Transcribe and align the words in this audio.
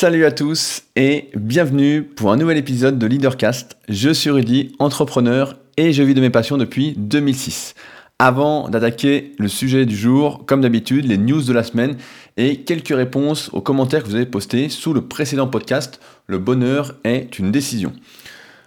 Salut 0.00 0.24
à 0.24 0.32
tous 0.32 0.84
et 0.96 1.28
bienvenue 1.36 2.02
pour 2.02 2.32
un 2.32 2.38
nouvel 2.38 2.56
épisode 2.56 2.98
de 2.98 3.06
Leadercast. 3.06 3.76
Je 3.90 4.08
suis 4.08 4.30
Rudy, 4.30 4.74
entrepreneur 4.78 5.58
et 5.76 5.92
je 5.92 6.02
vis 6.02 6.14
de 6.14 6.22
mes 6.22 6.30
passions 6.30 6.56
depuis 6.56 6.94
2006. 6.96 7.74
Avant 8.18 8.70
d'attaquer 8.70 9.34
le 9.38 9.46
sujet 9.46 9.84
du 9.84 9.94
jour, 9.94 10.46
comme 10.46 10.62
d'habitude, 10.62 11.04
les 11.04 11.18
news 11.18 11.42
de 11.42 11.52
la 11.52 11.62
semaine 11.62 11.98
et 12.38 12.62
quelques 12.62 12.96
réponses 12.96 13.50
aux 13.52 13.60
commentaires 13.60 14.02
que 14.02 14.08
vous 14.08 14.14
avez 14.14 14.24
postés 14.24 14.70
sous 14.70 14.94
le 14.94 15.02
précédent 15.02 15.48
podcast, 15.48 16.00
Le 16.26 16.38
bonheur 16.38 16.94
est 17.04 17.38
une 17.38 17.52
décision. 17.52 17.92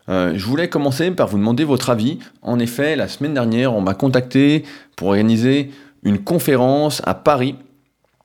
Euh, 0.09 0.33
je 0.35 0.45
voulais 0.45 0.69
commencer 0.69 1.09
par 1.09 1.29
vous 1.29 1.39
demander 1.39 1.63
votre 1.63 1.89
avis. 1.89 2.19
En 2.43 2.59
effet, 2.59 2.95
la 2.95 3.07
semaine 3.07 3.33
dernière, 3.33 3.73
on 3.73 3.81
m'a 3.81 3.95
contacté 3.95 4.65
pour 4.95 5.07
organiser 5.07 5.71
une 6.03 6.19
conférence 6.19 7.01
à 7.05 7.15
Paris. 7.15 7.55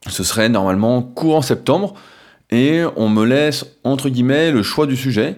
Ce 0.09 0.22
serait 0.22 0.50
normalement 0.50 1.00
courant 1.00 1.40
septembre 1.40 1.95
et 2.51 2.83
on 2.96 3.09
me 3.09 3.25
laisse 3.25 3.67
entre 3.85 4.09
guillemets 4.09 4.50
le 4.50 4.63
choix 4.63 4.86
du 4.86 4.96
sujet. 4.96 5.36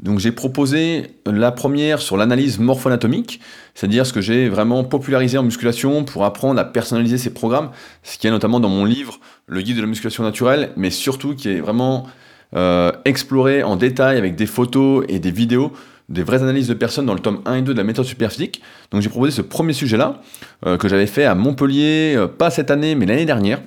Donc 0.00 0.18
j'ai 0.18 0.32
proposé 0.32 1.14
la 1.26 1.52
première 1.52 2.00
sur 2.00 2.16
l'analyse 2.16 2.58
morpho-anatomique, 2.58 3.40
c'est-à-dire 3.74 4.04
ce 4.04 4.12
que 4.12 4.20
j'ai 4.20 4.48
vraiment 4.48 4.82
popularisé 4.82 5.38
en 5.38 5.44
musculation 5.44 6.04
pour 6.04 6.24
apprendre 6.24 6.60
à 6.60 6.64
personnaliser 6.64 7.18
ces 7.18 7.32
programmes, 7.32 7.70
ce 8.02 8.18
qui 8.18 8.26
est 8.26 8.30
notamment 8.30 8.58
dans 8.58 8.68
mon 8.68 8.84
livre 8.84 9.20
Le 9.46 9.62
guide 9.62 9.76
de 9.76 9.80
la 9.80 9.86
musculation 9.86 10.24
naturelle, 10.24 10.70
mais 10.76 10.90
surtout 10.90 11.36
qui 11.36 11.50
est 11.50 11.60
vraiment 11.60 12.08
euh, 12.54 12.90
exploré 13.04 13.62
en 13.62 13.76
détail 13.76 14.18
avec 14.18 14.34
des 14.34 14.46
photos 14.46 15.04
et 15.08 15.20
des 15.20 15.30
vidéos, 15.30 15.72
des 16.08 16.24
vraies 16.24 16.42
analyses 16.42 16.66
de 16.66 16.74
personnes 16.74 17.06
dans 17.06 17.14
le 17.14 17.20
tome 17.20 17.40
1 17.46 17.54
et 17.54 17.62
2 17.62 17.72
de 17.72 17.78
la 17.78 17.84
méthode 17.84 18.04
superphysique. 18.04 18.60
Donc 18.90 19.02
j'ai 19.02 19.08
proposé 19.08 19.30
ce 19.30 19.40
premier 19.40 19.72
sujet-là, 19.72 20.20
euh, 20.66 20.76
que 20.76 20.88
j'avais 20.88 21.06
fait 21.06 21.24
à 21.24 21.36
Montpellier, 21.36 22.14
euh, 22.16 22.26
pas 22.26 22.50
cette 22.50 22.72
année, 22.72 22.96
mais 22.96 23.06
l'année 23.06 23.24
dernière. 23.24 23.60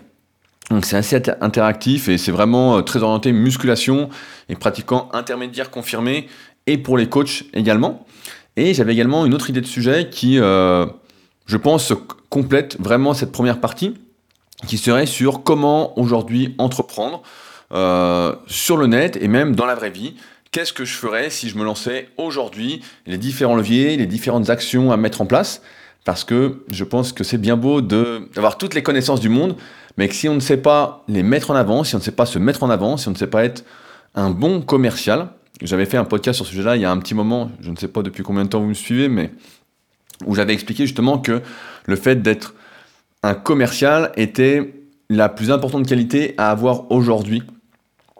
Donc 0.72 0.86
c'est 0.86 0.98
assez 0.98 1.22
interactif 1.42 2.10
et 2.10 2.18
c'est 2.18 2.32
vraiment 2.32 2.78
euh, 2.78 2.82
très 2.82 3.04
orienté 3.04 3.32
musculation 3.32 4.10
et 4.50 4.56
pratiquant 4.56 5.10
intermédiaire 5.14 5.70
confirmé 5.70 6.28
et 6.66 6.78
pour 6.78 6.98
les 6.98 7.08
coachs 7.08 7.44
également. 7.54 8.06
Et 8.58 8.74
j'avais 8.74 8.94
également 8.94 9.26
une 9.26 9.34
autre 9.34 9.50
idée 9.50 9.62
de 9.62 9.68
sujet 9.68 10.10
qui, 10.10 10.40
euh, 10.40 10.86
je 11.46 11.58
pense, 11.58 11.94
complète 12.30 12.78
vraiment 12.80 13.14
cette 13.14 13.32
première 13.32 13.60
partie, 13.60 13.96
qui 14.66 14.78
serait 14.78 15.06
sur 15.06 15.44
comment 15.44 15.98
aujourd'hui 16.00 16.56
entreprendre 16.58 17.22
euh, 17.74 18.34
sur 18.48 18.78
le 18.78 18.88
net 18.88 19.18
et 19.22 19.28
même 19.28 19.56
dans 19.56 19.66
la 19.66 19.76
vraie 19.76 19.90
vie. 19.90 20.16
Qu'est-ce 20.52 20.74
que 20.74 20.86
je 20.86 20.96
ferais 20.96 21.30
si 21.30 21.50
je 21.50 21.58
me 21.58 21.66
lançais 21.66 22.10
aujourd'hui, 22.18 22.82
les 23.06 23.18
différents 23.18 23.56
leviers, 23.56 23.98
les 23.98 24.06
différentes 24.06 24.50
actions 24.50 24.92
à 24.92 24.98
mettre 24.98 25.22
en 25.22 25.26
place? 25.26 25.62
Parce 26.06 26.24
que 26.24 26.64
je 26.72 26.84
pense 26.84 27.12
que 27.12 27.24
c'est 27.24 27.40
bien 27.40 27.58
beau 27.58 27.82
d'avoir 27.82 28.58
toutes 28.58 28.74
les 28.74 28.84
connaissances 28.84 29.20
du 29.20 29.28
monde, 29.28 29.58
mais 29.98 30.08
que 30.08 30.16
si 30.16 30.28
on 30.28 30.36
ne 30.36 30.40
sait 30.40 30.58
pas 30.58 31.04
les 31.08 31.24
mettre 31.24 31.52
en 31.52 31.56
avant, 31.56 31.84
si 31.84 31.96
on 31.96 32.00
ne 32.00 32.04
sait 32.04 32.12
pas 32.12 32.26
se 32.26 32.40
mettre 32.40 32.64
en 32.64 32.70
avant, 32.70 32.98
si 32.98 33.08
on 33.08 33.12
ne 33.12 33.18
sait 33.18 33.28
pas 33.28 33.44
être 33.44 33.64
un 34.14 34.30
bon 34.30 34.62
commercial, 34.62 35.30
j'avais 35.62 35.86
fait 35.86 35.98
un 35.98 36.06
podcast 36.06 36.38
sur 36.38 36.46
ce 36.46 36.52
sujet-là 36.52 36.76
il 36.76 36.82
y 36.82 36.86
a 36.86 36.92
un 36.92 36.98
petit 36.98 37.14
moment, 37.14 37.52
je 37.62 37.72
ne 37.72 37.76
sais 37.76 37.88
pas 37.88 38.02
depuis 38.02 38.24
combien 38.24 38.44
de 38.44 38.50
temps 38.50 38.60
vous 38.60 38.68
me 38.68 38.74
suivez, 38.74 39.08
mais 39.08 39.32
où 40.26 40.36
j'avais 40.36 40.54
expliqué 40.54 40.86
justement 40.86 41.18
que 41.18 41.42
le 41.86 41.96
fait 41.96 42.22
d'être 42.22 42.56
un 43.24 43.34
commercial 43.34 44.12
était 44.16 44.74
la 45.10 45.30
plus 45.30 45.52
importante 45.52 45.88
qualité 45.88 46.36
à 46.38 46.52
avoir 46.52 46.92
aujourd'hui, 46.92 47.44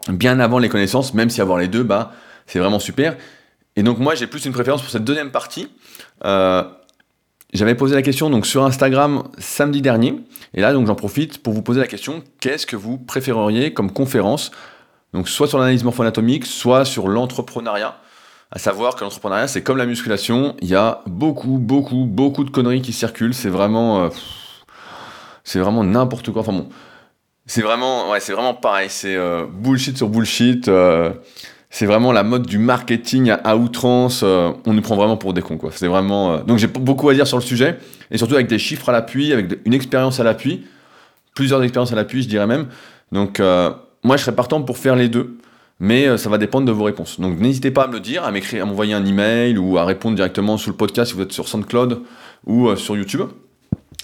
bien 0.08 0.40
avant 0.40 0.58
les 0.58 0.68
connaissances, 0.68 1.14
même 1.14 1.30
si 1.30 1.40
avoir 1.40 1.58
les 1.58 1.68
deux, 1.68 1.82
bah, 1.82 2.12
c'est 2.46 2.58
vraiment 2.58 2.78
super. 2.78 3.16
Et 3.76 3.82
donc 3.82 3.98
moi 3.98 4.14
j'ai 4.14 4.26
plus 4.26 4.44
une 4.46 4.52
préférence 4.52 4.82
pour 4.82 4.90
cette 4.90 5.04
deuxième 5.04 5.30
partie. 5.30 5.68
Euh, 6.24 6.62
j'avais 7.52 7.74
posé 7.74 7.94
la 7.94 8.02
question 8.02 8.30
donc 8.30 8.46
sur 8.46 8.64
Instagram 8.64 9.24
samedi 9.38 9.80
dernier, 9.80 10.20
et 10.54 10.60
là 10.60 10.72
donc 10.72 10.86
j'en 10.86 10.94
profite 10.94 11.42
pour 11.42 11.52
vous 11.52 11.62
poser 11.62 11.80
la 11.80 11.86
question 11.86 12.22
qu'est-ce 12.40 12.66
que 12.66 12.76
vous 12.76 12.98
préféreriez 12.98 13.72
comme 13.72 13.92
conférence 13.92 14.50
Donc 15.12 15.28
soit 15.28 15.46
sur 15.46 15.58
l'analyse 15.58 15.84
morpho-anatomique, 15.84 16.46
soit 16.46 16.84
sur 16.84 17.08
l'entrepreneuriat? 17.08 17.96
À 18.50 18.58
savoir 18.58 18.94
que 18.94 19.04
l'entrepreneuriat 19.04 19.48
c'est 19.48 19.62
comme 19.62 19.76
la 19.76 19.86
musculation, 19.86 20.56
il 20.60 20.68
y 20.68 20.74
a 20.74 21.02
beaucoup, 21.06 21.58
beaucoup, 21.58 22.04
beaucoup 22.04 22.44
de 22.44 22.50
conneries 22.50 22.82
qui 22.82 22.92
circulent. 22.92 23.34
C'est 23.34 23.48
vraiment, 23.48 24.04
euh, 24.04 24.08
c'est 25.44 25.58
vraiment 25.58 25.84
n'importe 25.84 26.30
quoi. 26.30 26.42
Enfin 26.42 26.52
bon, 26.52 26.68
c'est 27.46 27.62
vraiment, 27.62 28.10
ouais, 28.10 28.18
vraiment 28.18 28.54
pareil. 28.54 28.88
C'est 28.90 29.14
euh, 29.14 29.46
bullshit 29.48 29.96
sur 29.96 30.08
bullshit. 30.08 30.68
Euh, 30.68 31.12
c'est 31.70 31.86
vraiment 31.86 32.12
la 32.12 32.22
mode 32.22 32.46
du 32.46 32.58
marketing 32.58 33.30
à, 33.30 33.56
outrance. 33.56 34.22
Euh, 34.22 34.52
on 34.66 34.72
nous 34.72 34.82
prend 34.82 34.96
vraiment 34.96 35.16
pour 35.16 35.34
des 35.34 35.42
cons, 35.42 35.58
quoi. 35.58 35.70
C'est 35.72 35.88
vraiment. 35.88 36.32
Euh, 36.32 36.42
donc 36.42 36.58
j'ai 36.58 36.68
beaucoup 36.68 37.08
à 37.08 37.14
dire 37.14 37.26
sur 37.26 37.38
le 37.38 37.42
sujet, 37.42 37.78
et 38.10 38.18
surtout 38.18 38.34
avec 38.34 38.46
des 38.46 38.58
chiffres 38.58 38.88
à 38.88 38.92
l'appui, 38.92 39.32
avec 39.32 39.58
une 39.64 39.74
expérience 39.74 40.20
à 40.20 40.24
l'appui, 40.24 40.64
plusieurs 41.34 41.62
expériences 41.62 41.92
à 41.92 41.96
l'appui, 41.96 42.22
je 42.22 42.28
dirais 42.28 42.46
même. 42.46 42.66
Donc 43.12 43.40
euh, 43.40 43.70
moi, 44.04 44.16
je 44.16 44.22
serais 44.22 44.34
partant 44.34 44.62
pour 44.62 44.78
faire 44.78 44.96
les 44.96 45.08
deux, 45.08 45.38
mais 45.80 46.16
ça 46.16 46.28
va 46.28 46.38
dépendre 46.38 46.66
de 46.66 46.72
vos 46.72 46.84
réponses. 46.84 47.20
Donc 47.20 47.38
n'hésitez 47.38 47.70
pas 47.70 47.84
à 47.84 47.88
me 47.88 47.94
le 47.94 48.00
dire, 48.00 48.24
à 48.24 48.30
m'écrire, 48.30 48.62
à 48.62 48.66
m'envoyer 48.66 48.94
un 48.94 49.04
email 49.04 49.58
ou 49.58 49.76
à 49.78 49.84
répondre 49.84 50.14
directement 50.14 50.56
sous 50.58 50.70
le 50.70 50.76
podcast 50.76 51.10
si 51.10 51.16
vous 51.16 51.22
êtes 51.22 51.32
sur 51.32 51.48
SoundCloud 51.48 52.02
ou 52.46 52.74
sur 52.76 52.96
YouTube, 52.96 53.22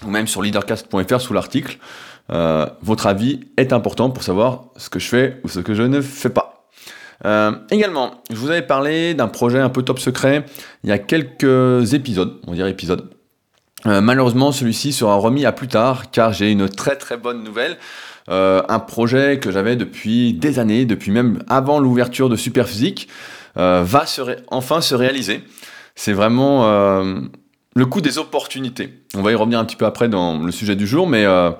ou 0.05 0.09
même 0.09 0.27
sur 0.27 0.41
leadercast.fr 0.41 1.21
sous 1.21 1.33
l'article. 1.33 1.77
votre 2.81 3.07
avis 3.07 3.39
est 3.55 3.71
important 3.71 4.09
pour 4.09 4.23
savoir 4.23 4.65
ce 4.75 4.89
que 4.89 4.99
je 4.99 5.07
fais 5.07 5.39
ou 5.45 5.47
ce 5.47 5.61
que 5.61 5.73
je 5.73 5.83
ne 5.83 6.01
fais 6.01 6.29
pas. 6.29 6.52
Euh, 7.25 7.51
également, 7.71 8.21
je 8.29 8.35
vous 8.35 8.49
avais 8.49 8.61
parlé 8.61 9.13
d'un 9.13 9.27
projet 9.27 9.59
un 9.59 9.69
peu 9.69 9.83
top 9.83 9.99
secret 9.99 10.45
il 10.83 10.89
y 10.89 10.93
a 10.93 10.99
quelques 10.99 11.93
épisodes, 11.93 12.39
on 12.47 12.53
dirait 12.53 12.71
épisodes. 12.71 13.09
Euh, 13.85 14.01
malheureusement, 14.01 14.51
celui-ci 14.51 14.93
sera 14.93 15.15
remis 15.15 15.45
à 15.45 15.51
plus 15.51 15.67
tard 15.67 16.11
car 16.11 16.33
j'ai 16.33 16.51
une 16.51 16.69
très 16.69 16.95
très 16.95 17.17
bonne 17.17 17.43
nouvelle. 17.43 17.77
Euh, 18.29 18.61
un 18.69 18.79
projet 18.79 19.39
que 19.39 19.51
j'avais 19.51 19.75
depuis 19.75 20.33
des 20.33 20.59
années, 20.59 20.85
depuis 20.85 21.11
même 21.11 21.43
avant 21.49 21.79
l'ouverture 21.79 22.29
de 22.29 22.35
Superphysique, 22.35 23.07
va 23.55 24.05
enfin 24.47 24.81
se 24.81 24.95
réaliser. 24.95 25.43
C'est 25.95 26.13
vraiment 26.13 26.63
le 27.75 27.85
coup 27.85 28.01
des 28.01 28.17
opportunités. 28.17 29.03
On 29.15 29.21
va 29.21 29.31
y 29.31 29.35
revenir 29.35 29.59
un 29.59 29.65
petit 29.65 29.75
peu 29.75 29.85
après 29.85 30.09
dans 30.09 30.39
le 30.39 30.51
sujet 30.51 30.75
du 30.75 30.87
jour, 30.87 31.05
mais 31.05 31.25
donc 31.25 31.57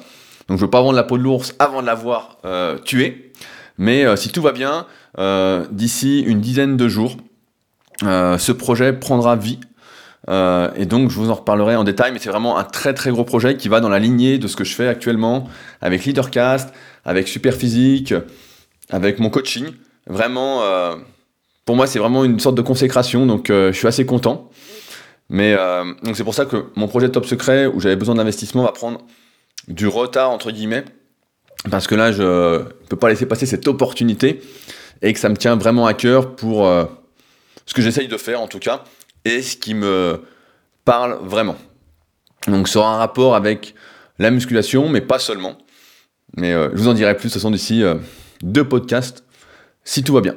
je 0.48 0.54
ne 0.54 0.58
veux 0.58 0.70
pas 0.70 0.82
vendre 0.82 0.96
la 0.96 1.04
peau 1.04 1.18
de 1.18 1.24
l'ours 1.24 1.54
avant 1.60 1.82
de 1.82 1.86
l'avoir 1.86 2.38
tué. 2.84 3.32
Mais 3.78 4.16
si 4.16 4.30
tout 4.30 4.42
va 4.42 4.54
bien, 4.54 4.88
d'ici 5.18 6.22
une 6.22 6.42
dizaine 6.42 6.78
de 6.78 6.88
jours, 6.88 7.18
euh, 8.02 8.38
ce 8.38 8.52
projet 8.52 8.94
prendra 8.94 9.36
vie. 9.36 9.60
Euh, 10.30 10.72
et 10.76 10.86
donc 10.86 11.10
je 11.10 11.18
vous 11.18 11.30
en 11.30 11.36
reparlerai 11.36 11.76
en 11.76 11.84
détail, 11.84 12.12
mais 12.14 12.20
c'est 12.20 12.30
vraiment 12.30 12.58
un 12.58 12.64
très 12.64 12.94
très 12.94 13.12
gros 13.12 13.26
projet 13.26 13.58
qui 13.58 13.68
va 13.68 13.82
dans 13.82 13.90
la 13.90 14.00
lignée 14.00 14.38
de 14.38 14.48
ce 14.48 14.56
que 14.56 14.64
je 14.64 14.74
fais 14.74 14.88
actuellement 14.88 15.50
avec 15.82 16.06
Leadercast, 16.06 16.74
avec 17.04 17.28
Superphysique, 17.28 18.14
avec 18.90 19.20
mon 19.20 19.30
coaching. 19.30 19.66
Vraiment, 20.08 20.62
pour 21.66 21.76
moi 21.76 21.88
c'est 21.88 22.00
vraiment 22.00 22.24
une 22.24 22.40
sorte 22.40 22.56
de 22.56 22.62
consécration, 22.62 23.26
donc 23.26 23.48
je 23.50 23.74
suis 23.74 23.88
assez 23.88 24.06
content. 24.06 24.50
Mais 25.30 25.58
donc 26.04 26.16
c'est 26.16 26.24
pour 26.24 26.36
ça 26.36 26.46
que 26.46 26.68
mon 26.76 26.88
projet 26.88 27.10
Top 27.10 27.26
Secret, 27.26 27.68
où 27.68 27.82
j'avais 27.82 27.98
besoin 27.98 28.16
d'investissement, 28.16 28.64
va 28.64 28.72
prendre 28.72 29.02
du 29.68 29.88
retard 29.88 30.30
entre 30.30 30.52
guillemets, 30.52 30.86
parce 31.70 31.86
que 31.86 31.96
là 31.96 32.14
je 32.14 32.60
ne 32.60 32.88
peux 32.88 32.96
pas 32.96 33.10
laisser 33.10 33.26
passer 33.26 33.46
cette 33.46 33.68
opportunité 33.68 34.42
et 35.04 35.14
que 35.14 35.20
ça 35.20 35.30
me 35.30 35.38
tient 35.38 35.56
vraiment 35.56 35.86
à 35.86 35.94
cœur 35.94 36.36
pour 36.36 36.66
euh, 36.66 36.86
ce 37.66 37.74
que 37.74 37.82
j'essaye 37.82 38.08
de 38.08 38.18
faire 38.18 38.42
en 38.42 38.48
tout 38.48 38.60
cas 38.60 38.86
et 39.26 39.42
ce 39.42 39.56
qui 39.56 39.76
me 39.76 40.22
parle 40.86 41.20
vraiment. 41.22 41.58
Donc 42.48 42.68
ça 42.68 42.80
aura 42.80 42.96
un 42.96 42.98
rapport 42.98 43.36
avec 43.36 43.76
la 44.18 44.32
musculation, 44.32 44.90
mais 44.90 45.02
pas 45.02 45.20
seulement. 45.20 45.58
Mais 46.36 46.54
euh, 46.54 46.70
je 46.74 46.78
vous 46.78 46.88
en 46.88 46.94
dirai 46.94 47.16
plus, 47.16 47.30
ce 47.30 47.40
sont 47.40 47.52
d'ici 47.52 47.84
euh, 47.84 47.96
deux 48.42 48.68
podcasts, 48.68 49.24
si 49.84 50.04
tout 50.04 50.14
va 50.14 50.22
bien. 50.22 50.36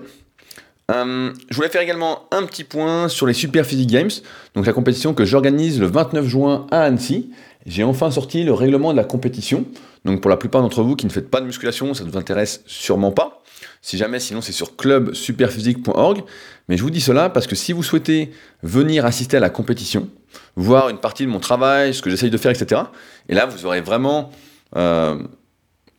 je 0.90 1.54
voulais 1.56 1.68
faire 1.68 1.80
également 1.80 2.28
un 2.32 2.44
petit 2.44 2.64
point 2.64 3.08
sur 3.08 3.26
les 3.26 3.34
Super 3.34 3.64
Physique 3.64 3.90
Games, 3.90 4.10
donc 4.54 4.66
la 4.66 4.72
compétition 4.72 5.14
que 5.14 5.24
j'organise 5.24 5.80
le 5.80 5.86
29 5.86 6.26
juin 6.26 6.66
à 6.70 6.82
Annecy. 6.82 7.30
J'ai 7.66 7.82
enfin 7.82 8.12
sorti 8.12 8.44
le 8.44 8.52
règlement 8.52 8.92
de 8.92 8.96
la 8.96 9.04
compétition. 9.04 9.64
Donc 10.04 10.20
pour 10.20 10.30
la 10.30 10.36
plupart 10.36 10.62
d'entre 10.62 10.82
vous 10.82 10.94
qui 10.94 11.04
ne 11.06 11.10
faites 11.10 11.28
pas 11.28 11.40
de 11.40 11.46
musculation, 11.46 11.94
ça 11.94 12.04
ne 12.04 12.10
vous 12.10 12.16
intéresse 12.16 12.62
sûrement 12.66 13.10
pas. 13.10 13.42
Si 13.82 13.98
jamais, 13.98 14.20
sinon 14.20 14.40
c'est 14.40 14.52
sur 14.52 14.76
clubsuperphysique.org. 14.76 16.22
Mais 16.68 16.76
je 16.76 16.82
vous 16.82 16.90
dis 16.90 17.00
cela 17.00 17.30
parce 17.30 17.46
que 17.46 17.54
si 17.54 17.72
vous 17.72 17.82
souhaitez 17.82 18.32
venir 18.62 19.04
assister 19.06 19.36
à 19.36 19.40
la 19.40 19.50
compétition, 19.50 20.08
voir 20.56 20.88
une 20.88 20.98
partie 20.98 21.24
de 21.24 21.30
mon 21.30 21.40
travail, 21.40 21.94
ce 21.94 22.02
que 22.02 22.10
j'essaye 22.10 22.30
de 22.30 22.38
faire, 22.38 22.50
etc., 22.50 22.82
et 23.28 23.34
là 23.34 23.46
vous 23.46 23.66
aurez 23.66 23.80
vraiment 23.80 24.30
euh, 24.76 25.22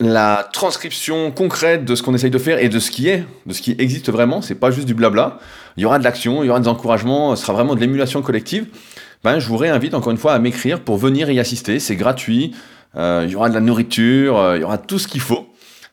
la 0.00 0.48
transcription 0.52 1.30
concrète 1.32 1.84
de 1.84 1.94
ce 1.94 2.02
qu'on 2.02 2.14
essaye 2.14 2.30
de 2.30 2.38
faire 2.38 2.58
et 2.58 2.68
de 2.68 2.78
ce 2.78 2.90
qui 2.90 3.08
est, 3.08 3.24
de 3.46 3.52
ce 3.52 3.62
qui 3.62 3.74
existe 3.78 4.10
vraiment. 4.10 4.42
C'est 4.42 4.54
pas 4.54 4.70
juste 4.70 4.86
du 4.86 4.94
blabla. 4.94 5.38
Il 5.76 5.82
y 5.82 5.86
aura 5.86 5.98
de 5.98 6.04
l'action, 6.04 6.44
il 6.44 6.46
y 6.46 6.50
aura 6.50 6.60
des 6.60 6.68
encouragements, 6.68 7.34
ce 7.34 7.42
sera 7.42 7.52
vraiment 7.52 7.74
de 7.74 7.80
l'émulation 7.80 8.22
collective. 8.22 8.66
Ben, 9.24 9.40
je 9.40 9.48
vous 9.48 9.56
réinvite 9.56 9.94
encore 9.94 10.12
une 10.12 10.18
fois 10.18 10.34
à 10.34 10.38
m'écrire 10.38 10.80
pour 10.80 10.96
venir 10.96 11.30
y 11.30 11.40
assister. 11.40 11.80
C'est 11.80 11.96
gratuit. 11.96 12.54
Euh, 12.96 13.24
il 13.26 13.32
y 13.32 13.36
aura 13.36 13.48
de 13.48 13.54
la 13.54 13.60
nourriture, 13.60 14.38
euh, 14.38 14.56
il 14.56 14.60
y 14.60 14.64
aura 14.64 14.78
tout 14.78 14.98
ce 14.98 15.08
qu'il 15.08 15.20
faut. 15.20 15.48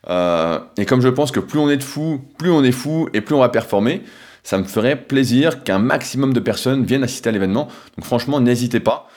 Euh, 0.08 0.60
et 0.76 0.86
comme 0.86 1.00
je 1.00 1.08
pense 1.08 1.30
que 1.30 1.40
plus 1.40 1.58
on 1.58 1.68
est 1.68 1.76
de 1.76 1.82
fou, 1.82 2.20
plus 2.38 2.50
on 2.50 2.62
est 2.62 2.72
fou 2.72 3.08
et 3.12 3.20
plus 3.20 3.34
on 3.34 3.40
va 3.40 3.48
performer, 3.48 4.02
ça 4.42 4.58
me 4.58 4.64
ferait 4.64 4.96
plaisir 4.96 5.64
qu'un 5.64 5.78
maximum 5.78 6.32
de 6.32 6.40
personnes 6.40 6.84
viennent 6.84 7.02
assister 7.02 7.28
à 7.28 7.32
l'événement. 7.32 7.68
Donc 7.96 8.04
franchement, 8.04 8.40
n'hésitez 8.40 8.80
pas. 8.80 9.08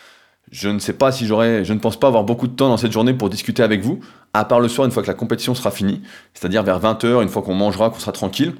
Je 0.52 0.70
ne 0.70 0.80
sais 0.80 0.94
pas 0.94 1.12
si 1.12 1.28
j'aurai, 1.28 1.64
je 1.64 1.74
ne 1.74 1.80
pense 1.80 2.00
pas 2.00 2.08
avoir 2.08 2.24
beaucoup 2.24 2.48
de 2.48 2.56
temps 2.56 2.70
dans 2.70 2.78
cette 2.78 2.92
journée 2.92 3.14
pour 3.14 3.30
discuter 3.30 3.62
avec 3.62 3.82
vous, 3.82 4.00
à 4.34 4.46
part 4.46 4.60
le 4.60 4.68
soir 4.68 4.86
une 4.86 4.92
fois 4.92 5.04
que 5.04 5.08
la 5.08 5.14
compétition 5.14 5.54
sera 5.54 5.70
finie, 5.70 6.02
c'est-à-dire 6.34 6.64
vers 6.64 6.82
20h, 6.82 7.22
une 7.22 7.30
fois 7.30 7.44
qu'on 7.44 7.54
mangera, 7.54 7.92
qu'on 7.92 8.00
sera 8.00 8.12
tranquille. 8.12 8.56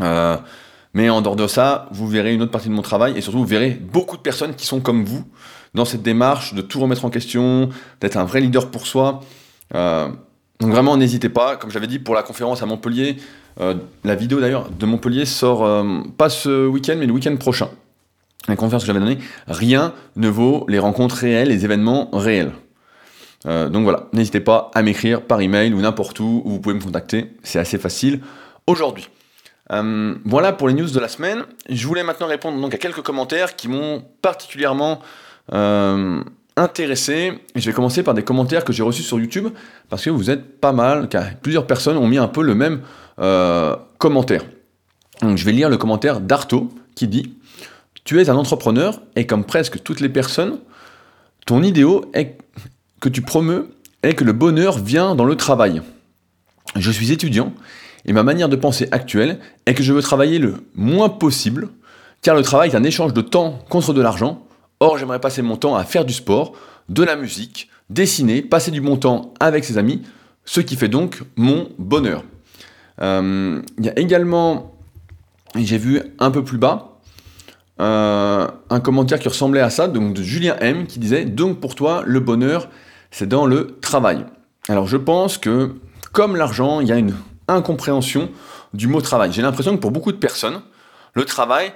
Euh, 0.00 0.38
mais 0.94 1.10
en 1.10 1.20
dehors 1.20 1.36
de 1.36 1.46
ça, 1.46 1.88
vous 1.90 2.08
verrez 2.08 2.32
une 2.32 2.40
autre 2.40 2.50
partie 2.50 2.68
de 2.68 2.74
mon 2.74 2.82
travail 2.82 3.12
et 3.16 3.20
surtout 3.20 3.40
vous 3.40 3.44
verrez 3.44 3.70
beaucoup 3.70 4.16
de 4.16 4.22
personnes 4.22 4.54
qui 4.54 4.64
sont 4.64 4.80
comme 4.80 5.04
vous 5.04 5.24
dans 5.74 5.84
cette 5.84 6.02
démarche 6.02 6.54
de 6.54 6.62
tout 6.62 6.80
remettre 6.80 7.04
en 7.04 7.10
question, 7.10 7.68
d'être 8.00 8.16
un 8.16 8.24
vrai 8.24 8.40
leader 8.40 8.70
pour 8.70 8.86
soi. 8.86 9.20
Euh, 9.74 10.08
donc 10.62 10.70
vraiment, 10.70 10.96
n'hésitez 10.96 11.28
pas. 11.28 11.56
Comme 11.56 11.70
j'avais 11.70 11.86
dit 11.86 11.98
pour 11.98 12.14
la 12.14 12.22
conférence 12.22 12.62
à 12.62 12.66
Montpellier, 12.66 13.16
euh, 13.60 13.74
la 14.04 14.14
vidéo 14.14 14.40
d'ailleurs 14.40 14.70
de 14.70 14.86
Montpellier 14.86 15.26
sort 15.26 15.84
pas 16.16 16.30
ce 16.30 16.66
week-end, 16.66 16.96
mais 16.98 17.06
le 17.06 17.12
week-end 17.12 17.36
prochain 17.36 17.68
la 18.48 18.56
conférence 18.56 18.82
que 18.82 18.86
j'avais 18.86 19.00
donnée, 19.00 19.18
rien 19.46 19.94
ne 20.16 20.28
vaut 20.28 20.64
les 20.68 20.78
rencontres 20.78 21.16
réelles, 21.16 21.48
les 21.48 21.64
événements 21.64 22.10
réels. 22.12 22.52
Euh, 23.46 23.68
donc 23.68 23.84
voilà, 23.84 24.08
n'hésitez 24.12 24.40
pas 24.40 24.70
à 24.74 24.82
m'écrire 24.82 25.22
par 25.22 25.40
email 25.40 25.72
ou 25.74 25.80
n'importe 25.80 26.20
où, 26.20 26.42
où 26.44 26.50
vous 26.50 26.60
pouvez 26.60 26.74
me 26.74 26.80
contacter, 26.80 27.32
c'est 27.42 27.58
assez 27.58 27.78
facile 27.78 28.20
aujourd'hui. 28.66 29.08
Euh, 29.72 30.14
voilà 30.24 30.52
pour 30.52 30.68
les 30.68 30.74
news 30.74 30.90
de 30.90 31.00
la 31.00 31.08
semaine. 31.08 31.44
Je 31.68 31.86
voulais 31.86 32.02
maintenant 32.02 32.26
répondre 32.26 32.60
donc 32.60 32.74
à 32.74 32.78
quelques 32.78 33.02
commentaires 33.02 33.56
qui 33.56 33.68
m'ont 33.68 34.04
particulièrement 34.22 35.00
euh, 36.58 36.62
intéressé. 36.62 37.32
je 37.54 37.66
vais 37.66 37.72
commencer 37.72 38.02
par 38.02 38.14
des 38.14 38.22
commentaires 38.22 38.64
que 38.64 38.72
j'ai 38.72 38.82
reçus 38.82 39.02
sur 39.02 39.18
YouTube 39.18 39.48
parce 39.88 40.04
que 40.04 40.10
vous 40.10 40.30
êtes 40.30 40.60
pas 40.60 40.72
mal, 40.72 41.08
car 41.08 41.24
plusieurs 41.40 41.66
personnes 41.66 41.96
ont 41.96 42.06
mis 42.06 42.18
un 42.18 42.28
peu 42.28 42.42
le 42.42 42.54
même 42.54 42.82
commentaire. 43.98 44.44
Donc 45.20 45.38
je 45.38 45.44
vais 45.44 45.52
lire 45.52 45.68
le 45.68 45.76
commentaire 45.76 46.20
d'Arto 46.20 46.70
qui 46.94 47.06
dit 47.06 47.34
tu 48.04 48.20
es 48.20 48.28
un 48.28 48.36
entrepreneur 48.36 49.00
et 49.14 49.26
comme 49.26 49.44
presque 49.44 49.82
toutes 49.82 50.00
les 50.00 50.08
personnes, 50.08 50.58
ton 51.46 51.62
idéal 51.62 52.00
est 52.14 52.38
que 53.00 53.08
tu 53.08 53.22
promeus 53.22 53.70
est 54.02 54.14
que 54.14 54.24
le 54.24 54.32
bonheur 54.32 54.78
vient 54.78 55.14
dans 55.14 55.24
le 55.24 55.36
travail. 55.36 55.82
Je 56.76 56.90
suis 56.90 57.12
étudiant 57.12 57.52
et 58.04 58.12
ma 58.12 58.24
manière 58.24 58.48
de 58.48 58.56
penser 58.56 58.88
actuelle 58.90 59.38
est 59.66 59.74
que 59.74 59.82
je 59.82 59.92
veux 59.92 60.02
travailler 60.02 60.38
le 60.38 60.64
moins 60.74 61.08
possible 61.08 61.68
car 62.22 62.34
le 62.34 62.42
travail 62.42 62.70
est 62.70 62.76
un 62.76 62.84
échange 62.84 63.12
de 63.12 63.20
temps 63.20 63.60
contre 63.68 63.92
de 63.92 64.00
l'argent. 64.00 64.44
Or, 64.82 64.98
j'aimerais 64.98 65.20
passer 65.20 65.42
mon 65.42 65.56
temps 65.56 65.76
à 65.76 65.84
faire 65.84 66.04
du 66.04 66.12
sport, 66.12 66.54
de 66.88 67.04
la 67.04 67.14
musique, 67.14 67.70
dessiner, 67.88 68.42
passer 68.42 68.72
du 68.72 68.80
bon 68.80 68.96
temps 68.96 69.32
avec 69.38 69.64
ses 69.64 69.78
amis, 69.78 70.02
ce 70.44 70.60
qui 70.60 70.74
fait 70.74 70.88
donc 70.88 71.22
mon 71.36 71.68
bonheur. 71.78 72.24
Euh, 73.00 73.62
il 73.78 73.86
y 73.86 73.88
a 73.88 73.96
également, 73.96 74.74
j'ai 75.54 75.78
vu 75.78 76.02
un 76.18 76.32
peu 76.32 76.42
plus 76.42 76.58
bas, 76.58 76.98
euh, 77.80 78.48
un 78.70 78.80
commentaire 78.80 79.20
qui 79.20 79.28
ressemblait 79.28 79.60
à 79.60 79.70
ça, 79.70 79.86
donc 79.86 80.14
de 80.14 80.22
Julien 80.24 80.56
M, 80.58 80.88
qui 80.88 80.98
disait 80.98 81.26
Donc 81.26 81.60
pour 81.60 81.76
toi, 81.76 82.02
le 82.04 82.18
bonheur, 82.18 82.68
c'est 83.12 83.28
dans 83.28 83.46
le 83.46 83.78
travail. 83.80 84.26
Alors 84.68 84.88
je 84.88 84.96
pense 84.96 85.38
que, 85.38 85.76
comme 86.10 86.34
l'argent, 86.34 86.80
il 86.80 86.88
y 86.88 86.92
a 86.92 86.96
une 86.96 87.14
incompréhension 87.46 88.30
du 88.74 88.88
mot 88.88 89.00
travail. 89.00 89.30
J'ai 89.32 89.42
l'impression 89.42 89.76
que 89.76 89.80
pour 89.80 89.92
beaucoup 89.92 90.10
de 90.10 90.16
personnes, 90.16 90.60
le 91.14 91.24
travail 91.24 91.72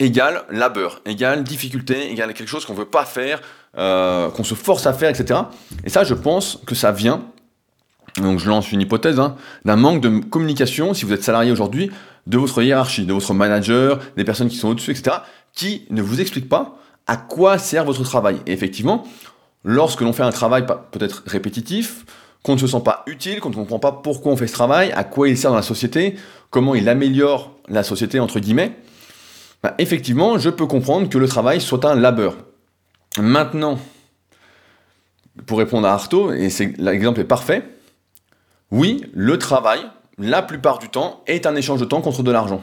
égale 0.00 0.42
labeur, 0.50 1.00
égale 1.06 1.44
difficulté, 1.44 2.10
égale 2.10 2.34
quelque 2.34 2.48
chose 2.48 2.64
qu'on 2.64 2.74
ne 2.74 2.78
veut 2.78 2.84
pas 2.84 3.04
faire, 3.04 3.40
euh, 3.78 4.30
qu'on 4.30 4.44
se 4.44 4.54
force 4.54 4.86
à 4.86 4.92
faire, 4.92 5.10
etc. 5.10 5.40
Et 5.84 5.90
ça, 5.90 6.02
je 6.02 6.14
pense 6.14 6.58
que 6.66 6.74
ça 6.74 6.90
vient, 6.90 7.22
donc 8.16 8.40
je 8.40 8.48
lance 8.48 8.72
une 8.72 8.80
hypothèse, 8.80 9.20
hein, 9.20 9.36
d'un 9.64 9.76
manque 9.76 10.00
de 10.00 10.18
communication, 10.18 10.94
si 10.94 11.04
vous 11.04 11.12
êtes 11.12 11.22
salarié 11.22 11.52
aujourd'hui, 11.52 11.92
de 12.26 12.38
votre 12.38 12.60
hiérarchie, 12.62 13.06
de 13.06 13.12
votre 13.12 13.32
manager, 13.32 14.00
des 14.16 14.24
personnes 14.24 14.48
qui 14.48 14.56
sont 14.56 14.68
au-dessus, 14.68 14.90
etc 14.90 15.18
qui 15.54 15.86
ne 15.90 16.02
vous 16.02 16.20
explique 16.20 16.48
pas 16.48 16.76
à 17.06 17.16
quoi 17.16 17.58
sert 17.58 17.84
votre 17.84 18.02
travail. 18.02 18.38
Et 18.46 18.52
effectivement, 18.52 19.04
lorsque 19.64 20.00
l'on 20.00 20.12
fait 20.12 20.22
un 20.22 20.30
travail 20.30 20.64
peut-être 20.66 21.22
répétitif, 21.26 22.04
qu'on 22.42 22.54
ne 22.54 22.58
se 22.58 22.66
sent 22.66 22.80
pas 22.84 23.02
utile, 23.06 23.40
qu'on 23.40 23.50
ne 23.50 23.54
comprend 23.54 23.78
pas 23.78 23.92
pourquoi 23.92 24.32
on 24.32 24.36
fait 24.36 24.46
ce 24.46 24.52
travail, 24.52 24.92
à 24.92 25.04
quoi 25.04 25.28
il 25.28 25.36
sert 25.36 25.50
dans 25.50 25.56
la 25.56 25.62
société, 25.62 26.16
comment 26.50 26.74
il 26.74 26.88
améliore 26.88 27.54
la 27.68 27.82
société, 27.82 28.18
entre 28.20 28.40
guillemets, 28.40 28.76
bah, 29.62 29.74
effectivement, 29.78 30.38
je 30.38 30.50
peux 30.50 30.66
comprendre 30.66 31.08
que 31.08 31.18
le 31.18 31.28
travail 31.28 31.60
soit 31.60 31.84
un 31.84 31.94
labeur. 31.94 32.36
Maintenant, 33.18 33.78
pour 35.46 35.58
répondre 35.58 35.86
à 35.86 35.92
Artaud, 35.92 36.32
et 36.32 36.48
l'exemple 36.78 37.20
est 37.20 37.24
parfait, 37.24 37.64
oui, 38.70 39.04
le 39.12 39.38
travail, 39.38 39.80
la 40.18 40.42
plupart 40.42 40.78
du 40.78 40.88
temps, 40.88 41.22
est 41.26 41.46
un 41.46 41.56
échange 41.56 41.80
de 41.80 41.84
temps 41.84 42.00
contre 42.00 42.22
de 42.22 42.30
l'argent. 42.30 42.62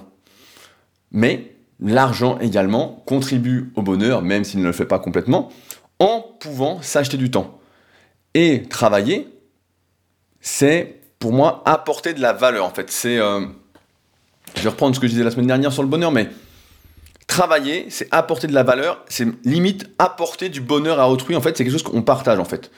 Mais 1.11 1.57
L'argent 1.79 2.39
également 2.39 3.03
contribue 3.05 3.71
au 3.75 3.83
bonheur, 3.83 4.23
même 4.23 4.43
s'il 4.43 4.61
ne 4.61 4.65
le 4.65 4.71
fait 4.71 4.85
pas 4.85 4.97
complètement, 4.97 5.49
en 5.99 6.21
pouvant 6.39 6.81
s'acheter 6.81 7.17
du 7.17 7.29
temps. 7.29 7.59
Et 8.33 8.63
travailler, 8.63 9.27
c'est 10.41 10.99
pour 11.19 11.33
moi 11.33 11.61
apporter 11.65 12.13
de 12.13 12.21
la 12.21 12.33
valeur 12.33 12.65
en 12.65 12.71
fait. 12.71 12.89
C'est, 12.89 13.19
euh, 13.19 13.45
je 14.55 14.61
vais 14.63 14.69
reprendre 14.69 14.95
ce 14.95 14.99
que 14.99 15.07
je 15.07 15.11
disais 15.11 15.23
la 15.23 15.31
semaine 15.31 15.47
dernière 15.47 15.71
sur 15.71 15.83
le 15.83 15.89
bonheur, 15.89 16.11
mais 16.11 16.29
travailler, 17.27 17.85
c'est 17.89 18.07
apporter 18.11 18.47
de 18.47 18.53
la 18.53 18.63
valeur, 18.63 19.03
c'est 19.09 19.27
limite 19.45 19.89
apporter 19.99 20.49
du 20.49 20.61
bonheur 20.61 20.99
à 20.99 21.09
autrui. 21.09 21.35
En 21.35 21.41
fait, 21.41 21.55
c'est 21.55 21.63
quelque 21.63 21.73
chose 21.73 21.83
qu'on 21.83 22.01
partage 22.01 22.39
en 22.39 22.45
fait. 22.45 22.71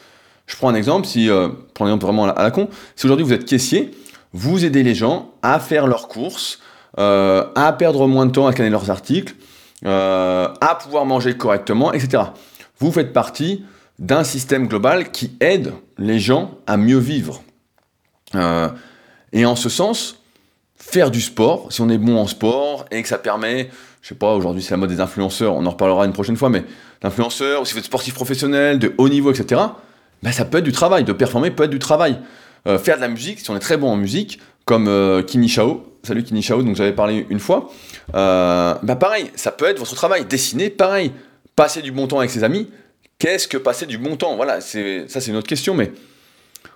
Je 0.47 0.55
prends 0.55 0.69
un 0.69 0.75
exemple, 0.75 1.05
si, 1.05 1.29
euh, 1.29 1.49
prends 1.75 1.85
un 1.85 1.89
exemple 1.89 2.05
vraiment 2.05 2.25
à 2.25 2.43
la 2.43 2.51
con, 2.51 2.69
si 2.95 3.05
aujourd'hui 3.05 3.23
vous 3.23 3.33
êtes 3.33 3.45
caissier, 3.45 3.91
vous 4.33 4.65
aidez 4.65 4.83
les 4.83 4.95
gens 4.95 5.31
à 5.43 5.59
faire 5.59 5.85
leurs 5.85 6.07
courses, 6.07 6.59
euh, 6.97 7.45
à 7.55 7.71
perdre 7.73 8.07
moins 8.07 8.25
de 8.25 8.31
temps 8.31 8.47
à 8.47 8.51
scanner 8.51 8.71
leurs 8.71 8.89
articles, 8.89 9.35
euh, 9.85 10.47
à 10.59 10.75
pouvoir 10.75 11.05
manger 11.05 11.37
correctement, 11.37 11.93
etc. 11.93 12.23
Vous 12.79 12.91
faites 12.91 13.13
partie 13.13 13.63
d'un 13.99 14.23
système 14.23 14.67
global 14.67 15.11
qui 15.11 15.37
aide 15.39 15.73
les 15.97 16.19
gens 16.19 16.57
à 16.65 16.77
mieux 16.77 16.97
vivre. 16.97 17.43
Et 19.33 19.45
en 19.45 19.55
ce 19.55 19.69
sens, 19.69 20.21
faire 20.77 21.11
du 21.11 21.21
sport, 21.21 21.71
si 21.71 21.81
on 21.81 21.89
est 21.89 21.97
bon 21.97 22.17
en 22.17 22.27
sport 22.27 22.85
et 22.91 23.01
que 23.01 23.07
ça 23.07 23.17
permet, 23.17 23.69
je 24.01 24.09
sais 24.09 24.15
pas, 24.15 24.33
aujourd'hui 24.33 24.61
c'est 24.61 24.71
la 24.71 24.77
mode 24.77 24.89
des 24.89 25.01
influenceurs, 25.01 25.55
on 25.55 25.65
en 25.65 25.71
reparlera 25.71 26.05
une 26.05 26.13
prochaine 26.13 26.37
fois, 26.37 26.49
mais 26.49 26.63
d'influenceurs, 27.01 27.65
si 27.67 27.73
vous 27.73 27.79
êtes 27.79 27.85
sportif 27.85 28.13
professionnel, 28.13 28.79
de 28.79 28.93
haut 28.97 29.09
niveau, 29.09 29.31
etc., 29.31 29.61
ben 30.23 30.31
ça 30.31 30.45
peut 30.45 30.57
être 30.57 30.63
du 30.63 30.71
travail, 30.71 31.03
de 31.03 31.13
performer 31.13 31.51
peut 31.51 31.63
être 31.63 31.69
du 31.69 31.79
travail. 31.79 32.19
faire 32.65 32.97
de 32.97 33.01
la 33.01 33.07
musique, 33.07 33.39
si 33.39 33.49
on 33.49 33.55
est 33.55 33.59
très 33.59 33.77
bon 33.77 33.89
en 33.89 33.95
musique, 33.95 34.39
comme 34.69 34.87
euh, 34.87 35.23
Shao, 35.47 35.83
salut 36.03 36.21
Kini 36.21 36.43
Shao, 36.43 36.61
donc 36.61 36.75
j'avais 36.75 36.93
parlé 36.93 37.25
une 37.31 37.39
fois, 37.39 37.71
euh, 38.13 38.75
bah 38.83 38.95
pareil, 38.95 39.31
ça 39.33 39.51
peut 39.51 39.65
être 39.65 39.79
votre 39.79 39.95
travail, 39.95 40.25
dessiner, 40.25 40.69
pareil, 40.69 41.11
passer 41.55 41.81
du 41.81 41.91
bon 41.91 42.05
temps 42.05 42.19
avec 42.19 42.29
ses 42.29 42.43
amis, 42.43 42.69
qu'est-ce 43.17 43.47
que 43.47 43.57
passer 43.57 43.87
du 43.87 43.97
bon 43.97 44.15
temps? 44.15 44.35
Voilà, 44.35 44.61
c'est, 44.61 45.05
ça 45.07 45.21
c'est 45.21 45.31
une 45.31 45.37
autre 45.37 45.47
question, 45.47 45.73
mais 45.73 45.91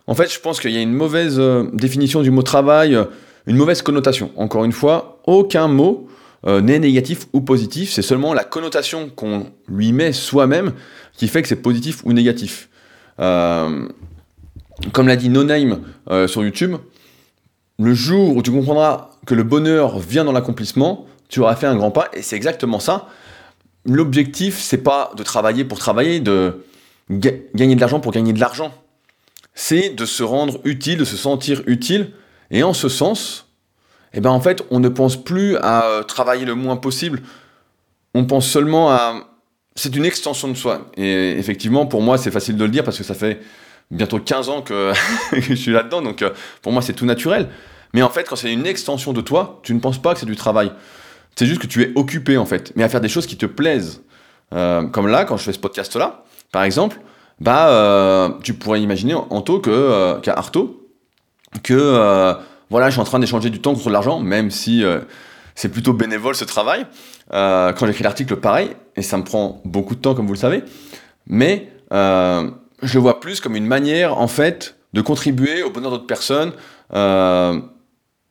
en 0.08 0.16
fait 0.16 0.34
je 0.34 0.40
pense 0.40 0.60
qu'il 0.60 0.72
y 0.72 0.78
a 0.78 0.82
une 0.82 0.92
mauvaise 0.92 1.36
euh, 1.38 1.70
définition 1.72 2.24
du 2.24 2.32
mot 2.32 2.42
travail, 2.42 2.98
une 3.46 3.58
mauvaise 3.58 3.84
connotation. 3.84 4.32
Encore 4.38 4.66
une 4.66 4.72
fois, 4.72 5.22
aucun 5.28 5.68
mot 5.68 6.08
n'est 6.46 6.80
négatif 6.80 7.28
ou 7.34 7.42
positif, 7.42 7.92
c'est 7.92 8.02
seulement 8.02 8.34
la 8.34 8.44
connotation 8.44 9.10
qu'on 9.10 9.52
lui 9.68 9.94
met 9.94 10.12
soi-même 10.12 10.74
qui 11.14 11.28
fait 11.28 11.42
que 11.42 11.48
c'est 11.48 11.62
positif 11.62 12.02
ou 12.04 12.14
négatif. 12.14 12.70
comme 13.18 15.08
l'a 15.08 15.16
dit 15.16 15.30
No 15.30 15.44
Name 15.44 15.82
sur 16.28 16.44
YouTube, 16.44 16.76
le 17.80 17.94
jour 17.94 18.36
où 18.36 18.42
tu 18.42 18.52
comprendras 18.52 19.12
que 19.26 19.34
le 19.34 19.44
bonheur 19.44 20.00
vient 20.00 20.26
dans 20.26 20.32
l'accomplissement, 20.32 21.08
tu 21.30 21.40
auras 21.40 21.56
fait 21.56 21.68
un 21.68 21.76
grand 21.76 21.92
pas, 21.92 22.10
et 22.14 22.22
c'est 22.22 22.36
exactement 22.36 22.80
ça. 22.80 23.08
L'objectif, 23.86 24.60
c'est 24.60 24.78
pas 24.78 25.12
de 25.18 25.24
travailler 25.24 25.66
pour 25.66 25.80
travailler, 25.80 26.20
de 26.20 26.64
gagner 27.10 27.76
de 27.76 27.82
l'argent 27.82 28.00
pour 28.00 28.12
gagner 28.12 28.34
de 28.34 28.40
l'argent. 28.40 28.74
C'est 29.56 29.90
de 29.90 30.06
se 30.06 30.24
rendre 30.24 30.60
utile, 30.64 30.98
de 30.98 31.06
se 31.06 31.18
sentir 31.18 31.62
utile, 31.68 32.12
et 32.52 32.64
en 32.64 32.74
ce 32.74 32.90
sens, 32.90 33.43
eh 34.14 34.22
ben 34.22 34.30
en 34.30 34.40
fait, 34.40 34.64
on 34.70 34.80
ne 34.80 34.90
pense 34.90 35.22
plus 35.22 35.58
à 35.58 35.86
euh, 35.86 36.04
travailler 36.04 36.46
le 36.46 36.56
moins 36.56 36.76
possible. 36.76 37.22
On 38.14 38.26
pense 38.26 38.48
seulement 38.48 38.92
à. 38.92 39.16
C'est 39.76 39.96
une 39.96 40.06
extension 40.06 40.48
de 40.48 40.54
soi. 40.54 40.92
Et 40.98 41.32
effectivement, 41.32 41.88
pour 41.88 42.04
moi, 42.04 42.20
c'est 42.20 42.30
facile 42.30 42.58
de 42.58 42.64
le 42.64 42.70
dire 42.70 42.84
parce 42.84 42.98
que 42.98 43.04
ça 43.04 43.16
fait 43.16 43.42
bientôt 43.90 44.20
15 44.20 44.50
ans 44.50 44.62
que, 44.62 44.94
je 45.32 45.56
suis 45.56 45.72
là-dedans, 45.72 46.02
donc 46.02 46.22
euh, 46.22 46.30
pour 46.62 46.72
moi 46.72 46.82
c'est 46.84 46.94
tout 46.94 47.06
naturel. 47.06 47.50
Mais 47.94 48.04
en 48.04 48.10
fait, 48.10 48.28
quand 48.28 48.36
c'est 48.36 48.54
une 48.54 48.68
extension 48.68 49.14
de 49.14 49.22
toi, 49.22 49.60
tu 49.64 49.74
ne 49.74 49.80
penses 49.80 50.00
pas 50.00 50.14
que 50.14 50.20
c'est 50.20 50.28
du 50.28 50.36
travail. 50.36 50.72
C'est 51.36 51.48
juste 51.48 51.62
que 51.62 51.68
tu 51.68 51.82
es 51.82 51.92
occupé 51.96 52.38
en 52.38 52.46
fait, 52.46 52.72
mais 52.76 52.84
à 52.84 52.90
faire 52.90 53.02
des 53.02 53.10
choses 53.10 53.26
qui 53.26 53.38
te 53.38 53.48
plaisent. 53.48 54.04
Euh, 54.54 54.84
comme 54.84 55.08
là, 55.08 55.26
quand 55.26 55.38
je 55.38 55.44
fais 55.44 55.54
ce 55.54 55.60
podcast-là, 55.60 56.24
par 56.52 56.64
exemple, 56.64 57.00
bah, 57.40 58.38
tu 58.44 58.54
pourrais 58.54 58.80
imaginer 58.80 59.16
Anto 59.16 59.60
que, 59.60 60.20
qu'à 60.22 60.34
Arto, 60.34 60.88
que 61.64 62.36
voilà, 62.74 62.90
je 62.90 62.94
suis 62.94 63.02
en 63.02 63.06
train 63.06 63.20
d'échanger 63.20 63.50
du 63.50 63.62
temps 63.62 63.74
contre 63.74 63.90
l'argent, 63.90 64.20
même 64.20 64.52
si 64.52 64.84
c'est 65.56 65.70
plutôt 65.70 65.94
bénévole 65.94 66.36
ce 66.36 66.44
travail. 66.44 66.86
quand 67.32 67.86
j'écris 67.86 68.04
l'article, 68.04 68.36
pareil, 68.36 68.72
et 68.96 69.02
ça 69.02 69.18
me 69.18 69.24
prend 69.24 69.62
beaucoup 69.64 69.96
de 69.96 70.02
temps, 70.02 70.16
comme 70.16 70.28
vous 70.28 70.34
le 70.34 70.40
savez. 70.40 70.64
Mais 71.28 71.70
je 72.84 72.94
le 72.94 73.00
vois 73.00 73.20
plus 73.20 73.40
comme 73.40 73.56
une 73.56 73.66
manière, 73.66 74.18
en 74.20 74.28
fait, 74.28 74.76
de 74.94 75.02
contribuer 75.02 75.64
au 75.64 75.70
bonheur 75.70 75.92
d'autres 75.92 76.08
personnes, 76.08 76.54
euh, 76.94 77.60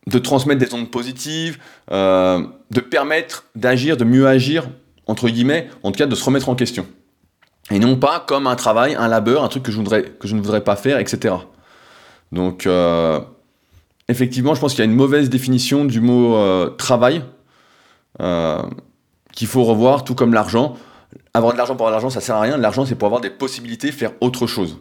de 0.06 0.18
transmettre 0.18 0.64
des 0.64 0.74
ondes 0.74 0.90
positives, 0.90 1.58
euh, 1.90 2.46
de 2.70 2.80
permettre 2.80 3.44
d'agir, 3.54 3.96
de 3.96 4.04
mieux 4.04 4.26
agir, 4.26 4.68
entre 5.06 5.28
guillemets, 5.28 5.68
en 5.82 5.90
tout 5.90 5.98
cas 5.98 6.06
de 6.06 6.14
se 6.14 6.24
remettre 6.24 6.48
en 6.48 6.54
question. 6.54 6.86
et 7.70 7.78
non 7.78 7.96
pas 7.96 8.20
comme 8.26 8.46
un 8.46 8.56
travail, 8.56 8.94
un 8.96 9.08
labeur, 9.08 9.44
un 9.44 9.48
truc 9.48 9.62
que 9.62 9.72
je, 9.72 9.76
voudrais, 9.76 10.02
que 10.02 10.26
je 10.26 10.34
ne 10.34 10.40
voudrais 10.40 10.62
pas 10.62 10.76
faire, 10.76 10.98
etc. 10.98 11.34
Donc, 12.32 12.66
euh, 12.66 13.20
effectivement, 14.12 14.54
je 14.54 14.60
pense 14.60 14.72
qu'il 14.72 14.84
y 14.84 14.86
a 14.86 14.90
une 14.90 14.96
mauvaise 14.96 15.28
définition 15.28 15.84
du 15.84 16.00
mot 16.00 16.36
euh, 16.36 16.70
travail 16.70 17.24
euh, 18.20 18.62
qu'il 19.32 19.48
faut 19.48 19.64
revoir, 19.64 20.04
tout 20.04 20.14
comme 20.14 20.32
l'argent. 20.32 20.76
Avoir 21.34 21.52
de 21.52 21.58
l'argent 21.58 21.74
pour 21.74 21.86
avoir 21.86 21.98
de 21.98 22.02
l'argent, 22.02 22.14
ça 22.14 22.20
sert 22.20 22.36
à 22.36 22.40
rien. 22.40 22.56
L'argent, 22.56 22.84
c'est 22.84 22.94
pour 22.94 23.06
avoir 23.06 23.20
des 23.20 23.30
possibilités, 23.30 23.90
faire 23.90 24.12
autre 24.20 24.46
chose. 24.46 24.78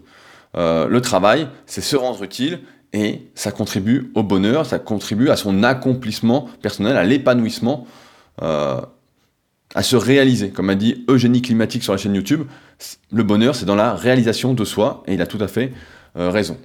le 0.56 1.00
travail, 1.00 1.48
c'est 1.66 1.82
se 1.82 1.96
rendre 1.96 2.22
utile 2.24 2.60
et 2.94 3.22
ça 3.36 3.52
contribue 3.52 4.12
au 4.16 4.24
bonheur, 4.24 4.66
ça 4.66 4.78
contribue 4.80 5.30
à 5.30 5.38
son 5.38 5.64
accomplissement 5.64 6.50
personnel, 6.62 6.98
à 6.98 7.06
l'épanouissement, 7.06 7.88
à 8.42 8.84
se 9.82 9.96
réaliser. 9.96 10.50
Comme 10.50 10.70
a 10.70 10.76
dit 10.76 11.06
Eugénie 11.08 11.42
Climatique 11.42 11.84
sur 11.84 11.94
la 11.94 11.98
chaîne 11.98 12.16
YouTube, 12.16 12.44
le 13.12 13.24
bonheur, 13.24 13.56
c'est 13.56 13.66
dans 13.66 13.76
la 13.76 13.94
réalisation 13.94 14.54
de 14.54 14.66
soi, 14.66 15.04
et 15.08 15.14
il 15.14 15.22
a 15.22 15.28
tout 15.28 15.40
à 15.42 15.48
fait 15.48 15.72
raison. 16.16 16.58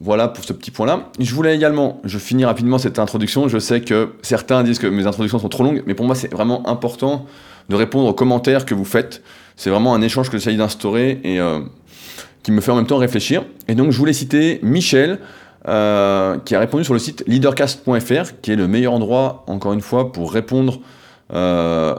Voilà 0.00 0.28
pour 0.28 0.44
ce 0.44 0.52
petit 0.52 0.70
point-là. 0.70 1.10
Je 1.18 1.34
voulais 1.34 1.56
également, 1.56 2.00
je 2.04 2.18
finis 2.18 2.44
rapidement 2.44 2.78
cette 2.78 3.00
introduction. 3.00 3.48
Je 3.48 3.58
sais 3.58 3.80
que 3.80 4.10
certains 4.22 4.62
disent 4.62 4.78
que 4.78 4.86
mes 4.86 5.06
introductions 5.06 5.40
sont 5.40 5.48
trop 5.48 5.64
longues, 5.64 5.82
mais 5.86 5.94
pour 5.94 6.06
moi 6.06 6.14
c'est 6.14 6.32
vraiment 6.32 6.68
important 6.68 7.26
de 7.68 7.74
répondre 7.74 8.08
aux 8.08 8.14
commentaires 8.14 8.64
que 8.64 8.74
vous 8.74 8.84
faites. 8.84 9.22
C'est 9.56 9.70
vraiment 9.70 9.94
un 9.94 10.02
échange 10.02 10.30
que 10.30 10.38
j'essaye 10.38 10.56
d'instaurer 10.56 11.20
et 11.24 11.40
euh, 11.40 11.60
qui 12.44 12.52
me 12.52 12.60
fait 12.60 12.70
en 12.70 12.76
même 12.76 12.86
temps 12.86 12.96
réfléchir. 12.96 13.44
Et 13.66 13.74
donc 13.74 13.90
je 13.90 13.98
voulais 13.98 14.12
citer 14.12 14.60
Michel, 14.62 15.18
euh, 15.66 16.38
qui 16.44 16.54
a 16.54 16.60
répondu 16.60 16.84
sur 16.84 16.94
le 16.94 17.00
site 17.00 17.24
leadercast.fr, 17.26 18.40
qui 18.40 18.52
est 18.52 18.56
le 18.56 18.68
meilleur 18.68 18.92
endroit, 18.92 19.44
encore 19.48 19.72
une 19.72 19.80
fois, 19.80 20.12
pour 20.12 20.32
répondre 20.32 20.80
euh, 21.34 21.96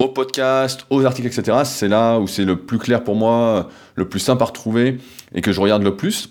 aux 0.00 0.08
podcasts, 0.08 0.84
aux 0.90 1.04
articles, 1.04 1.28
etc. 1.28 1.58
C'est 1.64 1.88
là 1.88 2.18
où 2.18 2.26
c'est 2.26 2.44
le 2.44 2.56
plus 2.56 2.78
clair 2.78 3.04
pour 3.04 3.14
moi, 3.14 3.68
le 3.94 4.08
plus 4.08 4.20
simple 4.20 4.42
à 4.42 4.46
retrouver 4.46 4.98
et 5.32 5.40
que 5.40 5.52
je 5.52 5.60
regarde 5.60 5.84
le 5.84 5.94
plus. 5.94 6.28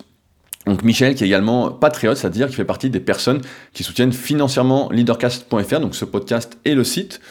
Donc 0.66 0.84
Michel 0.84 1.16
qui 1.16 1.24
est 1.24 1.28
également 1.28 1.72
patriote, 1.72 2.18
c'est-à-dire 2.18 2.48
qui 2.48 2.56
fait 2.56 2.66
partie 2.66 2.90
des 2.90 3.00
personnes 3.00 3.42
qui 3.74 3.84
soutiennent 3.84 4.14
financièrement 4.14 4.90
leadercast.fr, 4.92 5.80
donc 5.80 5.96
ce 5.96 6.06
podcast 6.06 6.58
et 6.66 6.74
le 6.74 6.84
site, 6.84 7.22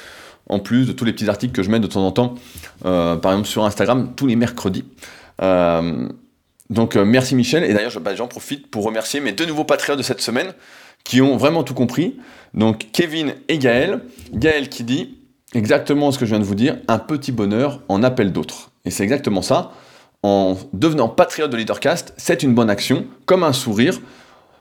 en 0.48 0.60
plus 0.60 0.86
de 0.86 0.92
tous 0.92 1.04
les 1.04 1.12
petits 1.12 1.28
articles 1.28 1.52
que 1.52 1.62
je 1.62 1.70
mets 1.70 1.80
de 1.80 1.86
temps 1.86 2.06
en 2.06 2.12
temps, 2.12 2.34
euh, 2.84 3.16
par 3.16 3.32
exemple 3.32 3.48
sur 3.48 3.64
Instagram 3.64 4.12
tous 4.14 4.26
les 4.26 4.36
mercredis. 4.36 4.84
Euh, 5.42 6.08
donc 6.70 6.96
euh, 6.96 7.04
merci 7.04 7.34
Michel, 7.34 7.64
et 7.64 7.74
d'ailleurs 7.74 7.98
bah, 8.00 8.14
j'en 8.14 8.28
profite 8.28 8.68
pour 8.68 8.84
remercier 8.84 9.20
mes 9.20 9.32
deux 9.32 9.46
nouveaux 9.46 9.64
patriotes 9.64 9.98
de 9.98 10.04
cette 10.04 10.20
semaine 10.20 10.52
qui 11.02 11.20
ont 11.20 11.36
vraiment 11.36 11.64
tout 11.64 11.74
compris. 11.74 12.18
Donc 12.54 12.86
Kevin 12.92 13.34
et 13.48 13.58
Gaël. 13.58 14.00
Gaël 14.32 14.68
qui 14.68 14.84
dit 14.84 15.18
exactement 15.54 16.12
ce 16.12 16.18
que 16.18 16.24
je 16.24 16.30
viens 16.30 16.40
de 16.40 16.44
vous 16.44 16.54
dire, 16.54 16.78
un 16.88 16.98
petit 16.98 17.32
bonheur 17.32 17.80
en 17.88 18.02
appelle 18.02 18.32
d'autres. 18.32 18.70
Et 18.84 18.90
c'est 18.90 19.02
exactement 19.02 19.42
ça 19.42 19.72
en 20.24 20.56
devenant 20.72 21.10
patriote 21.10 21.50
de 21.50 21.56
Leadercast, 21.58 22.14
c'est 22.16 22.42
une 22.42 22.54
bonne 22.54 22.70
action, 22.70 23.04
comme 23.26 23.44
un 23.44 23.52
sourire 23.52 24.00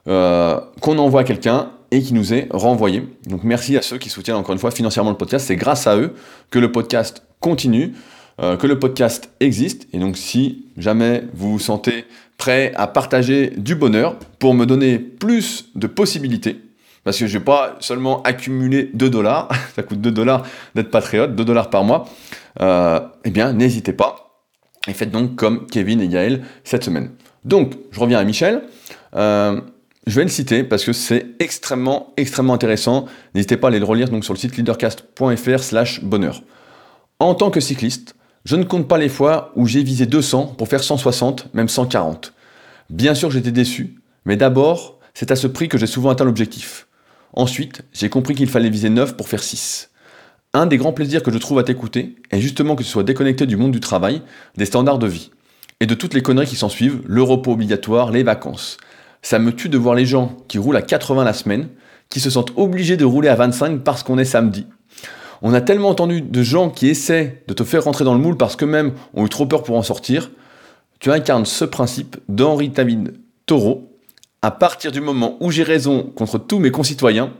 euh, 0.09 0.59
qu'on 0.81 0.97
envoie 0.97 1.21
à 1.21 1.23
quelqu'un 1.23 1.69
et 1.89 2.01
qui 2.01 2.13
nous 2.13 2.33
est 2.33 2.49
renvoyé. 2.51 3.07
Donc 3.27 3.45
merci 3.45 3.77
à 3.77 3.81
ceux 3.81 3.97
qui 3.97 4.09
soutiennent 4.09 4.35
encore 4.35 4.51
une 4.51 4.59
fois 4.59 4.71
financièrement 4.71 5.11
le 5.11 5.15
podcast. 5.15 5.47
C'est 5.47 5.55
grâce 5.55 5.87
à 5.87 5.95
eux 5.95 6.15
que 6.51 6.59
le 6.59 6.69
podcast 6.73 7.23
continue, 7.39 7.93
euh, 8.41 8.57
que 8.57 8.67
le 8.67 8.77
podcast 8.77 9.29
existe. 9.39 9.87
Et 9.93 9.99
donc 9.99 10.17
si 10.17 10.65
jamais 10.75 11.23
vous 11.33 11.53
vous 11.53 11.59
sentez 11.59 12.03
prêt 12.37 12.73
à 12.75 12.87
partager 12.87 13.53
du 13.55 13.75
bonheur 13.75 14.17
pour 14.39 14.55
me 14.55 14.65
donner 14.65 14.99
plus 14.99 15.69
de 15.75 15.87
possibilités, 15.87 16.59
parce 17.05 17.17
que 17.17 17.25
je 17.25 17.33
ne 17.35 17.39
vais 17.39 17.45
pas 17.45 17.77
seulement 17.79 18.21
accumuler 18.23 18.89
2 18.95 19.09
dollars, 19.09 19.47
ça 19.77 19.83
coûte 19.83 20.01
2 20.01 20.11
dollars 20.11 20.43
d'être 20.75 20.91
patriote, 20.91 21.35
2 21.35 21.45
dollars 21.45 21.69
par 21.69 21.85
mois, 21.85 22.03
euh, 22.59 22.99
eh 23.23 23.29
bien 23.29 23.53
n'hésitez 23.53 23.93
pas 23.93 24.22
et 24.87 24.93
faites 24.93 25.11
donc 25.11 25.35
comme 25.35 25.67
Kevin 25.67 26.01
et 26.01 26.07
Gaël 26.07 26.43
cette 26.63 26.83
semaine. 26.83 27.11
Donc, 27.45 27.73
je 27.91 27.99
reviens 27.99 28.19
à 28.19 28.23
Michel. 28.23 28.63
Euh, 29.15 29.59
je 30.05 30.15
vais 30.15 30.23
le 30.23 30.29
citer 30.29 30.63
parce 30.63 30.83
que 30.83 30.93
c'est 30.93 31.27
extrêmement, 31.39 32.13
extrêmement 32.17 32.53
intéressant. 32.53 33.05
N'hésitez 33.35 33.57
pas 33.57 33.67
à 33.67 33.69
aller 33.69 33.79
le 33.79 33.85
relire 33.85 34.09
donc, 34.09 34.23
sur 34.23 34.33
le 34.33 34.39
site 34.39 34.57
leadercast.fr 34.57 35.59
slash 35.59 36.03
bonheur. 36.03 36.43
En 37.19 37.35
tant 37.35 37.51
que 37.51 37.59
cycliste, 37.59 38.15
je 38.43 38.57
ne 38.57 38.63
compte 38.63 38.87
pas 38.87 38.97
les 38.97 39.07
fois 39.07 39.53
où 39.55 39.65
j'ai 39.65 39.83
visé 39.83 40.05
200 40.05 40.55
pour 40.57 40.67
faire 40.67 40.83
160, 40.83 41.53
même 41.53 41.69
140. 41.69 42.33
Bien 42.89 43.15
sûr, 43.15 43.31
j'étais 43.31 43.51
déçu, 43.51 43.95
mais 44.25 44.35
d'abord, 44.35 44.99
c'est 45.13 45.31
à 45.31 45.37
ce 45.37 45.47
prix 45.47 45.69
que 45.69 45.77
j'ai 45.77 45.87
souvent 45.87 46.09
atteint 46.09 46.25
l'objectif. 46.25 46.87
Ensuite, 47.31 47.83
j'ai 47.93 48.09
compris 48.09 48.35
qu'il 48.35 48.49
fallait 48.49 48.69
viser 48.69 48.89
9 48.89 49.15
pour 49.15 49.29
faire 49.29 49.41
6. 49.41 49.89
Un 50.55 50.67
des 50.67 50.77
grands 50.77 50.93
plaisirs 50.93 51.23
que 51.23 51.31
je 51.31 51.39
trouve 51.39 51.57
à 51.57 51.63
t'écouter 51.63 52.15
est 52.29 52.39
justement 52.39 52.75
que 52.75 52.83
tu 52.83 52.89
sois 52.89 53.01
déconnecté 53.01 53.47
du 53.47 53.57
monde 53.57 53.71
du 53.71 53.79
travail, 53.79 54.21
des 54.55 54.65
standards 54.65 54.99
de 54.99 55.07
vie, 55.07 55.31
et 55.79 55.87
de 55.87 55.95
toutes 55.95 56.13
les 56.13 56.21
conneries 56.21 56.45
qui 56.45 56.55
s'en 56.55 56.69
suivent, 56.69 57.01
le 57.07 57.23
repos 57.23 57.53
obligatoire, 57.53 58.11
les 58.11 58.21
vacances. 58.21 58.77
Ça 59.23 59.39
me 59.39 59.51
tue 59.51 59.67
de 59.67 59.79
voir 59.79 59.95
les 59.95 60.05
gens 60.05 60.37
qui 60.47 60.59
roulent 60.59 60.77
à 60.77 60.83
80 60.83 61.23
la 61.23 61.33
semaine, 61.33 61.69
qui 62.07 62.19
se 62.19 62.29
sentent 62.29 62.53
obligés 62.55 62.97
de 62.97 63.05
rouler 63.05 63.29
à 63.29 63.35
25 63.35 63.79
parce 63.79 64.03
qu'on 64.03 64.19
est 64.19 64.25
samedi. 64.25 64.67
On 65.41 65.55
a 65.55 65.61
tellement 65.61 65.89
entendu 65.89 66.21
de 66.21 66.43
gens 66.43 66.69
qui 66.69 66.87
essaient 66.87 67.43
de 67.47 67.53
te 67.55 67.63
faire 67.63 67.85
rentrer 67.85 68.05
dans 68.05 68.13
le 68.13 68.19
moule 68.19 68.37
parce 68.37 68.55
qu'eux-mêmes 68.55 68.93
ont 69.15 69.25
eu 69.25 69.29
trop 69.29 69.47
peur 69.47 69.63
pour 69.63 69.75
en 69.75 69.81
sortir. 69.81 70.29
Tu 70.99 71.09
incarnes 71.11 71.47
ce 71.47 71.65
principe 71.65 72.17
d'Henri 72.29 72.69
David 72.69 73.15
Taureau. 73.47 73.91
À 74.43 74.51
partir 74.51 74.91
du 74.91 75.01
moment 75.01 75.35
où 75.39 75.49
j'ai 75.49 75.63
raison 75.63 76.03
contre 76.03 76.37
tous 76.37 76.59
mes 76.59 76.69
concitoyens, 76.69 77.33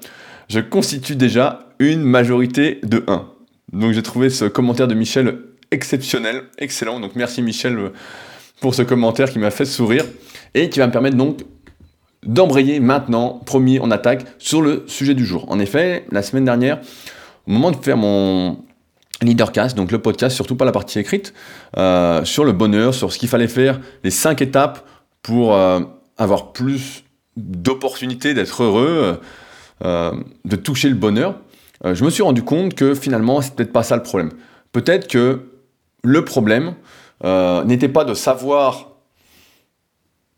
je 0.49 0.59
constitue 0.59 1.15
déjà 1.15 1.69
une 1.91 2.01
majorité 2.01 2.79
de 2.83 3.03
1. 3.07 3.25
Donc 3.73 3.91
j'ai 3.93 4.03
trouvé 4.03 4.29
ce 4.29 4.45
commentaire 4.45 4.87
de 4.87 4.93
Michel 4.93 5.39
exceptionnel, 5.71 6.43
excellent. 6.57 6.99
Donc 6.99 7.15
merci 7.15 7.41
Michel 7.41 7.77
euh, 7.77 7.89
pour 8.61 8.75
ce 8.75 8.83
commentaire 8.83 9.29
qui 9.29 9.39
m'a 9.39 9.51
fait 9.51 9.65
sourire 9.65 10.05
et 10.53 10.69
qui 10.69 10.79
va 10.79 10.87
me 10.87 10.91
permettre 10.91 11.17
donc 11.17 11.39
d'embrayer 12.23 12.79
maintenant, 12.79 13.41
premier 13.45 13.79
en 13.79 13.91
attaque, 13.91 14.25
sur 14.37 14.61
le 14.61 14.83
sujet 14.87 15.13
du 15.13 15.25
jour. 15.25 15.45
En 15.51 15.59
effet, 15.59 16.05
la 16.11 16.21
semaine 16.21 16.45
dernière, 16.45 16.79
au 17.47 17.51
moment 17.51 17.71
de 17.71 17.75
faire 17.75 17.97
mon 17.97 18.63
leadercast, 19.21 19.75
donc 19.75 19.91
le 19.91 19.99
podcast, 19.99 20.33
surtout 20.33 20.55
pas 20.55 20.63
la 20.63 20.71
partie 20.71 20.99
écrite, 20.99 21.33
euh, 21.77 22.23
sur 22.23 22.45
le 22.45 22.53
bonheur, 22.53 22.93
sur 22.93 23.11
ce 23.11 23.17
qu'il 23.17 23.27
fallait 23.27 23.49
faire, 23.49 23.81
les 24.03 24.11
cinq 24.11 24.41
étapes 24.41 24.87
pour 25.21 25.55
euh, 25.55 25.81
avoir 26.17 26.53
plus 26.53 27.03
d'opportunités 27.35 28.33
d'être 28.33 28.63
heureux, 28.63 29.19
de 29.81 30.55
toucher 30.55 30.87
le 30.87 30.95
bonheur, 30.95 31.35
euh, 31.85 31.95
je 31.95 32.03
me 32.03 32.09
suis 32.09 32.23
rendu 32.23 32.43
compte 32.43 32.75
que 32.75 32.95
finalement, 32.95 33.41
c'est 33.41 33.55
peut-être 33.55 33.73
pas 33.73 33.83
ça 33.83 33.95
le 33.95 34.03
problème. 34.03 34.31
Peut-être 34.71 35.07
que 35.07 35.49
le 36.03 36.25
problème 36.25 36.75
euh, 37.23 37.63
n'était 37.63 37.89
pas 37.89 38.05
de 38.05 38.13
savoir, 38.13 38.91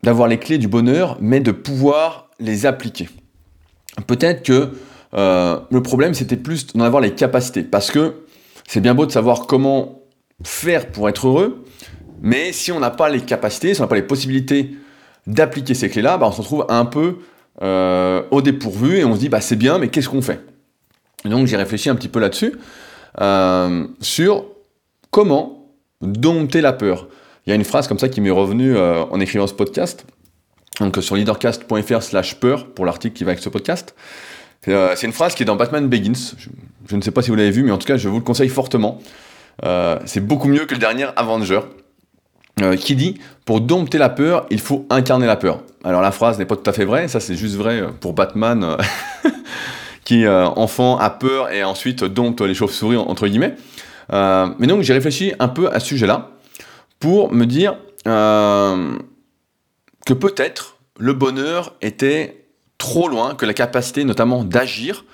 d'avoir 0.02 0.28
les 0.28 0.38
clés 0.38 0.58
du 0.58 0.68
bonheur, 0.68 1.16
mais 1.20 1.40
de 1.40 1.52
pouvoir 1.52 2.30
les 2.40 2.66
appliquer. 2.66 3.08
Peut-être 4.06 4.42
que 4.42 4.72
euh, 5.14 5.60
le 5.70 5.82
problème, 5.82 6.14
c'était 6.14 6.36
plus 6.36 6.66
d'en 6.66 6.84
avoir 6.84 7.00
les 7.00 7.14
capacités. 7.14 7.62
Parce 7.62 7.90
que 7.90 8.24
c'est 8.68 8.80
bien 8.80 8.94
beau 8.94 9.06
de 9.06 9.12
savoir 9.12 9.46
comment 9.46 10.02
faire 10.42 10.90
pour 10.90 11.08
être 11.08 11.28
heureux, 11.28 11.64
mais 12.20 12.52
si 12.52 12.72
on 12.72 12.80
n'a 12.80 12.90
pas 12.90 13.08
les 13.08 13.20
capacités, 13.20 13.72
si 13.72 13.80
on 13.80 13.84
n'a 13.84 13.88
pas 13.88 13.94
les 13.94 14.02
possibilités 14.02 14.72
d'appliquer 15.26 15.74
ces 15.74 15.88
clés-là, 15.88 16.18
bah, 16.18 16.26
on 16.28 16.32
se 16.32 16.40
retrouve 16.40 16.66
un 16.68 16.84
peu 16.84 17.18
au 17.62 18.42
dépourvu 18.42 18.98
et 18.98 19.04
on 19.04 19.14
se 19.14 19.20
dit 19.20 19.28
bah, 19.30 19.40
c'est 19.40 19.56
bien, 19.56 19.78
mais 19.78 19.88
qu'est-ce 19.88 20.10
qu'on 20.10 20.20
fait? 20.20 20.40
Donc 21.28 21.46
j'ai 21.46 21.56
réfléchi 21.56 21.88
un 21.88 21.94
petit 21.94 22.08
peu 22.08 22.20
là-dessus, 22.20 22.54
euh, 23.20 23.86
sur 24.00 24.44
comment 25.10 25.70
dompter 26.02 26.60
la 26.60 26.72
peur. 26.72 27.08
Il 27.46 27.50
y 27.50 27.52
a 27.52 27.56
une 27.56 27.64
phrase 27.64 27.88
comme 27.88 27.98
ça 27.98 28.08
qui 28.08 28.20
m'est 28.20 28.30
revenue 28.30 28.76
euh, 28.76 29.04
en 29.04 29.20
écrivant 29.20 29.46
ce 29.46 29.54
podcast, 29.54 30.04
donc 30.80 30.98
sur 31.00 31.16
leadercast.fr 31.16 32.02
slash 32.02 32.34
peur 32.36 32.66
pour 32.66 32.84
l'article 32.84 33.16
qui 33.16 33.24
va 33.24 33.30
avec 33.30 33.42
ce 33.42 33.48
podcast. 33.48 33.94
Euh, 34.68 34.94
c'est 34.96 35.06
une 35.06 35.12
phrase 35.12 35.34
qui 35.34 35.44
est 35.44 35.46
dans 35.46 35.56
Batman 35.56 35.88
Begins. 35.88 36.34
Je, 36.88 36.96
ne 36.96 37.00
sais 37.00 37.12
pas 37.12 37.22
si 37.22 37.30
vous 37.30 37.36
l'avez 37.36 37.52
vu, 37.52 37.62
mais 37.62 37.70
en 37.70 37.78
tout 37.78 37.86
cas, 37.86 37.96
je 37.96 38.08
vous 38.08 38.18
le 38.18 38.24
conseille 38.24 38.48
fortement. 38.48 39.00
c'est 40.04 40.20
beaucoup 40.20 40.48
mieux 40.48 40.66
que 40.66 40.74
le 40.74 40.80
dernier 40.80 41.06
Avenger. 41.16 41.60
qui 42.80 42.96
dit 42.96 43.18
pour 43.44 43.60
dompter 43.60 43.98
la 43.98 44.08
peur, 44.08 44.46
il 44.50 44.60
faut 44.60 44.86
incarner 44.90 45.26
la 45.26 45.36
peur. 45.36 45.62
Alors 45.84 46.02
la 46.02 46.10
phrase 46.10 46.38
n'est 46.38 46.46
pas 46.46 46.56
tout 46.56 46.68
à 46.68 46.72
fait 46.72 46.84
vraie, 46.84 47.06
ça 47.06 47.20
c'est 47.20 47.36
juste 47.36 47.54
vrai 47.54 47.84
pour 48.00 48.12
Batman 48.12 48.76
qui, 50.06 50.24
euh, 50.24 50.46
enfant, 50.46 50.96
a 50.96 51.10
peur 51.10 51.50
et 51.50 51.64
ensuite 51.64 52.04
dompte 52.04 52.40
les 52.40 52.54
chauves-souris, 52.54 52.96
entre 52.96 53.26
guillemets. 53.26 53.56
Euh, 54.12 54.46
mais 54.58 54.68
donc 54.68 54.82
j'ai 54.82 54.92
réfléchi 54.92 55.34
un 55.40 55.48
peu 55.48 55.68
à 55.68 55.80
ce 55.80 55.88
sujet-là 55.88 56.30
pour 57.00 57.32
me 57.32 57.44
dire 57.44 57.76
euh, 58.06 58.96
que 60.06 60.14
peut-être 60.14 60.76
le 60.98 61.12
bonheur 61.12 61.74
était 61.82 62.46
trop 62.78 63.08
loin, 63.08 63.34
que 63.34 63.44
la 63.44 63.52
capacité 63.52 64.04
notamment 64.04 64.44
d'agir 64.44 65.04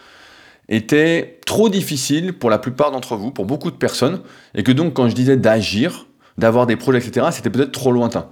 était 0.68 1.40
trop 1.46 1.70
difficile 1.70 2.34
pour 2.34 2.50
la 2.50 2.58
plupart 2.58 2.90
d'entre 2.90 3.16
vous, 3.16 3.30
pour 3.30 3.46
beaucoup 3.46 3.70
de 3.70 3.76
personnes, 3.76 4.20
et 4.54 4.62
que 4.62 4.72
donc 4.72 4.92
quand 4.92 5.08
je 5.08 5.14
disais 5.14 5.38
d'agir, 5.38 6.06
d'avoir 6.36 6.66
des 6.66 6.76
projets, 6.76 6.98
etc., 6.98 7.28
c'était 7.32 7.50
peut-être 7.50 7.72
trop 7.72 7.92
lointain. 7.92 8.28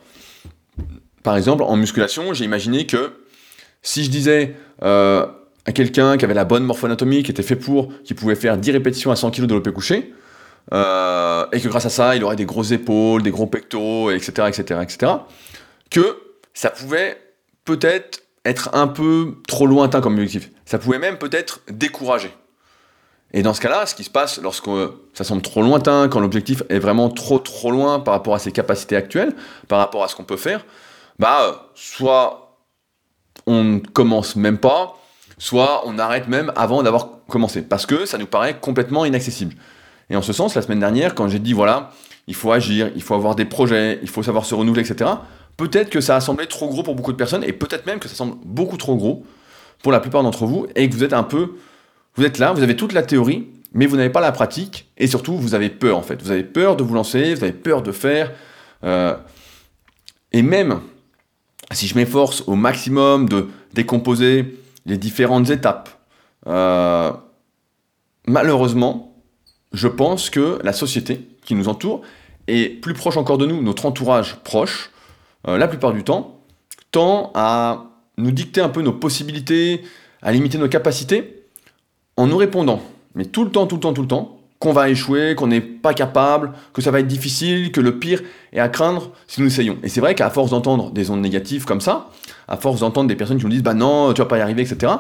Par 1.23 1.39
exemple, 1.39 1.63
en 1.63 1.77
musculation, 1.77 2.35
j'ai 2.35 2.45
imaginé 2.45 2.87
que 2.87 3.25
si 3.83 4.05
je 4.05 4.11
disais 4.11 4.57
quelqu'un 5.73 6.17
qui 6.17 6.25
avait 6.25 6.35
la 6.35 6.45
bonne 6.45 6.65
morphoanatomie, 6.65 7.23
qui 7.23 7.31
était 7.31 7.43
fait 7.43 7.57
pour, 7.57 7.93
qui 8.05 8.15
pouvait 8.15 8.35
faire 8.35 8.57
10 8.57 8.71
répétitions 8.73 9.11
à 9.11 9.17
100 9.17 9.31
kg 9.31 9.47
de 9.47 9.55
l'OP 9.55 9.71
couché, 9.71 10.13
euh, 10.73 11.47
et 11.53 11.61
que 11.61 11.69
grâce 11.69 11.87
à 11.87 11.91
ça, 11.91 12.17
il 12.17 12.25
aurait 12.25 12.37
des 12.37 12.45
grosses 12.45 12.71
épaules, 12.71 13.23
des 13.23 13.31
gros 13.31 13.47
pectoraux, 13.47 14.11
etc., 14.11 14.49
etc., 14.49 14.81
etc., 14.83 15.13
que 15.91 16.17
ça 16.55 16.71
pouvait 16.71 17.19
peut-être 17.65 18.23
être 18.45 18.71
un 18.73 18.87
peu 18.87 19.35
trop 19.47 19.67
lointain 19.67 20.01
comme 20.01 20.15
objectif. 20.15 20.51
Ça 20.65 20.79
pouvait 20.79 20.99
même 20.99 21.19
peut-être 21.19 21.61
décourager. 21.69 22.33
Et 23.33 23.43
dans 23.43 23.55
ce 23.55 23.61
cas-là, 23.61 23.87
ce 23.87 23.95
qui 23.95 24.05
se 24.05 24.11
passe 24.11 24.41
lorsque 24.43 24.71
ça 25.15 25.25
semble 25.25 25.43
trop 25.43 25.63
lointain, 25.63 26.09
quand 26.09 26.21
l'objectif 26.21 26.63
est 26.69 26.79
vraiment 26.79 27.09
trop 27.11 27.39
trop 27.39 27.71
loin 27.71 28.01
par 28.01 28.15
rapport 28.15 28.35
à 28.35 28.39
ses 28.39 28.51
capacités 28.51 28.97
actuelles, 28.97 29.35
par 29.69 29.79
rapport 29.79 30.03
à 30.03 30.09
ce 30.09 30.17
qu'on 30.17 30.25
peut 30.25 30.37
faire, 30.37 30.65
bah 31.19 31.71
soit 31.75 32.57
on 33.47 33.63
ne 33.63 33.79
commence 33.79 34.37
même 34.37 34.59
pas, 34.59 35.00
soit 35.41 35.83
on 35.87 35.99
arrête 35.99 36.29
même 36.29 36.53
avant 36.55 36.85
d'avoir 36.85 37.09
commencé, 37.27 37.63
parce 37.63 37.87
que 37.87 38.07
ça 38.07 38.19
nous 38.19 38.27
paraît 38.27 38.61
complètement 38.61 39.05
inaccessible. 39.05 39.57
Et 40.11 40.15
en 40.17 40.23
ce 40.23 40.33
sens, 40.33 40.55
la 40.55 40.63
semaine 40.63 40.81
dernière, 40.81 41.17
quand 41.17 41.27
j'ai 41.27 41.41
dit 41.41 41.55
voilà, 41.55 41.91
il 42.29 42.37
faut 42.37 42.53
agir, 42.53 42.93
il 42.95 43.03
faut 43.03 43.15
avoir 43.15 43.35
des 43.35 43.47
projets, 43.47 43.99
il 44.03 44.09
faut 44.09 44.23
savoir 44.23 44.45
se 44.45 44.55
renouveler, 44.55 44.89
etc., 44.89 45.11
peut-être 45.57 45.91
que 45.91 46.01
ça 46.01 46.15
a 46.15 46.21
semblé 46.21 46.47
trop 46.47 46.69
gros 46.69 46.83
pour 46.83 46.95
beaucoup 46.95 47.13
de 47.13 47.17
personnes, 47.17 47.43
et 47.43 47.53
peut-être 47.53 47.87
même 47.87 47.99
que 47.99 48.09
ça 48.09 48.15
semble 48.15 48.37
beaucoup 48.45 48.77
trop 48.77 48.95
gros 48.95 49.25
pour 49.83 49.91
la 49.91 49.99
plupart 49.99 50.23
d'entre 50.23 50.47
vous, 50.47 50.67
et 50.77 50.89
que 50.89 50.95
vous 50.95 51.05
êtes 51.05 51.13
un 51.13 51.25
peu 51.25 51.55
vous 52.17 52.25
êtes 52.25 52.39
là, 52.39 52.53
vous 52.53 52.63
avez 52.63 52.77
toute 52.77 52.93
la 52.93 53.03
théorie, 53.03 53.47
mais 53.73 53.87
vous 53.87 53.97
n'avez 53.97 54.11
pas 54.11 54.21
la 54.21 54.33
pratique, 54.33 54.91
et 54.99 55.07
surtout, 55.07 55.37
vous 55.37 55.55
avez 55.55 55.71
peur, 55.71 55.97
en 55.97 56.03
fait. 56.03 56.21
Vous 56.23 56.31
avez 56.31 56.43
peur 56.43 56.77
de 56.77 56.83
vous 56.83 56.95
lancer, 56.95 57.35
vous 57.35 57.45
avez 57.45 57.53
peur 57.53 57.83
de 57.83 57.93
faire. 57.93 58.33
Euh, 58.85 59.15
et 60.33 60.43
même 60.43 60.81
si 61.73 61.87
je 61.87 61.95
m'efforce 61.95 62.43
au 62.47 62.57
maximum 62.57 63.29
de 63.29 63.49
décomposer 63.73 64.59
les 64.91 64.99
différentes 64.99 65.49
étapes, 65.51 65.89
euh, 66.49 67.13
malheureusement, 68.27 69.15
je 69.73 69.87
pense 69.87 70.31
que 70.31 70.59
la 70.65 70.73
société 70.73 71.29
qui 71.45 71.55
nous 71.55 71.69
entoure, 71.69 72.03
et 72.49 72.69
plus 72.69 72.93
proche 72.93 73.17
encore 73.17 73.39
de 73.39 73.47
nous, 73.47 73.63
notre 73.63 73.87
entourage 73.87 74.37
proche, 74.43 74.91
euh, 75.47 75.59
la 75.59 75.69
plupart 75.69 75.93
du 75.93 76.03
temps, 76.03 76.41
tend 76.91 77.31
à 77.35 77.85
nous 78.19 78.33
dicter 78.33 78.61
un 78.61 78.69
peu 78.69 78.83
nos 78.83 78.93
possibilités, 78.93 79.83
à 80.23 80.33
limiter 80.33 80.59
nos 80.59 80.69
capacités, 80.69 81.45
en 82.17 82.27
nous 82.27 82.37
répondant, 82.37 82.83
mais 83.15 83.27
tout 83.27 83.45
le 83.45 83.53
temps, 83.53 83.69
tout 83.69 83.77
le 83.77 83.81
temps, 83.81 83.93
tout 83.93 84.03
le 84.03 84.09
temps, 84.09 84.40
qu'on 84.61 84.73
va 84.73 84.91
échouer, 84.91 85.35
qu'on 85.35 85.47
n'est 85.47 85.63
pas 85.63 85.95
capable, 85.95 86.53
que 86.75 86.83
ça 86.83 86.91
va 86.91 87.01
être 87.01 87.07
difficile, 87.07 87.73
que 87.73 87.81
le 87.81 87.99
pire 87.99 88.21
est 88.53 88.61
à 88.61 88.69
craindre 88.69 89.11
si 89.27 89.41
nous 89.41 89.47
essayons. 89.47 89.79
Et 89.83 89.89
c'est 89.89 90.01
vrai 90.01 90.15
qu'à 90.15 90.29
force 90.29 90.51
d'entendre 90.51 90.93
des 90.93 91.11
ondes 91.11 91.23
négatives 91.23 91.65
comme 91.65 91.81
ça, 91.81 92.11
à 92.47 92.59
force 92.59 92.81
d'entendre 92.81 93.09
des 93.09 93.17
personnes 93.17 93.39
qui 93.39 93.45
nous 93.45 93.51
disent 93.51 93.63
bah 93.63 93.73
non, 93.75 94.13
tu 94.13 94.21
vas 94.21 94.29
pas 94.29 94.37
y 94.37 94.43
arriver, 94.43 94.63
etc., 94.63 94.93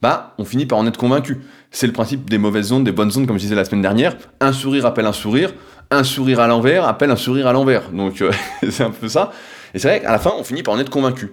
bah 0.00 0.34
on 0.38 0.44
finit 0.44 0.66
par 0.66 0.78
en 0.78 0.86
être 0.86 0.96
convaincu. 0.96 1.38
C'est 1.72 1.88
le 1.88 1.92
principe 1.92 2.30
des 2.30 2.38
mauvaises 2.38 2.70
ondes, 2.70 2.84
des 2.84 2.92
bonnes 2.92 3.10
ondes, 3.16 3.26
comme 3.26 3.36
je 3.36 3.42
disais 3.42 3.56
la 3.56 3.64
semaine 3.64 3.82
dernière. 3.82 4.16
Un 4.40 4.52
sourire 4.52 4.86
appelle 4.86 5.06
un 5.06 5.12
sourire, 5.12 5.52
un 5.90 6.04
sourire 6.04 6.38
à 6.38 6.46
l'envers 6.46 6.86
appelle 6.86 7.10
un 7.10 7.16
sourire 7.16 7.48
à 7.48 7.52
l'envers. 7.52 7.90
Donc 7.90 8.22
euh, 8.22 8.30
c'est 8.70 8.84
un 8.84 8.92
peu 8.92 9.08
ça. 9.08 9.32
Et 9.74 9.80
c'est 9.80 9.88
vrai 9.88 10.00
qu'à 10.00 10.12
la 10.12 10.20
fin, 10.20 10.30
on 10.38 10.44
finit 10.44 10.62
par 10.62 10.74
en 10.74 10.78
être 10.78 10.90
convaincu. 10.90 11.32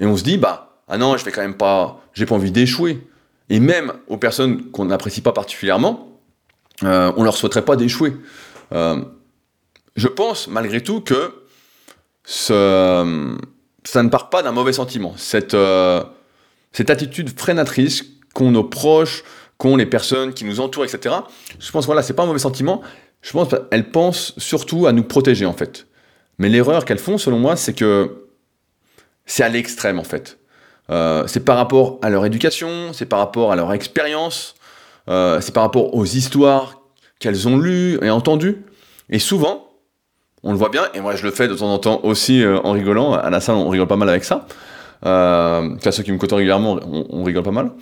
Et 0.00 0.06
on 0.06 0.16
se 0.16 0.24
dit 0.24 0.38
bah 0.38 0.72
ah 0.88 0.98
non, 0.98 1.16
je 1.16 1.24
vais 1.24 1.30
quand 1.30 1.42
même 1.42 1.54
pas, 1.54 2.00
j'ai 2.14 2.26
pas 2.26 2.34
envie 2.34 2.50
d'échouer 2.50 3.06
et 3.48 3.60
même 3.60 3.92
aux 4.08 4.16
personnes 4.16 4.72
qu'on 4.72 4.86
n'apprécie 4.86 5.20
pas 5.20 5.32
particulièrement, 5.32 6.09
euh, 6.84 7.12
on 7.16 7.22
leur 7.22 7.36
souhaiterait 7.36 7.64
pas 7.64 7.76
d'échouer. 7.76 8.16
Euh, 8.72 9.02
je 9.96 10.08
pense 10.08 10.48
malgré 10.48 10.82
tout 10.82 11.00
que 11.00 11.34
ça 12.24 13.04
ne 13.04 14.08
part 14.08 14.30
pas 14.30 14.42
d'un 14.42 14.52
mauvais 14.52 14.72
sentiment. 14.72 15.14
Cette, 15.16 15.54
euh, 15.54 16.02
cette 16.72 16.90
attitude 16.90 17.38
freinatrice 17.38 18.04
qu'ont 18.34 18.50
nos 18.50 18.64
proches, 18.64 19.24
qu'ont 19.58 19.76
les 19.76 19.86
personnes 19.86 20.32
qui 20.32 20.44
nous 20.44 20.60
entourent, 20.60 20.84
etc. 20.84 21.14
Je 21.58 21.70
pense 21.70 21.86
voilà, 21.86 22.02
c'est 22.02 22.14
pas 22.14 22.22
un 22.22 22.26
mauvais 22.26 22.38
sentiment. 22.38 22.82
Je 23.22 23.32
pense 23.32 23.48
qu'elles 23.48 23.90
pensent 23.90 24.34
surtout 24.38 24.86
à 24.86 24.92
nous 24.92 25.02
protéger 25.04 25.46
en 25.46 25.52
fait. 25.52 25.86
Mais 26.38 26.48
l'erreur 26.48 26.84
qu'elles 26.84 26.98
font, 26.98 27.18
selon 27.18 27.38
moi, 27.38 27.56
c'est 27.56 27.74
que 27.74 28.26
c'est 29.26 29.42
à 29.42 29.48
l'extrême 29.48 29.98
en 29.98 30.04
fait. 30.04 30.38
Euh, 30.90 31.26
c'est 31.26 31.44
par 31.44 31.56
rapport 31.56 31.98
à 32.02 32.10
leur 32.10 32.24
éducation, 32.24 32.92
c'est 32.92 33.06
par 33.06 33.18
rapport 33.18 33.52
à 33.52 33.56
leur 33.56 33.72
expérience, 33.72 34.54
euh, 35.08 35.40
c'est 35.40 35.52
par 35.52 35.62
rapport 35.62 35.94
aux 35.94 36.04
histoires 36.04 36.80
qu'elles 37.18 37.48
ont 37.48 37.58
lues 37.58 37.98
et 38.02 38.10
entendues. 38.10 38.62
Et 39.08 39.18
souvent, 39.18 39.68
on 40.42 40.52
le 40.52 40.58
voit 40.58 40.68
bien, 40.68 40.84
et 40.94 41.00
moi 41.00 41.16
je 41.16 41.24
le 41.24 41.30
fais 41.30 41.48
de 41.48 41.54
temps 41.54 41.72
en 41.72 41.78
temps 41.78 42.00
aussi 42.02 42.42
euh, 42.42 42.58
en 42.62 42.72
rigolant, 42.72 43.14
à 43.14 43.28
la 43.28 43.40
salle 43.40 43.56
on 43.56 43.68
rigole 43.68 43.88
pas 43.88 43.96
mal 43.96 44.08
avec 44.08 44.24
ça, 44.24 44.46
euh, 45.04 45.74
enfin 45.76 45.90
ceux 45.90 46.02
qui 46.02 46.12
me 46.12 46.18
côtoient 46.18 46.38
régulièrement, 46.38 46.78
on, 46.82 47.24
rigole 47.24 47.42
pas 47.42 47.50
mal, 47.50 47.72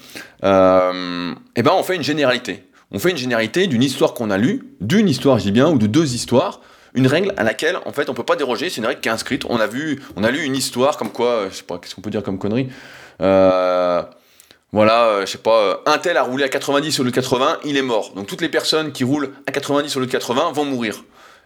et 0.42 1.62
ben 1.62 1.72
on 1.76 1.82
fait 1.82 1.96
une 1.96 2.02
généralité. 2.02 2.64
On 2.90 2.98
fait 2.98 3.10
une 3.10 3.18
généralité 3.18 3.66
d'une 3.66 3.82
histoire 3.82 4.14
qu'on 4.14 4.30
a 4.30 4.38
lue, 4.38 4.74
d'une 4.80 5.08
histoire 5.08 5.38
je 5.38 5.44
dis 5.44 5.52
bien, 5.52 5.70
ou 5.70 5.78
de 5.78 5.86
deux 5.86 6.14
histoires, 6.14 6.60
une 6.94 7.06
règle 7.06 7.32
à 7.36 7.44
laquelle 7.44 7.76
en 7.84 7.92
fait 7.92 8.08
on 8.08 8.14
peut 8.14 8.24
pas 8.24 8.36
déroger, 8.36 8.70
c'est 8.70 8.80
une 8.80 8.86
règle 8.86 9.00
qui 9.00 9.08
est 9.08 9.12
inscrite. 9.12 9.44
On 9.48 9.60
a 9.60 9.66
vu, 9.66 10.02
on 10.16 10.24
a 10.24 10.30
lu 10.30 10.42
une 10.42 10.56
histoire 10.56 10.96
comme 10.96 11.10
quoi, 11.10 11.46
je 11.50 11.56
sais 11.56 11.62
pas, 11.62 11.78
qu'est-ce 11.78 11.94
qu'on 11.94 12.00
peut 12.00 12.10
dire 12.10 12.22
comme 12.22 12.38
connerie. 12.38 12.68
Euh, 13.20 14.02
voilà, 14.72 15.04
euh, 15.04 15.20
je 15.22 15.32
sais 15.32 15.38
pas, 15.38 15.60
euh, 15.60 15.76
un 15.86 15.98
tel 15.98 16.16
a 16.16 16.22
roulé 16.22 16.44
à 16.44 16.48
90 16.48 16.92
sur 16.92 17.04
le 17.04 17.10
80, 17.10 17.58
il 17.64 17.76
est 17.76 17.82
mort. 17.82 18.12
Donc 18.14 18.26
toutes 18.26 18.42
les 18.42 18.48
personnes 18.48 18.92
qui 18.92 19.04
roulent 19.04 19.32
à 19.46 19.52
90 19.52 19.88
sur 19.88 20.00
le 20.00 20.06
80 20.06 20.52
vont 20.52 20.64
mourir. 20.64 21.04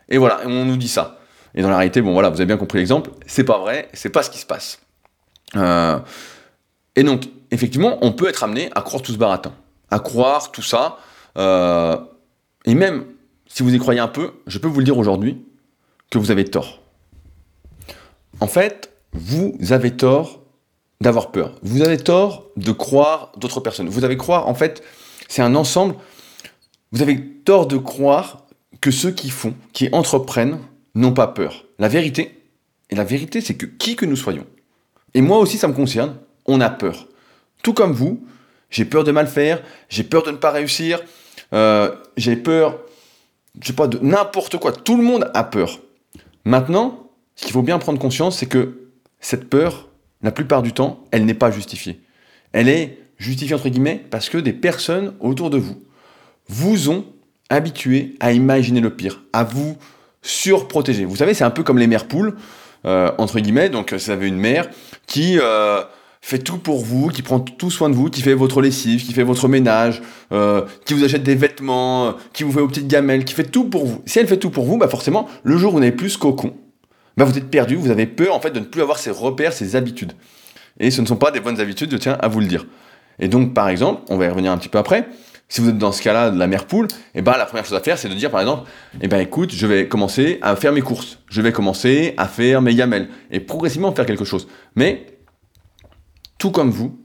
Et 0.08 0.18
voilà, 0.18 0.40
on 0.44 0.64
nous 0.64 0.76
dit 0.76 0.88
ça. 0.88 1.18
Et 1.54 1.62
dans 1.62 1.70
la 1.70 1.76
réalité, 1.76 2.00
bon 2.02 2.12
voilà, 2.12 2.30
vous 2.30 2.36
avez 2.36 2.46
bien 2.46 2.56
compris 2.56 2.78
l'exemple, 2.78 3.10
c'est 3.26 3.44
pas 3.44 3.58
vrai, 3.58 3.88
c'est 3.92 4.08
pas 4.08 4.22
ce 4.22 4.30
qui 4.30 4.38
se 4.38 4.46
passe. 4.46 4.80
et 5.54 7.02
donc, 7.02 7.24
effectivement, 7.50 7.98
on 8.00 8.12
peut 8.12 8.28
être 8.28 8.42
amené 8.42 8.70
à 8.74 8.80
croire 8.80 9.02
tout 9.02 9.12
ce 9.12 9.18
baratin, 9.18 9.52
à 9.90 9.98
croire 9.98 10.50
tout 10.50 10.62
ça, 10.62 10.98
et 11.36 12.74
même 12.74 13.04
si 13.46 13.62
vous 13.62 13.74
y 13.74 13.78
croyez 13.78 14.00
un 14.00 14.08
peu, 14.08 14.32
je 14.46 14.58
peux 14.58 14.68
vous 14.68 14.78
le 14.78 14.84
dire 14.84 14.96
aujourd'hui, 14.96 15.44
que 16.10 16.18
vous 16.18 16.30
avez 16.30 16.46
tort. 16.46 16.80
En 18.40 18.46
fait, 18.46 18.90
vous 19.12 19.56
avez 19.70 19.90
tort 19.90 20.41
d'avoir 21.02 21.30
peur. 21.30 21.54
Vous 21.62 21.82
avez 21.82 21.98
tort 21.98 22.48
de 22.56 22.72
croire 22.72 23.32
d'autres 23.36 23.60
personnes. 23.60 23.88
Vous 23.88 24.04
avez 24.04 24.16
croire, 24.16 24.48
en 24.48 24.54
fait, 24.54 24.82
c'est 25.28 25.42
un 25.42 25.54
ensemble. 25.54 25.94
Vous 26.92 27.02
avez 27.02 27.20
tort 27.20 27.66
de 27.66 27.76
croire 27.76 28.46
que 28.80 28.90
ceux 28.90 29.10
qui 29.10 29.30
font, 29.30 29.54
qui 29.72 29.88
entreprennent, 29.92 30.58
n'ont 30.94 31.12
pas 31.12 31.26
peur. 31.26 31.64
La 31.78 31.88
vérité, 31.88 32.42
et 32.90 32.94
la 32.94 33.04
vérité, 33.04 33.40
c'est 33.40 33.54
que 33.54 33.66
qui 33.66 33.96
que 33.96 34.04
nous 34.04 34.16
soyons, 34.16 34.46
et 35.14 35.22
moi 35.22 35.38
aussi 35.38 35.56
ça 35.58 35.68
me 35.68 35.72
concerne, 35.72 36.16
on 36.46 36.60
a 36.60 36.68
peur. 36.68 37.08
Tout 37.62 37.72
comme 37.72 37.92
vous, 37.92 38.26
j'ai 38.70 38.84
peur 38.84 39.04
de 39.04 39.12
mal 39.12 39.26
faire, 39.26 39.62
j'ai 39.88 40.04
peur 40.04 40.22
de 40.22 40.30
ne 40.30 40.36
pas 40.36 40.50
réussir, 40.50 41.00
euh, 41.54 41.94
j'ai 42.16 42.36
peur 42.36 42.78
je 43.60 43.66
sais 43.68 43.72
pas, 43.72 43.86
de 43.86 43.98
n'importe 43.98 44.56
quoi. 44.58 44.72
Tout 44.72 44.96
le 44.96 45.02
monde 45.02 45.30
a 45.34 45.44
peur. 45.44 45.80
Maintenant, 46.44 47.10
ce 47.36 47.44
qu'il 47.44 47.52
faut 47.52 47.62
bien 47.62 47.78
prendre 47.78 47.98
conscience, 47.98 48.38
c'est 48.38 48.46
que 48.46 48.88
cette 49.20 49.48
peur, 49.48 49.88
la 50.22 50.32
plupart 50.32 50.62
du 50.62 50.72
temps, 50.72 51.04
elle 51.10 51.24
n'est 51.24 51.34
pas 51.34 51.50
justifiée. 51.50 52.00
Elle 52.52 52.68
est 52.68 52.98
justifiée 53.18 53.54
entre 53.54 53.68
guillemets 53.68 54.04
parce 54.10 54.28
que 54.28 54.38
des 54.38 54.52
personnes 54.52 55.14
autour 55.20 55.50
de 55.50 55.58
vous 55.58 55.82
vous 56.48 56.90
ont 56.90 57.04
habitué 57.50 58.16
à 58.20 58.32
imaginer 58.32 58.80
le 58.80 58.90
pire, 58.90 59.22
à 59.32 59.44
vous 59.44 59.76
surprotéger. 60.22 61.04
Vous 61.04 61.16
savez, 61.16 61.34
c'est 61.34 61.44
un 61.44 61.50
peu 61.50 61.62
comme 61.62 61.78
les 61.78 61.86
mères 61.86 62.08
poules, 62.08 62.36
euh, 62.84 63.10
entre 63.18 63.40
guillemets. 63.40 63.68
Donc, 63.68 63.92
vous 63.92 64.10
avez 64.10 64.28
une 64.28 64.36
mère 64.36 64.68
qui 65.06 65.38
euh, 65.40 65.82
fait 66.22 66.38
tout 66.38 66.58
pour 66.58 66.82
vous, 66.82 67.08
qui 67.08 67.20
prend 67.20 67.40
tout 67.40 67.70
soin 67.70 67.90
de 67.90 67.94
vous, 67.94 68.08
qui 68.08 68.22
fait 68.22 68.34
votre 68.34 68.62
lessive, 68.62 69.04
qui 69.04 69.12
fait 69.12 69.24
votre 69.24 69.48
ménage, 69.48 70.00
euh, 70.30 70.62
qui 70.86 70.94
vous 70.94 71.04
achète 71.04 71.24
des 71.24 71.34
vêtements, 71.34 72.06
euh, 72.06 72.12
qui 72.32 72.44
vous 72.44 72.52
fait 72.52 72.60
vos 72.60 72.68
petites 72.68 72.86
gamelles, 72.86 73.24
qui 73.24 73.34
fait 73.34 73.50
tout 73.50 73.64
pour 73.64 73.84
vous. 73.84 74.02
Si 74.06 74.20
elle 74.20 74.28
fait 74.28 74.38
tout 74.38 74.50
pour 74.50 74.64
vous, 74.64 74.78
bah 74.78 74.88
forcément, 74.88 75.28
le 75.42 75.56
jour 75.56 75.72
où 75.72 75.74
vous 75.74 75.80
n'avez 75.80 75.92
plus 75.92 76.10
ce 76.10 76.18
cocon, 76.18 76.54
bah 77.16 77.24
vous 77.24 77.36
êtes 77.36 77.50
perdu, 77.50 77.76
vous 77.76 77.90
avez 77.90 78.06
peur 78.06 78.34
en 78.34 78.40
fait 78.40 78.50
de 78.50 78.60
ne 78.60 78.64
plus 78.64 78.82
avoir 78.82 78.98
ces 78.98 79.10
repères, 79.10 79.52
ces 79.52 79.76
habitudes. 79.76 80.12
Et 80.80 80.90
ce 80.90 81.00
ne 81.00 81.06
sont 81.06 81.16
pas 81.16 81.30
des 81.30 81.40
bonnes 81.40 81.60
habitudes, 81.60 81.90
je 81.90 81.96
tiens 81.96 82.16
à 82.20 82.28
vous 82.28 82.40
le 82.40 82.46
dire. 82.46 82.66
Et 83.18 83.28
donc, 83.28 83.54
par 83.54 83.68
exemple, 83.68 84.02
on 84.08 84.16
va 84.16 84.26
y 84.26 84.28
revenir 84.28 84.52
un 84.52 84.58
petit 84.58 84.68
peu 84.68 84.78
après, 84.78 85.06
si 85.48 85.60
vous 85.60 85.68
êtes 85.68 85.78
dans 85.78 85.92
ce 85.92 86.00
cas-là 86.02 86.30
de 86.30 86.38
la 86.38 86.46
mère 86.46 86.66
poule, 86.66 86.88
et 87.14 87.20
ben 87.20 87.36
la 87.36 87.44
première 87.44 87.66
chose 87.66 87.76
à 87.76 87.80
faire, 87.80 87.98
c'est 87.98 88.08
de 88.08 88.14
dire 88.14 88.30
par 88.30 88.40
exemple, 88.40 88.68
eh 89.02 89.08
ben 89.08 89.20
écoute, 89.20 89.52
je 89.52 89.66
vais 89.66 89.86
commencer 89.86 90.38
à 90.40 90.56
faire 90.56 90.72
mes 90.72 90.80
courses, 90.80 91.18
je 91.28 91.42
vais 91.42 91.52
commencer 91.52 92.14
à 92.16 92.26
faire 92.26 92.62
mes 92.62 92.74
gamelles, 92.74 93.10
et 93.30 93.38
progressivement 93.38 93.92
faire 93.92 94.06
quelque 94.06 94.24
chose. 94.24 94.48
Mais 94.76 95.18
tout 96.38 96.50
comme 96.50 96.70
vous, 96.70 96.98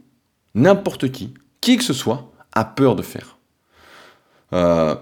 n'importe 0.55 1.11
qui, 1.11 1.33
qui 1.59 1.75
que 1.75 1.83
ce 1.83 1.93
soit, 1.93 2.31
a 2.53 2.63
peur 2.63 2.95
de 2.95 3.01
faire. 3.01 3.37
Euh, 4.53 4.95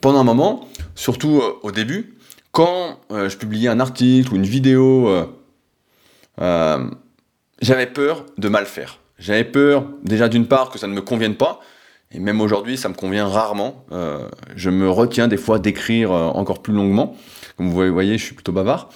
pendant 0.00 0.20
un 0.20 0.24
moment, 0.24 0.68
surtout 0.94 1.40
euh, 1.40 1.58
au 1.62 1.72
début, 1.72 2.16
quand 2.52 3.00
euh, 3.10 3.28
je 3.28 3.36
publiais 3.36 3.68
un 3.68 3.80
article 3.80 4.32
ou 4.32 4.36
une 4.36 4.46
vidéo, 4.46 5.08
j'avais 6.38 7.86
peur 7.86 8.24
de 8.38 8.48
mal 8.48 8.66
faire. 8.66 8.98
J'avais 9.18 9.44
peur 9.44 9.86
déjà 10.02 10.28
d'une 10.28 10.46
part 10.46 10.70
que 10.70 10.78
ça 10.78 10.86
ne 10.86 10.94
me 10.94 11.02
convienne 11.02 11.34
pas, 11.34 11.60
et 12.10 12.18
même 12.18 12.40
aujourd'hui 12.40 12.78
ça 12.78 12.88
me 12.88 12.94
convient 12.94 13.28
rarement. 13.28 13.84
je 14.56 14.70
me 14.70 14.88
retiens 14.88 15.28
des 15.28 15.36
fois 15.36 15.58
d'écrire 15.58 16.10
encore 16.10 16.62
plus 16.62 16.72
longuement. 16.72 17.14
Comme 17.56 17.68
vous 17.68 17.92
voyez, 17.92 18.16
je 18.16 18.24
suis 18.24 18.34
plutôt 18.34 18.52
bavard. 18.52 18.88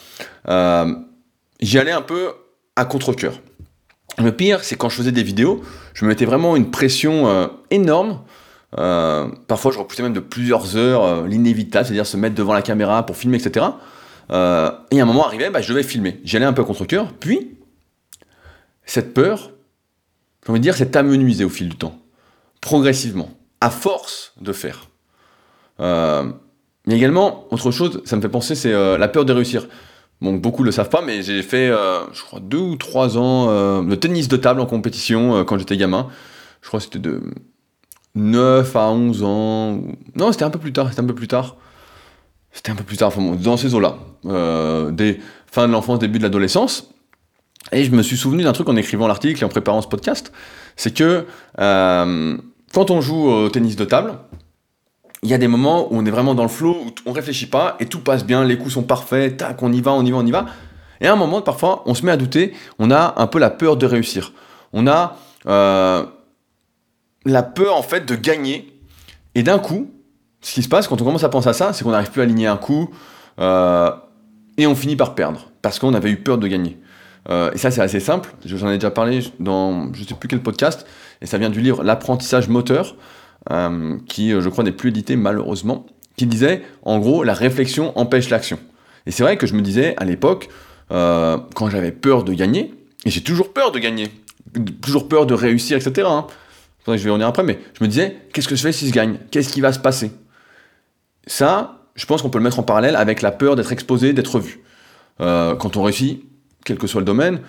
J'y 1.60 1.78
allais 1.78 1.92
un 1.92 2.02
peu 2.02 2.32
à 2.76 2.84
contre-coeur. 2.84 3.40
Le 4.18 4.32
pire, 4.32 4.62
c'est 4.62 4.76
quand 4.76 4.88
je 4.88 4.96
faisais 4.96 5.12
des 5.12 5.22
vidéos, 5.22 5.62
je 5.92 6.04
me 6.04 6.10
mettais 6.10 6.24
vraiment 6.24 6.56
une 6.56 6.70
pression 6.70 7.26
euh, 7.26 7.46
énorme 7.70 8.20
Euh, 8.78 9.28
parfois, 9.46 9.72
je 9.72 9.78
repoussais 9.78 10.02
même 10.02 10.12
de 10.12 10.20
plusieurs 10.20 10.76
heures 10.76 11.04
euh, 11.04 11.26
l'inévitable, 11.26 11.86
c'est-à-dire 11.86 12.06
se 12.06 12.16
mettre 12.16 12.34
devant 12.34 12.52
la 12.52 12.62
caméra 12.62 13.04
pour 13.06 13.16
filmer, 13.16 13.38
etc. 13.38 13.66
Euh, 14.30 14.70
et 14.90 15.00
à 15.00 15.02
un 15.02 15.06
moment 15.06 15.26
arrivé, 15.26 15.50
bah, 15.50 15.60
je 15.60 15.68
devais 15.68 15.82
filmer. 15.82 16.20
J'y 16.24 16.36
allais 16.36 16.46
un 16.46 16.52
peu 16.52 16.64
contre 16.64 16.84
cœur. 16.84 17.12
Puis, 17.12 17.56
cette 18.84 19.14
peur, 19.14 19.52
j'ai 20.44 20.50
envie 20.50 20.60
de 20.60 20.64
dire, 20.64 20.74
s'est 20.74 20.96
amenuisée 20.96 21.44
au 21.44 21.48
fil 21.48 21.68
du 21.68 21.76
temps, 21.76 21.98
progressivement, 22.60 23.30
à 23.60 23.70
force 23.70 24.32
de 24.40 24.52
faire. 24.52 24.88
Mais 25.78 26.96
également, 26.96 27.46
autre 27.50 27.70
chose, 27.70 28.02
ça 28.04 28.16
me 28.16 28.20
fait 28.20 28.28
penser, 28.28 28.54
c'est 28.54 28.72
la 28.72 29.08
peur 29.08 29.24
de 29.24 29.32
réussir. 29.32 29.66
Bon, 30.20 30.34
beaucoup 30.34 30.62
ne 30.62 30.66
le 30.66 30.72
savent 30.72 30.90
pas, 30.90 31.00
mais 31.00 31.22
j'ai 31.22 31.42
fait, 31.42 31.68
je 31.68 32.22
crois, 32.22 32.40
deux 32.40 32.58
ou 32.58 32.76
trois 32.76 33.16
ans 33.16 33.82
de 33.82 33.94
tennis 33.94 34.28
de 34.28 34.36
table 34.36 34.60
en 34.60 34.66
compétition 34.66 35.44
quand 35.44 35.58
j'étais 35.58 35.78
gamin. 35.78 36.08
Je 36.60 36.68
crois 36.68 36.78
que 36.78 36.84
c'était 36.84 36.98
de 36.98 37.22
9 38.14 38.76
à 38.76 38.90
11 38.90 39.22
ans. 39.22 39.80
Non, 40.14 40.32
c'était 40.32 40.44
un 40.44 40.50
peu 40.50 40.58
plus 40.58 40.72
tard, 40.72 40.88
c'était 40.88 41.00
un 41.00 41.06
peu 41.06 41.14
plus 41.14 41.28
tard. 41.28 41.56
C'était 42.52 42.70
un 42.70 42.76
peu 42.76 42.84
plus 42.84 42.96
tard, 42.96 43.12
dans 43.18 43.56
ces 43.56 43.74
eaux-là. 43.74 43.96
Euh, 44.26 44.90
des 44.90 45.20
fin 45.50 45.66
de 45.66 45.72
l'enfance, 45.72 45.98
début 45.98 46.18
de 46.18 46.22
l'adolescence. 46.22 46.90
Et 47.72 47.84
je 47.84 47.90
me 47.90 48.02
suis 48.02 48.16
souvenu 48.16 48.44
d'un 48.44 48.52
truc 48.52 48.68
en 48.68 48.76
écrivant 48.76 49.08
l'article 49.08 49.42
et 49.42 49.44
en 49.44 49.48
préparant 49.48 49.82
ce 49.82 49.88
podcast. 49.88 50.32
C'est 50.76 50.94
que 50.94 51.26
euh, 51.58 52.36
quand 52.72 52.90
on 52.90 53.00
joue 53.00 53.28
au 53.28 53.48
tennis 53.48 53.74
de 53.76 53.84
table, 53.84 54.18
il 55.24 55.30
y 55.30 55.34
a 55.34 55.38
des 55.38 55.48
moments 55.48 55.92
où 55.92 55.96
on 55.96 56.04
est 56.04 56.10
vraiment 56.10 56.34
dans 56.34 56.42
le 56.42 56.48
flow, 56.48 56.76
où 56.86 56.92
on 57.06 57.12
réfléchit 57.12 57.46
pas 57.46 57.76
et 57.80 57.86
tout 57.86 58.00
passe 58.00 58.24
bien, 58.24 58.44
les 58.44 58.58
coups 58.58 58.74
sont 58.74 58.82
parfaits, 58.82 59.38
tac, 59.38 59.62
on 59.62 59.72
y 59.72 59.80
va, 59.80 59.92
on 59.92 60.04
y 60.04 60.10
va, 60.10 60.18
on 60.18 60.26
y 60.26 60.30
va. 60.30 60.46
Et 61.00 61.06
à 61.06 61.12
un 61.12 61.16
moment, 61.16 61.40
parfois, 61.40 61.82
on 61.86 61.94
se 61.94 62.04
met 62.04 62.12
à 62.12 62.16
douter, 62.16 62.52
on 62.78 62.90
a 62.90 63.14
un 63.16 63.26
peu 63.26 63.38
la 63.38 63.50
peur 63.50 63.76
de 63.76 63.86
réussir. 63.86 64.32
On 64.72 64.86
a 64.86 65.16
euh, 65.46 66.04
la 67.24 67.42
peur, 67.42 67.76
en 67.76 67.82
fait, 67.82 68.06
de 68.06 68.14
gagner. 68.14 68.78
Et 69.34 69.42
d'un 69.42 69.58
coup, 69.58 69.90
ce 70.44 70.52
qui 70.52 70.62
se 70.62 70.68
passe 70.68 70.86
quand 70.86 71.00
on 71.00 71.04
commence 71.04 71.24
à 71.24 71.28
penser 71.30 71.48
à 71.48 71.52
ça, 71.54 71.72
c'est 71.72 71.84
qu'on 71.84 71.90
n'arrive 71.90 72.10
plus 72.10 72.20
à 72.20 72.24
aligner 72.24 72.46
un 72.46 72.58
coup 72.58 72.90
euh, 73.40 73.90
et 74.58 74.66
on 74.66 74.74
finit 74.74 74.94
par 74.94 75.14
perdre 75.14 75.50
parce 75.62 75.78
qu'on 75.78 75.94
avait 75.94 76.10
eu 76.10 76.16
peur 76.16 76.38
de 76.38 76.46
gagner. 76.46 76.78
Euh, 77.30 77.50
et 77.52 77.58
ça, 77.58 77.70
c'est 77.70 77.80
assez 77.80 78.00
simple. 78.00 78.34
J'en 78.44 78.70
ai 78.70 78.74
déjà 78.74 78.90
parlé 78.90 79.20
dans 79.40 79.92
je 79.94 80.04
sais 80.04 80.14
plus 80.14 80.28
quel 80.28 80.42
podcast, 80.42 80.86
et 81.22 81.26
ça 81.26 81.38
vient 81.38 81.48
du 81.48 81.62
livre 81.62 81.82
L'apprentissage 81.82 82.48
moteur, 82.48 82.96
euh, 83.50 83.96
qui, 84.06 84.30
je 84.30 84.48
crois, 84.50 84.62
n'est 84.62 84.72
plus 84.72 84.90
édité 84.90 85.16
malheureusement, 85.16 85.86
qui 86.16 86.26
disait, 86.26 86.62
en 86.82 86.98
gros, 86.98 87.24
la 87.24 87.32
réflexion 87.32 87.98
empêche 87.98 88.28
l'action. 88.28 88.58
Et 89.06 89.10
c'est 89.10 89.22
vrai 89.22 89.38
que 89.38 89.46
je 89.46 89.54
me 89.54 89.62
disais 89.62 89.94
à 89.96 90.04
l'époque, 90.04 90.48
quand 90.90 91.70
j'avais 91.70 91.92
peur 91.92 92.24
de 92.24 92.34
gagner, 92.34 92.74
et 93.06 93.10
j'ai 93.10 93.22
toujours 93.22 93.52
peur 93.52 93.72
de 93.72 93.78
gagner, 93.78 94.10
toujours 94.82 95.08
peur 95.08 95.24
de 95.26 95.34
réussir, 95.34 95.78
etc. 95.78 96.06
Que 96.86 96.96
je 96.96 97.02
vais 97.02 97.10
revenir 97.10 97.28
après, 97.28 97.42
mais 97.42 97.58
je 97.78 97.82
me 97.82 97.88
disais, 97.88 98.16
qu'est-ce 98.32 98.48
que 98.48 98.56
je 98.56 98.62
fais 98.62 98.72
si 98.72 98.88
je 98.88 98.92
gagne? 98.92 99.16
Qu'est-ce 99.30 99.48
qui 99.48 99.60
va 99.60 99.72
se 99.72 99.78
passer? 99.78 100.12
Ça, 101.26 101.78
je 101.94 102.06
pense 102.06 102.22
qu'on 102.22 102.30
peut 102.30 102.38
le 102.38 102.44
mettre 102.44 102.58
en 102.58 102.62
parallèle 102.62 102.96
avec 102.96 103.22
la 103.22 103.30
peur 103.30 103.56
d'être 103.56 103.72
exposé, 103.72 104.12
d'être 104.12 104.38
vu. 104.38 104.60
Euh, 105.20 105.54
quand 105.54 105.76
on 105.76 105.82
réussit, 105.82 106.24
quel 106.64 106.76
que 106.76 106.86
soit 106.86 107.00
le 107.00 107.06
domaine, 107.06 107.40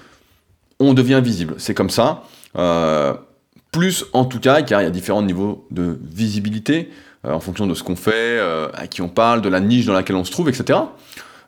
on 0.79 0.93
devient 0.93 1.21
visible. 1.23 1.55
C'est 1.57 1.73
comme 1.73 1.89
ça. 1.89 2.23
Euh, 2.57 3.13
plus 3.71 4.05
en 4.13 4.25
tout 4.25 4.39
cas, 4.39 4.61
car 4.61 4.81
il 4.81 4.85
y 4.85 4.87
a 4.87 4.91
différents 4.91 5.23
niveaux 5.23 5.67
de 5.71 5.99
visibilité 6.01 6.89
euh, 7.25 7.33
en 7.33 7.39
fonction 7.39 7.67
de 7.67 7.73
ce 7.73 7.83
qu'on 7.83 7.95
fait, 7.95 8.39
à 8.73 8.87
qui 8.87 9.01
on 9.01 9.09
parle, 9.09 9.41
de 9.41 9.49
la 9.49 9.59
niche 9.59 9.85
dans 9.85 9.93
laquelle 9.93 10.15
on 10.15 10.23
se 10.23 10.31
trouve, 10.31 10.49
etc. 10.49 10.79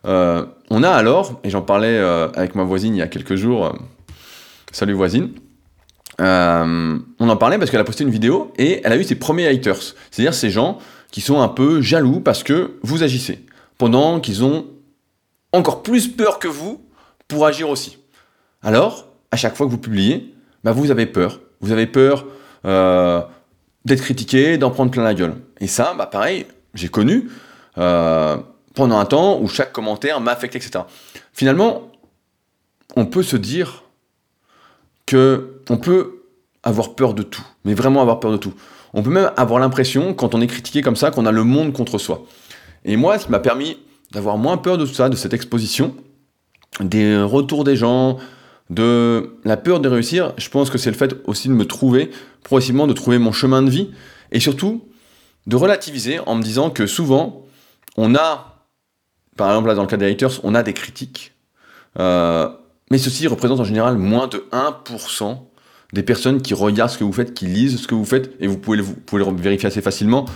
On 0.04 0.82
a 0.82 0.90
alors, 0.90 1.40
et 1.44 1.50
j'en 1.50 1.62
parlais 1.62 1.98
avec 1.98 2.54
ma 2.54 2.64
voisine 2.64 2.94
il 2.94 2.98
y 2.98 3.02
a 3.02 3.08
quelques 3.08 3.36
jours, 3.36 3.74
salut 4.72 4.92
voisine, 4.92 5.30
euh, 6.20 6.98
on 7.18 7.28
en 7.28 7.36
parlait 7.36 7.58
parce 7.58 7.70
qu'elle 7.70 7.80
a 7.80 7.84
posté 7.84 8.04
une 8.04 8.10
vidéo 8.10 8.52
et 8.58 8.80
elle 8.84 8.92
a 8.92 8.96
eu 8.96 9.04
ses 9.04 9.14
premiers 9.14 9.46
haters, 9.46 9.94
c'est-à-dire 10.10 10.34
ces 10.34 10.50
gens 10.50 10.78
qui 11.10 11.20
sont 11.20 11.40
un 11.40 11.48
peu 11.48 11.80
jaloux 11.80 12.20
parce 12.20 12.42
que 12.42 12.78
vous 12.82 13.02
agissez, 13.02 13.44
pendant 13.78 14.20
qu'ils 14.20 14.44
ont 14.44 14.66
encore 15.52 15.82
plus 15.82 16.08
peur 16.08 16.38
que 16.38 16.48
vous 16.48 16.84
pour 17.28 17.46
agir 17.46 17.68
aussi. 17.68 17.98
Alors, 18.62 19.06
à 19.30 19.36
chaque 19.36 19.56
fois 19.56 19.66
que 19.66 19.70
vous 19.70 19.78
publiez, 19.78 20.34
bah 20.64 20.72
vous 20.72 20.90
avez 20.90 21.06
peur. 21.06 21.40
Vous 21.60 21.72
avez 21.72 21.86
peur 21.86 22.26
euh, 22.64 23.22
d'être 23.84 24.02
critiqué, 24.02 24.58
d'en 24.58 24.70
prendre 24.70 24.90
plein 24.90 25.04
la 25.04 25.14
gueule. 25.14 25.36
Et 25.60 25.66
ça, 25.66 25.94
bah 25.96 26.06
pareil, 26.06 26.46
j'ai 26.74 26.88
connu 26.88 27.30
euh, 27.78 28.36
pendant 28.74 28.98
un 28.98 29.04
temps 29.04 29.40
où 29.40 29.48
chaque 29.48 29.72
commentaire 29.72 30.20
m'a 30.20 30.32
affecté, 30.32 30.58
etc. 30.58 30.84
Finalement, 31.32 31.92
on 32.96 33.06
peut 33.06 33.22
se 33.22 33.36
dire 33.36 33.84
que 35.06 35.57
on 35.70 35.76
peut 35.76 36.22
avoir 36.62 36.94
peur 36.94 37.14
de 37.14 37.22
tout, 37.22 37.44
mais 37.64 37.74
vraiment 37.74 38.00
avoir 38.00 38.20
peur 38.20 38.32
de 38.32 38.36
tout. 38.36 38.54
On 38.94 39.02
peut 39.02 39.10
même 39.10 39.30
avoir 39.36 39.60
l'impression, 39.60 40.14
quand 40.14 40.34
on 40.34 40.40
est 40.40 40.46
critiqué 40.46 40.82
comme 40.82 40.96
ça, 40.96 41.10
qu'on 41.10 41.26
a 41.26 41.32
le 41.32 41.44
monde 41.44 41.72
contre 41.72 41.98
soi. 41.98 42.24
Et 42.84 42.96
moi, 42.96 43.18
qui 43.18 43.30
m'a 43.30 43.38
permis 43.38 43.78
d'avoir 44.12 44.38
moins 44.38 44.56
peur 44.56 44.78
de 44.78 44.86
tout 44.86 44.94
ça, 44.94 45.08
de 45.08 45.16
cette 45.16 45.34
exposition, 45.34 45.94
des 46.80 47.20
retours 47.20 47.64
des 47.64 47.76
gens, 47.76 48.18
de 48.70 49.38
la 49.44 49.56
peur 49.56 49.80
de 49.80 49.88
réussir, 49.88 50.32
je 50.36 50.48
pense 50.48 50.70
que 50.70 50.78
c'est 50.78 50.90
le 50.90 50.96
fait 50.96 51.14
aussi 51.26 51.48
de 51.48 51.54
me 51.54 51.64
trouver, 51.64 52.10
progressivement 52.42 52.86
de 52.86 52.92
trouver 52.92 53.18
mon 53.18 53.32
chemin 53.32 53.62
de 53.62 53.70
vie, 53.70 53.90
et 54.30 54.40
surtout 54.40 54.84
de 55.46 55.56
relativiser 55.56 56.20
en 56.20 56.34
me 56.34 56.42
disant 56.42 56.70
que 56.70 56.86
souvent, 56.86 57.46
on 57.96 58.14
a, 58.14 58.66
par 59.36 59.48
exemple 59.48 59.68
là 59.68 59.74
dans 59.74 59.82
le 59.82 59.88
cas 59.88 59.96
des 59.96 60.10
haters, 60.10 60.40
on 60.44 60.54
a 60.54 60.62
des 60.62 60.74
critiques, 60.74 61.32
euh, 61.98 62.48
mais 62.90 62.98
ceci 62.98 63.26
représente 63.26 63.60
en 63.60 63.64
général 63.64 63.96
moins 63.96 64.28
de 64.28 64.46
1% 64.52 65.38
des 65.92 66.02
personnes 66.02 66.42
qui 66.42 66.54
regardent 66.54 66.90
ce 66.90 66.98
que 66.98 67.04
vous 67.04 67.12
faites, 67.12 67.32
qui 67.34 67.46
lisent 67.46 67.80
ce 67.80 67.86
que 67.88 67.94
vous 67.94 68.04
faites, 68.04 68.32
et 68.40 68.46
vous 68.46 68.58
pouvez, 68.58 68.78
le- 68.78 69.36
vérifier 69.36 69.66
assez 69.68 69.80
facilement. 69.82 70.26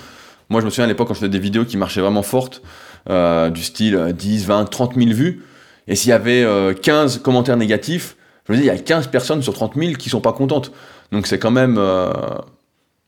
Moi, 0.48 0.60
je 0.60 0.66
me 0.66 0.70
souviens 0.70 0.84
à 0.84 0.88
l'époque 0.88 1.08
quand 1.08 1.14
je 1.14 1.20
faisais 1.20 1.28
des 1.30 1.38
vidéos 1.38 1.64
qui 1.64 1.76
marchaient 1.76 2.00
vraiment 2.00 2.22
fortes, 2.22 2.62
euh, 3.10 3.50
du 3.50 3.62
style 3.62 3.96
euh, 3.96 4.12
10, 4.12 4.46
20, 4.46 4.64
30 4.66 4.94
000 4.94 5.10
vues, 5.10 5.42
et 5.88 5.96
s'il 5.96 6.10
y 6.10 6.12
avait 6.12 6.42
euh, 6.44 6.72
15 6.74 7.18
commentaires 7.18 7.56
négatifs, 7.56 8.16
je 8.46 8.52
me 8.52 8.56
dis, 8.58 8.64
il 8.64 8.66
y 8.66 8.70
a 8.70 8.78
15 8.78 9.08
personnes 9.08 9.42
sur 9.42 9.52
30 9.54 9.74
000 9.76 9.92
qui 9.94 10.08
sont 10.08 10.20
pas 10.20 10.32
contentes. 10.32 10.72
Donc 11.12 11.26
c'est 11.26 11.38
quand 11.38 11.50
même... 11.50 11.76
euh, 11.78 12.12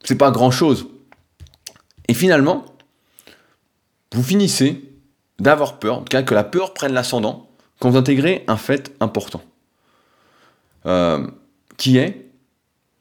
c'est 0.04 0.16
pas 0.18 0.30
grand-chose. 0.30 0.86
Et 2.08 2.14
finalement, 2.14 2.64
vous 4.12 4.22
finissez 4.22 4.84
d'avoir 5.40 5.78
peur, 5.78 5.94
en 5.98 5.98
tout 6.00 6.04
cas 6.10 6.22
que 6.22 6.34
la 6.34 6.44
peur 6.44 6.74
prenne 6.74 6.92
l'ascendant, 6.92 7.48
quand 7.80 7.90
vous 7.90 7.96
intégrez 7.96 8.44
un 8.46 8.56
fait 8.56 8.92
important. 9.00 9.42
Euh, 10.86 11.26
qui 11.76 11.96
est, 11.96 12.30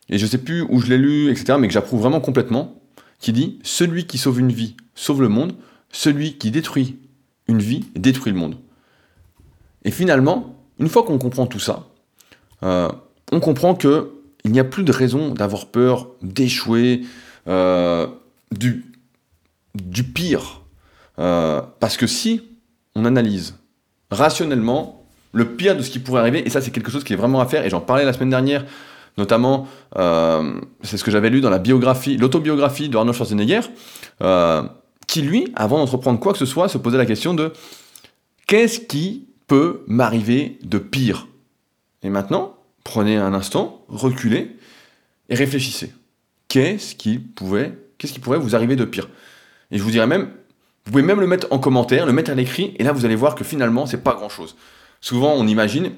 et 0.10 0.18
je 0.18 0.26
sais 0.26 0.38
plus 0.38 0.62
où 0.62 0.80
je 0.80 0.88
l'ai 0.88 0.98
lu, 0.98 1.32
etc., 1.32 1.58
mais 1.60 1.68
que 1.68 1.74
j'approuve 1.74 2.02
vraiment 2.02 2.20
complètement, 2.20 2.82
qui 3.20 3.34
dit 3.34 3.60
Celui 3.64 4.06
qui 4.06 4.18
sauve 4.18 4.40
une 4.40 4.52
vie 4.52 4.76
sauve 4.96 5.22
le 5.22 5.30
monde, 5.30 5.54
celui 5.92 6.38
qui 6.38 6.52
détruit 6.52 7.00
une 7.48 7.60
vie 7.60 7.86
détruit 7.96 8.32
le 8.32 8.40
monde. 8.40 8.58
Et 9.86 9.92
finalement, 9.92 10.56
une 10.80 10.90
fois 10.90 11.04
qu'on 11.04 11.18
comprend 11.18 11.46
tout 11.46 11.60
ça, 11.60 11.88
euh, 12.64 12.90
on 13.32 13.40
comprend 13.40 13.76
que 13.76 14.12
il 14.46 14.52
n'y 14.52 14.60
a 14.60 14.64
plus 14.64 14.84
de 14.84 14.92
raison 14.92 15.34
d'avoir 15.34 15.68
peur 15.68 16.10
d'échouer, 16.22 17.02
euh, 17.48 18.08
du, 18.52 18.86
du 19.76 20.04
pire. 20.04 20.62
Euh, 21.20 21.62
parce 21.80 21.96
que 21.96 22.08
si 22.08 22.42
on 22.96 23.06
analyse 23.06 23.56
rationnellement 24.12 25.06
le 25.32 25.56
pire 25.56 25.78
de 25.78 25.82
ce 25.82 25.90
qui 25.90 26.00
pourrait 26.00 26.22
arriver, 26.22 26.46
et 26.46 26.50
ça 26.50 26.62
c'est 26.62 26.72
quelque 26.72 26.92
chose 26.92 27.04
qui 27.04 27.14
est 27.14 27.16
vraiment 27.16 27.40
à 27.40 27.46
faire, 27.46 27.66
et 27.66 27.70
j'en 27.70 27.82
parlais 27.82 28.06
la 28.06 28.14
semaine 28.14 28.30
dernière, 28.30 28.66
notamment, 29.18 29.68
euh, 29.98 30.60
c'est 30.82 30.98
ce 30.98 31.04
que 31.04 31.12
j'avais 31.12 31.30
lu 31.30 31.42
dans 31.42 31.50
la 31.50 31.60
biographie, 31.60 32.18
l'autobiographie 32.18 32.90
de 32.90 32.98
Arnold 32.98 33.16
Schwarzenegger, 33.16 33.62
euh, 34.22 34.64
qui 35.08 35.22
lui, 35.22 35.48
avant 35.56 35.78
d'entreprendre 35.78 36.20
quoi 36.20 36.34
que 36.34 36.40
ce 36.40 36.46
soit, 36.46 36.68
se 36.68 36.78
posait 36.78 36.98
la 36.98 37.06
question 37.06 37.34
de 37.34 37.54
qu'est-ce 38.48 38.80
qui 38.80 39.28
peut 39.48 39.84
m'arriver 39.88 40.58
de 40.64 40.78
pire? 40.78 41.28
Et 42.02 42.10
maintenant, 42.10 42.56
prenez 42.84 43.18
un 43.18 43.34
instant, 43.34 43.86
reculez 43.88 44.56
et 45.30 45.36
réfléchissez. 45.36 45.94
Qu'est-ce 46.48 46.96
qui 46.96 47.20
pouvait, 47.20 47.78
qu'est-ce 47.98 48.14
qui 48.14 48.20
pourrait 48.20 48.40
vous 48.40 48.56
arriver 48.56 48.76
de 48.76 48.86
pire? 48.86 49.10
Et 49.72 49.78
je 49.78 49.84
vous 49.84 49.92
dirais 49.92 50.08
même, 50.08 50.30
vous 50.86 50.92
pouvez 50.92 51.04
même 51.04 51.20
le 51.20 51.28
mettre 51.28 51.48
en 51.52 51.60
commentaire, 51.60 52.06
le 52.06 52.14
mettre 52.14 52.32
à 52.32 52.36
l'écrit, 52.36 52.74
et 52.78 52.84
là 52.84 52.92
vous 52.92 53.06
allez 53.06 53.16
voir 53.16 53.36
que 53.36 53.44
finalement 53.44 53.86
c'est 53.86 54.04
pas 54.04 54.14
grand-chose. 54.14 54.56
Souvent 55.02 55.34
on 55.34 55.48
imagine, 55.48 55.92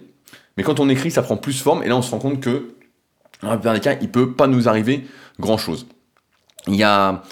mais 0.58 0.64
quand 0.64 0.80
on 0.80 0.90
écrit 0.90 1.12
ça 1.12 1.24
prend 1.24 1.38
plus 1.38 1.60
forme, 1.60 1.84
et 1.84 1.88
là 1.88 1.98
on 1.98 2.02
se 2.02 2.12
rend 2.12 2.20
compte 2.20 2.40
que 2.40 2.75
dans 3.46 3.52
la 3.52 3.58
plupart 3.58 3.74
des 3.74 3.80
cas 3.80 3.96
il 4.02 4.10
peut 4.10 4.34
pas 4.34 4.48
nous 4.48 4.68
arriver 4.68 5.06
grand-chose. 5.40 5.88
Il 6.68 6.76
y 6.76 6.84
a, 6.84 7.24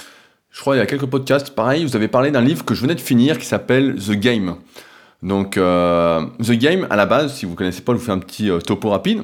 je 0.52 0.62
crois 0.62 0.76
il 0.76 0.80
y 0.80 0.82
a 0.82 0.86
quelques 0.86 1.08
podcasts, 1.08 1.56
pareil, 1.56 1.84
vous 1.84 1.96
avez 1.96 2.08
parlé 2.08 2.32
d'un 2.32 2.42
livre 2.42 2.64
que 2.64 2.76
je 2.76 2.82
venais 2.82 2.96
de 2.96 3.02
finir 3.02 3.38
qui 3.40 3.46
s'appelle 3.46 3.96
The 3.96 4.12
Game. 4.12 4.56
Donc 5.24 5.58
euh, 5.58 6.26
The 6.42 6.52
Game 6.52 6.88
à 6.90 6.96
la 6.96 7.06
base, 7.06 7.36
si 7.36 7.46
vous 7.46 7.56
connaissez 7.56 7.82
pas, 7.82 7.94
je 7.94 7.98
vous 7.98 8.06
fais 8.06 8.12
un 8.12 8.20
petit 8.20 8.50
euh, 8.50 8.60
topo 8.60 8.90
rapide. 8.90 9.24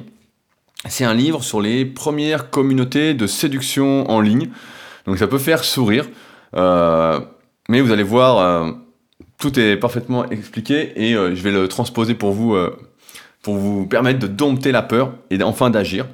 C'est 0.88 1.04
un 1.04 1.14
livre 1.14 1.44
sur 1.44 1.60
les 1.60 1.84
premières 1.84 2.50
communautés 2.50 3.12
de 3.14 3.26
séduction 3.26 4.10
en 4.10 4.20
ligne. 4.20 4.48
Donc 5.06 5.18
ça 5.18 5.26
peut 5.26 5.38
faire 5.38 5.62
sourire. 5.62 6.06
Euh, 6.56 7.20
mais 7.68 7.82
vous 7.82 7.92
allez 7.92 8.02
voir, 8.02 8.74
tout 9.38 9.60
est 9.60 9.76
parfaitement 9.76 10.28
expliqué 10.30 10.92
et 10.96 11.12
je 11.12 11.42
vais 11.42 11.52
le 11.52 11.68
transposer 11.68 12.14
pour 12.14 12.32
vous, 12.32 12.56
pour 13.42 13.54
vous 13.54 13.86
permettre 13.86 14.18
de 14.18 14.26
dompter 14.26 14.72
la 14.72 14.82
peur 14.82 15.12
et 15.30 15.40
enfin 15.42 15.70
d'agir. 15.70 16.06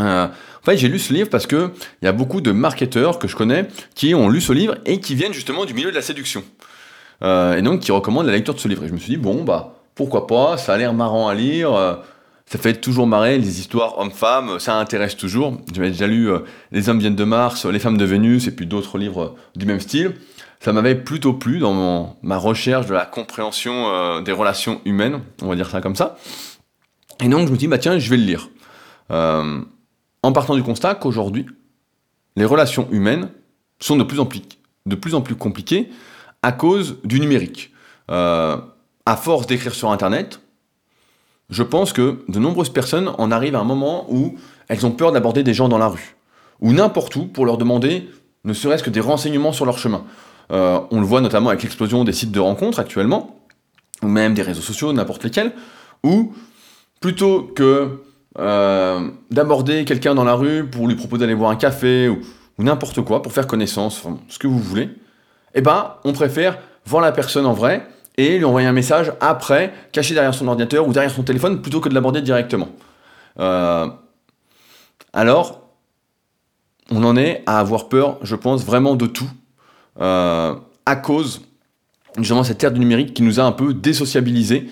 Euh, 0.00 0.26
en 0.26 0.64
fait, 0.64 0.76
j'ai 0.76 0.88
lu 0.88 0.98
ce 0.98 1.12
livre 1.12 1.28
parce 1.28 1.46
que 1.46 1.70
il 2.00 2.04
y 2.06 2.08
a 2.08 2.12
beaucoup 2.12 2.40
de 2.40 2.52
marketeurs 2.52 3.18
que 3.18 3.28
je 3.28 3.36
connais 3.36 3.68
qui 3.94 4.14
ont 4.14 4.28
lu 4.28 4.40
ce 4.40 4.52
livre 4.52 4.76
et 4.86 5.00
qui 5.00 5.14
viennent 5.14 5.34
justement 5.34 5.64
du 5.64 5.74
milieu 5.74 5.90
de 5.90 5.96
la 5.96 6.02
séduction. 6.02 6.44
Euh, 7.22 7.56
et 7.56 7.62
donc 7.62 7.80
qui 7.80 7.92
recommandent 7.92 8.26
la 8.26 8.32
lecture 8.32 8.54
de 8.54 8.58
ce 8.58 8.68
livre. 8.68 8.84
Et 8.84 8.88
je 8.88 8.92
me 8.92 8.98
suis 8.98 9.10
dit, 9.10 9.16
bon, 9.16 9.44
bah, 9.44 9.74
pourquoi 9.94 10.26
pas, 10.26 10.56
ça 10.56 10.74
a 10.74 10.78
l'air 10.78 10.94
marrant 10.94 11.28
à 11.28 11.34
lire, 11.34 11.74
euh, 11.74 11.94
ça 12.46 12.58
fait 12.58 12.74
toujours 12.74 13.06
marrer, 13.06 13.38
les 13.38 13.60
histoires 13.60 13.98
hommes-femmes, 13.98 14.58
ça 14.58 14.76
intéresse 14.76 15.16
toujours. 15.16 15.58
J'avais 15.74 15.90
déjà 15.90 16.06
lu 16.06 16.28
Les 16.70 16.88
hommes 16.88 16.98
viennent 16.98 17.16
de 17.16 17.24
Mars, 17.24 17.64
Les 17.64 17.78
femmes 17.78 17.96
de 17.96 18.04
Vénus, 18.04 18.46
et 18.46 18.50
puis 18.50 18.66
d'autres 18.66 18.98
livres 18.98 19.36
du 19.56 19.64
même 19.64 19.80
style. 19.80 20.14
Ça 20.60 20.72
m'avait 20.72 20.94
plutôt 20.94 21.32
plu 21.32 21.60
dans 21.60 22.16
ma 22.22 22.36
recherche 22.36 22.86
de 22.86 22.92
la 22.92 23.06
compréhension 23.06 24.20
des 24.20 24.32
relations 24.32 24.82
humaines, 24.84 25.20
on 25.40 25.48
va 25.48 25.56
dire 25.56 25.70
ça 25.70 25.80
comme 25.80 25.96
ça. 25.96 26.18
Et 27.24 27.28
donc 27.28 27.46
je 27.46 27.52
me 27.52 27.56
dis, 27.56 27.68
bah 27.68 27.78
tiens, 27.78 27.98
je 27.98 28.10
vais 28.10 28.18
le 28.18 28.24
lire. 28.24 28.50
En 30.22 30.32
partant 30.32 30.54
du 30.54 30.62
constat 30.62 30.94
qu'aujourd'hui, 30.94 31.46
les 32.36 32.44
relations 32.44 32.88
humaines 32.90 33.28
sont 33.80 33.96
de 33.96 34.04
plus 34.04 34.20
en 34.20 34.26
plus, 35.20 35.34
compliquées 35.34 35.90
à 36.42 36.52
cause 36.52 36.96
du 37.04 37.20
numérique. 37.20 37.72
Euh, 38.10 38.56
à 39.06 39.16
force 39.16 39.46
d'écrire 39.46 39.74
sur 39.74 39.90
Internet, 39.90 40.40
je 41.50 41.62
pense 41.62 41.92
que 41.92 42.24
de 42.28 42.38
nombreuses 42.38 42.70
personnes 42.70 43.10
en 43.18 43.30
arrivent 43.30 43.56
à 43.56 43.60
un 43.60 43.64
moment 43.64 44.06
où 44.08 44.36
elles 44.68 44.86
ont 44.86 44.90
peur 44.90 45.12
d'aborder 45.12 45.42
des 45.42 45.54
gens 45.54 45.68
dans 45.68 45.78
la 45.78 45.88
rue, 45.88 46.16
ou 46.60 46.72
n'importe 46.72 47.14
où, 47.16 47.26
pour 47.26 47.44
leur 47.44 47.58
demander 47.58 48.08
ne 48.44 48.52
serait-ce 48.52 48.82
que 48.82 48.90
des 48.90 49.00
renseignements 49.00 49.52
sur 49.52 49.66
leur 49.66 49.78
chemin. 49.78 50.04
Euh, 50.50 50.80
on 50.90 51.00
le 51.00 51.06
voit 51.06 51.20
notamment 51.20 51.50
avec 51.50 51.62
l'explosion 51.62 52.04
des 52.04 52.12
sites 52.12 52.32
de 52.32 52.40
rencontres 52.40 52.80
actuellement, 52.80 53.38
ou 54.02 54.08
même 54.08 54.34
des 54.34 54.42
réseaux 54.42 54.62
sociaux, 54.62 54.92
n'importe 54.92 55.24
lesquels, 55.24 55.52
où 56.02 56.32
plutôt 57.00 57.42
que 57.42 58.02
euh, 58.38 59.10
d'aborder 59.30 59.84
quelqu'un 59.84 60.14
dans 60.14 60.24
la 60.24 60.32
rue 60.32 60.66
pour 60.66 60.88
lui 60.88 60.94
proposer 60.94 61.20
d'aller 61.20 61.34
boire 61.34 61.50
un 61.50 61.56
café 61.56 62.08
ou, 62.08 62.20
n'importe 62.58 63.02
quoi, 63.02 63.20
pour 63.20 63.32
faire 63.32 63.46
connaissance, 63.46 64.04
ce 64.28 64.38
que 64.38 64.46
vous 64.46 64.58
voulez, 64.58 64.88
eh 65.54 65.60
ben, 65.60 65.96
on 66.04 66.12
préfère 66.12 66.58
voir 66.86 67.02
la 67.02 67.12
personne 67.12 67.44
en 67.44 67.52
vrai 67.52 67.86
et 68.16 68.38
lui 68.38 68.44
envoyer 68.44 68.66
un 68.66 68.72
message 68.72 69.12
après, 69.20 69.72
caché 69.90 70.14
derrière 70.14 70.34
son 70.34 70.46
ordinateur 70.48 70.86
ou 70.86 70.92
derrière 70.92 71.10
son 71.10 71.24
téléphone, 71.24 71.60
plutôt 71.60 71.80
que 71.80 71.88
de 71.88 71.94
l'aborder 71.94 72.22
directement. 72.22 72.68
Euh, 73.38 73.88
alors, 75.12 75.62
on 76.90 77.04
en 77.04 77.16
est 77.16 77.42
à 77.46 77.58
avoir 77.58 77.88
peur, 77.88 78.18
je 78.22 78.36
pense, 78.36 78.64
vraiment 78.64 78.94
de 78.94 79.06
tout, 79.06 79.30
euh, 80.00 80.54
à 80.86 80.96
cause, 80.96 81.42
justement, 82.16 82.44
cette 82.44 82.62
ère 82.62 82.72
du 82.72 82.80
numérique 82.80 83.12
qui 83.12 83.22
nous 83.22 83.40
a 83.40 83.42
un 83.42 83.52
peu 83.52 83.74
désociabilisés. 83.74 84.68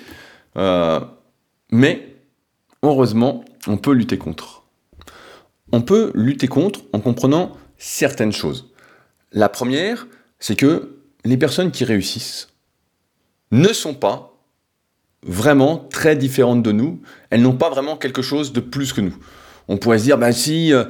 Mais, 1.73 2.17
heureusement, 2.83 3.45
on 3.67 3.77
peut 3.77 3.93
lutter 3.93 4.19
contre. 4.19 4.65
On 5.73 5.83
peut 5.83 6.11
lutter 6.15 6.49
contre 6.49 6.81
en 6.93 7.01
comprenant 7.01 7.57
certaines 7.79 8.33
choses. 8.33 8.73
La 9.33 9.49
première, 9.49 10.07
c'est 10.39 10.57
que 10.57 10.97
les 11.25 11.37
personnes 11.37 11.71
qui 11.71 11.85
réussissent 11.85 12.49
ne 13.53 13.73
sont 13.73 13.95
pas 13.95 14.31
vraiment 15.23 15.77
très 15.91 16.17
différentes 16.17 16.63
de 16.63 16.73
nous. 16.73 17.01
Elles 17.31 17.43
n'ont 17.43 17.57
pas 17.57 17.71
vraiment 17.71 17.97
quelque 17.97 18.23
chose 18.23 18.53
de 18.53 18.61
plus 18.61 18.93
que 18.93 19.01
nous. 19.01 19.17
On 19.69 19.77
pourrait 19.77 19.99
se 19.99 20.05
dire, 20.05 20.19
bah 20.19 20.33
si, 20.33 20.73
euh, 20.73 20.85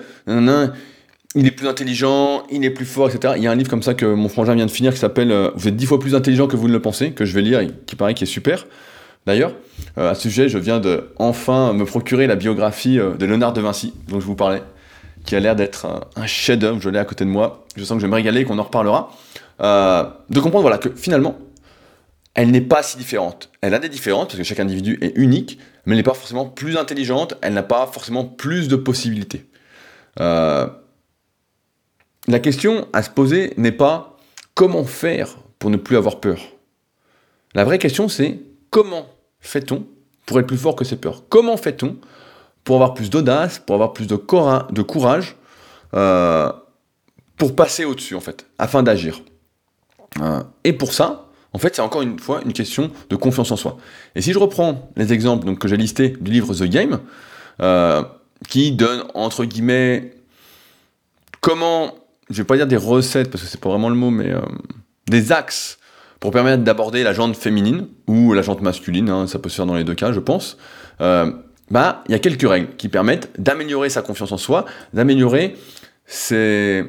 il 1.34 1.46
est 1.46 1.50
plus 1.50 1.68
intelligent, 1.68 2.44
il 2.50 2.64
est 2.64 2.70
plus 2.70 2.86
fort, 2.86 3.10
etc. 3.10 3.34
Il 3.36 3.42
y 3.42 3.46
a 3.46 3.50
un 3.50 3.54
livre 3.54 3.68
comme 3.68 3.82
ça 3.82 3.94
que 3.94 4.06
mon 4.06 4.28
frangin 4.28 4.54
vient 4.54 4.66
de 4.66 4.70
finir 4.70 4.92
qui 4.92 4.98
s'appelle 4.98 5.32
euh, 5.32 5.50
Vous 5.54 5.68
êtes 5.68 5.76
dix 5.76 5.86
fois 5.86 5.98
plus 5.98 6.14
intelligent 6.14 6.46
que 6.46 6.56
vous 6.56 6.68
ne 6.68 6.72
le 6.72 6.80
pensez, 6.80 7.12
que 7.12 7.24
je 7.24 7.34
vais 7.34 7.42
lire 7.42 7.60
et 7.60 7.70
qui 7.86 7.96
paraît 7.96 8.14
qui 8.14 8.24
est 8.24 8.28
super. 8.28 8.66
D'ailleurs, 9.26 9.52
euh, 9.98 10.10
à 10.10 10.14
ce 10.14 10.22
sujet, 10.22 10.48
je 10.48 10.58
viens 10.58 10.80
de 10.80 11.12
enfin 11.16 11.72
me 11.72 11.84
procurer 11.84 12.26
la 12.26 12.36
biographie 12.36 12.96
de 12.96 13.26
Léonard 13.26 13.52
de 13.52 13.60
Vinci, 13.60 13.92
dont 14.08 14.20
je 14.20 14.26
vous 14.26 14.36
parlais, 14.36 14.62
qui 15.24 15.36
a 15.36 15.40
l'air 15.40 15.56
d'être 15.56 15.86
un, 16.16 16.26
chef-d'œuvre. 16.26 16.80
Je 16.80 16.88
l'ai 16.88 16.98
à 16.98 17.04
côté 17.04 17.24
de 17.24 17.30
moi. 17.30 17.66
Je 17.76 17.84
sens 17.84 17.96
que 17.96 18.00
je 18.00 18.06
vais 18.06 18.10
me 18.10 18.16
régaler, 18.16 18.44
qu'on 18.44 18.58
en 18.58 18.64
reparlera. 18.64 19.10
Euh, 19.60 20.04
de 20.30 20.40
comprendre 20.40 20.62
voilà, 20.62 20.78
que 20.78 20.88
finalement, 20.90 21.38
elle 22.34 22.50
n'est 22.50 22.60
pas 22.60 22.82
si 22.82 22.96
différente. 22.96 23.50
Elle 23.60 23.74
a 23.74 23.78
des 23.78 23.88
différences, 23.88 24.26
parce 24.26 24.38
que 24.38 24.44
chaque 24.44 24.60
individu 24.60 24.98
est 25.02 25.12
unique, 25.16 25.58
mais 25.84 25.92
elle 25.92 25.98
n'est 25.98 26.02
pas 26.02 26.14
forcément 26.14 26.46
plus 26.46 26.76
intelligente, 26.76 27.34
elle 27.42 27.54
n'a 27.54 27.62
pas 27.62 27.86
forcément 27.86 28.24
plus 28.24 28.68
de 28.68 28.76
possibilités. 28.76 29.46
Euh, 30.20 30.66
la 32.28 32.38
question 32.38 32.88
à 32.92 33.02
se 33.02 33.10
poser 33.10 33.52
n'est 33.56 33.72
pas 33.72 34.16
comment 34.54 34.84
faire 34.84 35.38
pour 35.58 35.70
ne 35.70 35.76
plus 35.76 35.96
avoir 35.96 36.20
peur. 36.20 36.40
La 37.54 37.64
vraie 37.64 37.78
question 37.78 38.08
c'est 38.08 38.40
comment 38.70 39.06
fait-on 39.40 39.86
pour 40.26 40.38
être 40.40 40.46
plus 40.46 40.56
fort 40.56 40.76
que 40.76 40.84
ses 40.84 40.96
peurs? 40.96 41.24
Comment 41.28 41.56
fait-on 41.56 41.96
pour 42.64 42.76
avoir 42.76 42.94
plus 42.94 43.10
d'audace, 43.10 43.58
pour 43.58 43.74
avoir 43.74 43.92
plus 43.92 44.06
de, 44.06 44.16
courage, 44.16 45.36
euh, 45.94 46.52
pour 47.36 47.56
passer 47.56 47.84
au-dessus 47.84 48.14
en 48.14 48.20
fait, 48.20 48.46
afin 48.58 48.82
d'agir? 48.82 49.20
Euh, 50.20 50.42
et 50.64 50.72
pour 50.72 50.92
ça, 50.92 51.28
en 51.52 51.58
fait, 51.58 51.74
c'est 51.74 51.82
encore 51.82 52.02
une 52.02 52.18
fois 52.18 52.42
une 52.44 52.52
question 52.52 52.90
de 53.08 53.16
confiance 53.16 53.50
en 53.50 53.56
soi. 53.56 53.76
Et 54.14 54.22
si 54.22 54.32
je 54.32 54.38
reprends 54.38 54.90
les 54.96 55.12
exemples 55.12 55.56
que 55.56 55.66
j'ai 55.66 55.76
listés 55.76 56.10
du 56.20 56.30
livre 56.30 56.54
The 56.54 56.64
Game, 56.64 57.00
euh, 57.60 58.02
qui 58.48 58.72
donne 58.72 59.04
entre 59.14 59.44
guillemets 59.44 60.14
comment, 61.40 61.94
je 62.30 62.38
vais 62.38 62.46
pas 62.46 62.56
dire 62.56 62.66
des 62.66 62.76
recettes 62.76 63.30
parce 63.30 63.42
que 63.42 63.50
c'est 63.50 63.60
pas 63.60 63.68
vraiment 63.68 63.88
le 63.88 63.96
mot, 63.96 64.10
mais 64.10 64.32
des 65.08 65.32
axes 65.32 65.79
pour 66.20 66.30
permettre 66.30 66.62
d'aborder 66.62 67.02
la 67.02 67.12
jante 67.12 67.34
féminine 67.34 67.88
ou 68.06 68.32
la 68.34 68.42
jante 68.42 68.60
masculine, 68.60 69.08
hein, 69.08 69.26
ça 69.26 69.38
peut 69.38 69.48
se 69.48 69.56
faire 69.56 69.66
dans 69.66 69.74
les 69.74 69.84
deux 69.84 69.94
cas, 69.94 70.12
je 70.12 70.20
pense. 70.20 70.58
bah, 70.98 72.04
il 72.08 72.12
y 72.12 72.14
a 72.14 72.18
quelques 72.18 72.48
règles 72.48 72.68
qui 72.76 72.88
permettent 72.88 73.30
d'améliorer 73.38 73.88
sa 73.88 74.02
confiance 74.02 74.32
en 74.32 74.36
soi, 74.36 74.66
d'améliorer 74.92 75.56
ses 76.06 76.84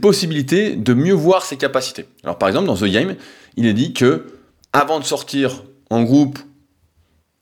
possibilités 0.00 0.76
de 0.76 0.94
mieux 0.94 1.14
voir 1.14 1.44
ses 1.44 1.56
capacités. 1.56 2.06
Alors 2.24 2.36
par 2.36 2.48
exemple, 2.48 2.66
dans 2.66 2.76
The 2.76 2.84
Game, 2.84 3.14
il 3.56 3.66
est 3.66 3.72
dit 3.72 3.94
que 3.94 4.26
avant 4.72 5.00
de 5.00 5.04
sortir 5.04 5.64
en 5.90 6.02
groupe 6.02 6.38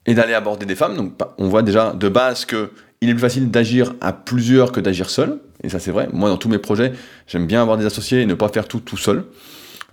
et 0.06 0.14
d'aller 0.14 0.34
aborder 0.34 0.66
des 0.66 0.74
femmes, 0.74 1.12
on 1.38 1.48
voit 1.48 1.62
déjà 1.62 1.92
de 1.92 2.08
base 2.08 2.44
que 2.44 2.70
il 3.00 3.08
est 3.08 3.12
plus 3.14 3.20
facile 3.20 3.50
d'agir 3.50 3.94
à 4.00 4.12
plusieurs 4.12 4.72
que 4.72 4.80
d'agir 4.80 5.08
seul, 5.08 5.40
et 5.62 5.70
ça 5.70 5.78
c'est 5.78 5.90
vrai. 5.90 6.08
Moi, 6.12 6.28
dans 6.28 6.36
tous 6.36 6.50
mes 6.50 6.58
projets, 6.58 6.92
j'aime 7.26 7.46
bien 7.46 7.62
avoir 7.62 7.78
des 7.78 7.86
associés 7.86 8.20
et 8.20 8.26
ne 8.26 8.34
pas 8.34 8.48
faire 8.48 8.68
tout 8.68 8.80
tout 8.80 8.98
seul. 8.98 9.24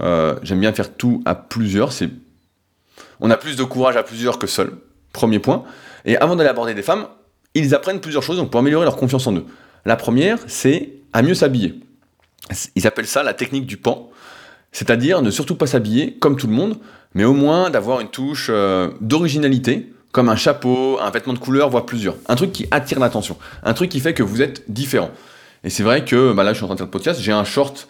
Euh, 0.02 0.36
j'aime 0.44 0.60
bien 0.60 0.74
faire 0.74 0.94
tout 0.94 1.22
à 1.26 1.36
plusieurs. 1.36 1.92
C'est, 1.92 2.10
on 3.20 3.30
a 3.30 3.38
plus 3.38 3.56
de 3.56 3.64
courage 3.64 3.98
à 3.98 4.04
plusieurs 4.04 4.40
que 4.40 4.48
seul. 4.48 4.74
Premier 5.14 5.40
point. 5.40 5.64
Et 6.06 6.18
avant 6.18 6.36
d'aller 6.36 6.50
aborder 6.50 6.74
des 6.74 6.84
femmes, 6.84 7.08
ils 7.54 7.74
apprennent 7.74 8.00
plusieurs 8.00 8.24
choses 8.24 8.38
donc 8.38 8.52
pour 8.52 8.60
améliorer 8.60 8.86
leur 8.86 8.98
confiance 8.98 9.26
en 9.28 9.36
eux. 9.36 9.46
La 9.86 9.96
première, 9.96 10.38
c'est 10.48 10.94
à 11.14 11.22
mieux 11.22 11.34
s'habiller. 11.34 11.80
Ils 12.76 12.88
appellent 12.88 13.08
ça 13.08 13.24
la 13.24 13.34
technique 13.34 13.66
du 13.66 13.78
pan, 13.78 14.10
c'est-à-dire 14.72 15.22
ne 15.22 15.32
surtout 15.32 15.56
pas 15.56 15.68
s'habiller 15.68 16.14
comme 16.14 16.38
tout 16.38 16.48
le 16.48 16.54
monde, 16.54 16.78
mais 17.14 17.24
au 17.24 17.34
moins 17.34 17.70
d'avoir 17.70 18.00
une 18.00 18.10
touche 18.10 18.48
euh, 18.50 18.92
d'originalité, 19.02 19.92
comme 20.12 20.30
un 20.30 20.36
chapeau, 20.36 21.00
un 21.02 21.10
vêtement 21.10 21.34
de 21.34 21.40
couleur, 21.40 21.70
voire 21.70 21.86
plusieurs. 21.86 22.16
Un 22.28 22.36
truc 22.36 22.52
qui 22.52 22.68
attire 22.72 23.00
l'attention, 23.00 23.38
un 23.64 23.74
truc 23.74 23.90
qui 23.90 24.00
fait 24.00 24.14
que 24.14 24.24
vous 24.24 24.42
êtes 24.42 24.70
différent. 24.72 25.12
Et 25.64 25.70
c'est 25.70 25.84
vrai 25.84 26.06
que 26.06 26.34
bah 26.34 26.44
là, 26.44 26.54
je 26.54 26.58
suis 26.58 26.64
en 26.64 26.68
train 26.68 26.76
de 26.76 26.80
faire 26.80 26.88
le 26.88 26.92
podcast, 26.92 27.20
j'ai 27.22 27.32
un 27.32 27.44
short 27.44 27.88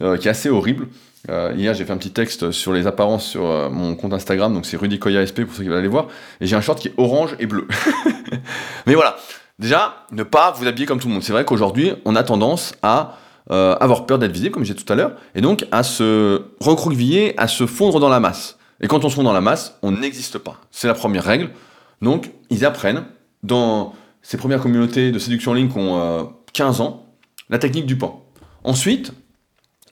euh, 0.00 0.16
qui 0.16 0.28
est 0.28 0.30
assez 0.30 0.48
horrible. 0.48 0.86
Euh, 1.28 1.52
hier, 1.56 1.74
j'ai 1.74 1.84
fait 1.84 1.92
un 1.92 1.96
petit 1.96 2.12
texte 2.12 2.50
sur 2.50 2.72
les 2.72 2.86
apparences 2.86 3.26
sur 3.26 3.70
mon 3.70 3.94
compte 3.96 4.12
Instagram, 4.12 4.54
donc 4.54 4.66
c'est 4.66 4.76
Rudy 4.76 4.98
Koya 4.98 5.26
SP 5.26 5.42
pour 5.44 5.54
ceux 5.54 5.62
qui 5.62 5.68
veulent 5.68 5.78
aller 5.78 5.88
voir. 5.88 6.08
Et 6.40 6.46
j'ai 6.46 6.56
un 6.56 6.60
short 6.60 6.78
qui 6.78 6.88
est 6.88 6.94
orange 6.96 7.36
et 7.38 7.46
bleu. 7.46 7.66
Mais 8.86 8.94
voilà, 8.94 9.16
déjà, 9.58 10.06
ne 10.12 10.22
pas 10.22 10.52
vous 10.52 10.66
habiller 10.66 10.86
comme 10.86 11.00
tout 11.00 11.08
le 11.08 11.14
monde. 11.14 11.22
C'est 11.22 11.32
vrai 11.32 11.44
qu'aujourd'hui, 11.44 11.92
on 12.04 12.14
a 12.14 12.22
tendance 12.22 12.74
à 12.82 13.18
euh, 13.50 13.74
avoir 13.80 14.04
peur 14.04 14.18
d'être 14.18 14.32
visible, 14.32 14.52
comme 14.52 14.64
je 14.64 14.72
disais 14.72 14.84
tout 14.84 14.92
à 14.92 14.96
l'heure, 14.96 15.12
et 15.34 15.40
donc 15.40 15.66
à 15.72 15.82
se 15.82 16.42
recroqueviller, 16.60 17.34
à 17.38 17.48
se 17.48 17.66
fondre 17.66 17.98
dans 17.98 18.10
la 18.10 18.20
masse. 18.20 18.58
Et 18.80 18.88
quand 18.88 19.04
on 19.04 19.08
se 19.08 19.14
fond 19.14 19.22
dans 19.22 19.32
la 19.32 19.40
masse, 19.40 19.78
on 19.82 19.92
n'existe 19.92 20.38
pas. 20.38 20.60
C'est 20.70 20.86
la 20.86 20.94
première 20.94 21.24
règle. 21.24 21.50
Donc, 22.02 22.30
ils 22.50 22.64
apprennent, 22.64 23.04
dans 23.42 23.94
ces 24.22 24.36
premières 24.36 24.60
communautés 24.60 25.12
de 25.12 25.18
séduction 25.18 25.52
en 25.52 25.54
ligne 25.54 25.68
qui 25.68 25.78
ont 25.78 26.32
15 26.52 26.80
euh, 26.80 26.84
ans, 26.84 27.06
la 27.48 27.58
technique 27.58 27.86
du 27.86 27.96
pan. 27.96 28.24
Ensuite, 28.64 29.12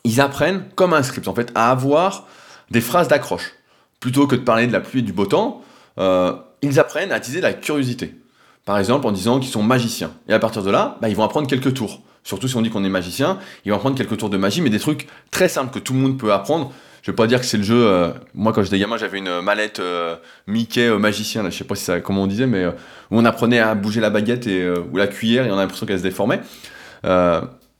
ils 0.06 0.20
apprennent, 0.20 0.62
comme 0.76 0.94
un 0.94 1.02
script 1.02 1.26
en 1.26 1.34
fait, 1.34 1.50
à 1.54 1.70
avoir 1.70 2.26
des 2.70 2.80
phrases 2.80 3.08
d'accroche. 3.08 3.52
Plutôt 3.98 4.26
que 4.26 4.36
de 4.36 4.40
parler 4.40 4.68
de 4.68 4.72
la 4.72 4.80
pluie 4.80 5.00
et 5.00 5.02
du 5.02 5.12
beau 5.12 5.26
temps, 5.26 5.62
euh, 5.98 6.32
ils 6.62 6.78
apprennent 6.78 7.10
à 7.10 7.16
attiser 7.16 7.40
la 7.40 7.52
curiosité. 7.52 8.14
Par 8.64 8.78
exemple, 8.78 9.06
en 9.06 9.12
disant 9.12 9.40
qu'ils 9.40 9.50
sont 9.50 9.64
magiciens. 9.64 10.12
Et 10.28 10.32
à 10.32 10.38
partir 10.38 10.62
de 10.62 10.70
là, 10.70 10.96
bah, 11.00 11.08
ils 11.08 11.16
vont 11.16 11.24
apprendre 11.24 11.48
quelques 11.48 11.74
tours. 11.74 12.02
Surtout 12.22 12.46
si 12.46 12.56
on 12.56 12.62
dit 12.62 12.70
qu'on 12.70 12.84
est 12.84 12.88
magicien, 12.88 13.38
il 13.64 13.72
va 13.72 13.78
prendre 13.78 13.96
quelques 13.96 14.16
tours 14.16 14.30
de 14.30 14.36
magie, 14.36 14.60
mais 14.60 14.70
des 14.70 14.78
trucs 14.78 15.08
très 15.30 15.48
simples 15.48 15.72
que 15.72 15.78
tout 15.80 15.92
le 15.92 15.98
monde 15.98 16.18
peut 16.18 16.32
apprendre. 16.32 16.72
Je 17.02 17.10
vais 17.10 17.16
pas 17.16 17.26
dire 17.26 17.40
que 17.40 17.46
c'est 17.46 17.56
le 17.56 17.62
jeu. 17.64 17.86
Euh, 17.86 18.10
moi, 18.34 18.52
quand 18.52 18.62
j'étais 18.62 18.78
gamin, 18.78 18.96
j'avais 18.96 19.18
une 19.18 19.40
mallette 19.40 19.80
euh, 19.80 20.16
Mickey 20.46 20.88
magicien. 20.98 21.42
Là, 21.42 21.50
je 21.50 21.58
sais 21.58 21.64
pas 21.64 21.74
ça, 21.74 22.00
comment 22.00 22.22
on 22.22 22.26
disait, 22.28 22.46
mais 22.46 22.66
où 22.66 22.72
on 23.10 23.24
apprenait 23.24 23.60
à 23.60 23.74
bouger 23.74 24.00
la 24.00 24.10
baguette 24.10 24.46
et 24.46 24.68
ou 24.70 24.96
la 24.96 25.08
cuillère, 25.08 25.46
et 25.46 25.50
on 25.50 25.58
a 25.58 25.62
l'impression 25.62 25.86
qu'elle 25.86 25.98
se 25.98 26.04
déformait. 26.04 26.40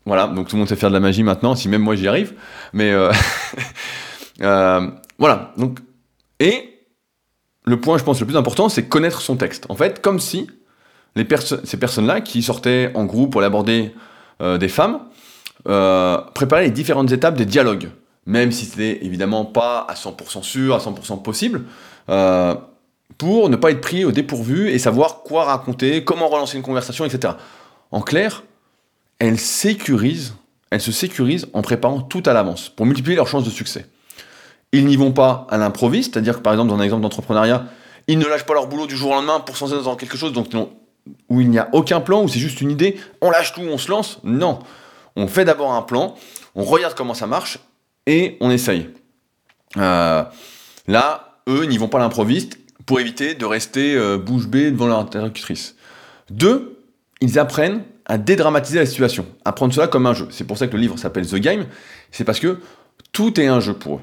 Voilà, 0.07 0.29
donc 0.29 0.49
tout 0.49 0.57
le 0.57 0.61
monde 0.61 0.69
sait 0.69 0.77
faire 0.77 0.89
de 0.89 0.95
la 0.95 1.01
magie 1.01 1.23
maintenant, 1.23 1.55
si 1.55 1.69
même 1.69 1.83
moi 1.83 1.97
j'y 1.97 2.09
arrive. 2.09 2.33
Mais 2.73 2.95
voilà. 4.39 5.53
Donc 5.57 5.81
et 6.41 6.77
le 7.65 7.81
point, 7.81 7.99
je 7.99 8.05
pense, 8.05 8.21
le 8.21 8.27
plus 8.27 8.37
important, 8.37 8.69
c'est 8.69 8.89
connaître 8.89 9.21
son 9.21 9.37
texte. 9.37 9.67
En 9.69 9.75
fait, 9.75 10.01
comme 10.01 10.21
si 10.21 10.49
ces 11.65 11.77
personnes-là 11.79 12.21
qui 12.21 12.43
sortaient 12.43 12.93
en 12.95 13.05
groupe 13.05 13.33
pour 13.33 13.41
aller 13.41 13.47
aborder 13.47 13.95
euh, 14.43 14.59
des 14.59 14.69
femmes 14.69 15.01
euh, 15.67 16.19
préparaient 16.35 16.65
les 16.65 16.71
différentes 16.71 17.11
étapes 17.11 17.37
des 17.37 17.47
dialogues, 17.47 17.89
même 18.27 18.53
si 18.53 18.67
c'était 18.67 19.05
évidemment 19.05 19.45
pas 19.45 19.87
à 19.89 19.95
100% 19.95 20.43
sûr, 20.43 20.75
à 20.75 20.79
100% 20.79 21.23
possible, 21.23 21.65
euh, 22.11 22.55
pour 23.19 23.49
ne 23.49 23.57
pas 23.57 23.71
être 23.71 23.81
pris 23.81 24.05
au 24.05 24.13
dépourvu 24.13 24.69
et 24.69 24.79
savoir 24.79 25.23
quoi 25.23 25.45
raconter, 25.45 26.05
comment 26.05 26.29
relancer 26.29 26.59
une 26.59 26.63
conversation, 26.63 27.07
etc. 27.07 27.35
En 27.91 28.03
clair, 28.03 28.43
elles 29.19 29.39
sécurisent, 29.39 30.35
elles 30.71 30.81
se 30.81 30.93
sécurisent 30.93 31.47
en 31.53 31.63
préparant 31.63 32.01
tout 32.01 32.23
à 32.27 32.33
l'avance 32.33 32.69
pour 32.69 32.87
multiplier 32.87 33.17
leurs 33.17 33.29
chances 33.29 33.45
de 33.45 33.51
succès. 33.51 33.87
Ils 34.73 34.85
n'y 34.87 34.97
vont 34.97 35.13
pas 35.13 35.47
à 35.51 35.59
l'improviste, 35.59 36.15
c'est-à-dire 36.15 36.37
que 36.37 36.43
par 36.43 36.53
exemple 36.53 36.71
dans 36.71 36.79
un 36.79 36.83
exemple 36.83 37.03
d'entrepreneuriat, 37.03 37.67
ils 38.09 38.19
ne 38.19 38.27
lâchent 38.27 38.47
pas 38.47 38.55
leur 38.55 38.69
boulot 38.69 38.87
du 38.87 38.97
jour 38.97 39.11
au 39.11 39.15
lendemain 39.15 39.41
pour 39.41 39.57
s'en 39.57 39.69
dans 39.69 39.97
quelque 39.97 40.17
chose 40.17 40.33
donc, 40.33 40.49
où 41.29 41.41
il 41.41 41.51
n'y 41.51 41.59
a 41.59 41.69
aucun 41.73 42.01
plan, 42.01 42.23
où 42.23 42.29
c'est 42.29 42.39
juste 42.39 42.61
une 42.61 42.71
idée, 42.71 42.99
on 43.21 43.31
lâche 43.31 43.53
tout, 43.53 43.63
on 43.63 43.79
se 43.79 43.91
lance? 43.91 44.19
Non. 44.23 44.59
On 45.17 45.29
fait 45.29 45.45
d'abord 45.45 45.73
un 45.73 45.83
plan, 45.83 46.15
on 46.55 46.65
regarde 46.65 46.95
comment 46.95 47.15
ça 47.15 47.27
marche 47.27 47.59
et 48.07 48.37
on 48.41 48.51
essaye. 48.51 48.91
Euh, 49.77 50.23
là, 50.87 51.39
eux 51.49 51.65
n'y 51.65 51.79
vont 51.79 51.89
pas 51.89 51.99
à 51.99 52.03
l'improviste 52.03 52.59
pour 52.85 53.01
éviter 53.01 53.35
de 53.35 53.45
rester 53.45 53.95
euh, 53.95 54.19
bouche 54.19 54.47
bée 54.47 54.71
devant 54.71 54.87
leur 54.87 54.99
interlocutrice. 54.99 55.75
Deux, 56.31 56.83
ils 57.21 57.39
apprennent 57.39 57.83
à 58.07 58.19
dédramatiser 58.19 58.79
la 58.79 58.87
situation, 58.87 59.27
à 59.45 59.53
prendre 59.53 59.75
cela 59.75 59.89
comme 59.89 60.07
un 60.07 60.15
jeu. 60.15 60.29
C'est 60.31 60.45
pour 60.45 60.57
ça 60.57 60.69
que 60.69 60.73
le 60.75 60.81
livre 60.81 60.99
s'appelle 60.99 61.27
The 61.27 61.37
Game, 61.37 61.67
c'est 62.13 62.25
parce 62.25 62.41
que 62.41 62.61
tout 63.13 63.39
est 63.41 63.47
un 63.47 63.61
jeu 63.61 63.75
pour 63.75 63.97
eux. 63.97 64.01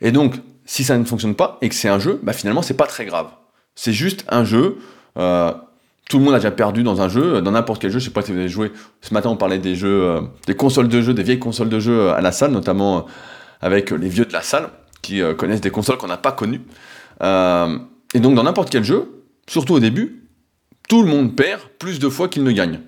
Et 0.00 0.12
donc, 0.12 0.34
si 0.64 0.84
ça 0.84 0.98
ne 0.98 1.04
fonctionne 1.04 1.34
pas 1.34 1.58
et 1.62 1.68
que 1.68 1.74
c'est 1.74 1.88
un 1.88 1.98
jeu, 1.98 2.20
bah 2.22 2.32
finalement, 2.32 2.62
c'est 2.62 2.76
pas 2.76 2.86
très 2.86 3.06
grave. 3.06 3.28
C'est 3.74 3.92
juste 3.92 4.24
un 4.28 4.44
jeu. 4.44 4.78
Euh, 5.16 5.52
tout 6.08 6.18
le 6.18 6.24
monde 6.24 6.34
a 6.34 6.38
déjà 6.38 6.50
perdu 6.50 6.82
dans 6.82 7.00
un 7.00 7.08
jeu, 7.08 7.40
dans 7.40 7.52
n'importe 7.52 7.80
quel 7.80 7.90
jeu. 7.90 8.00
Je 8.00 8.06
sais 8.06 8.10
pas 8.10 8.22
si 8.22 8.32
vous 8.32 8.38
avez 8.38 8.48
joué. 8.48 8.72
Ce 9.00 9.14
matin, 9.14 9.30
on 9.30 9.36
parlait 9.36 9.58
des 9.58 9.76
jeux, 9.76 10.02
euh, 10.02 10.20
des 10.46 10.54
consoles 10.54 10.88
de 10.88 11.00
jeux, 11.00 11.14
des 11.14 11.22
vieilles 11.22 11.38
consoles 11.38 11.68
de 11.68 11.78
jeux 11.78 12.10
à 12.10 12.20
la 12.20 12.32
salle, 12.32 12.50
notamment 12.50 12.98
euh, 12.98 13.02
avec 13.60 13.90
les 13.92 14.08
vieux 14.08 14.24
de 14.24 14.32
la 14.32 14.42
salle 14.42 14.68
qui 15.00 15.22
connaissent 15.36 15.60
des 15.60 15.70
consoles 15.70 15.96
qu'on 15.96 16.08
n'a 16.08 16.16
pas 16.16 16.32
connues. 16.32 16.60
et 17.22 18.20
donc, 18.20 18.34
dans 18.34 18.42
n'importe 18.42 18.68
quel 18.68 18.82
jeu, 18.82 19.22
surtout 19.46 19.74
au 19.74 19.80
début, 19.80 20.28
tout 20.88 21.02
le 21.02 21.08
monde 21.08 21.36
perd 21.36 21.60
plus 21.78 22.00
de 22.00 22.08
fois 22.08 22.28
qu'il 22.28 22.42
ne 22.42 22.50
gagne. 22.50 22.80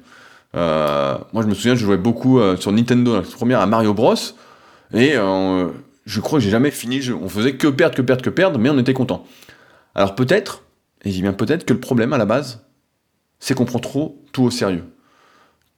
Moi, 0.54 1.42
je 1.42 1.46
me 1.46 1.54
souviens, 1.54 1.74
je 1.74 1.84
jouais 1.84 1.96
beaucoup 1.96 2.40
sur 2.56 2.72
Nintendo, 2.72 3.16
la 3.16 3.22
première 3.22 3.60
à 3.60 3.66
Mario 3.66 3.94
Bros. 3.94 4.14
Et 4.92 5.14
je 5.14 6.20
crois 6.20 6.38
que 6.38 6.44
j'ai 6.44 6.50
jamais 6.50 6.70
fini 6.70 7.00
On 7.10 7.28
faisait 7.28 7.56
que 7.56 7.68
perdre, 7.68 7.94
que 7.94 8.02
perdre, 8.02 8.22
que 8.22 8.30
perdre, 8.30 8.58
mais 8.58 8.70
on 8.70 8.78
était 8.78 8.94
content. 8.94 9.24
Alors 9.94 10.14
peut-être, 10.14 10.64
et 11.04 11.10
je 11.10 11.20
bien 11.20 11.32
peut-être 11.32 11.64
que 11.64 11.72
le 11.72 11.80
problème 11.80 12.12
à 12.12 12.18
la 12.18 12.26
base, 12.26 12.64
c'est 13.38 13.54
qu'on 13.54 13.64
prend 13.64 13.78
trop 13.78 14.22
tout 14.32 14.42
au 14.42 14.50
sérieux. 14.50 14.84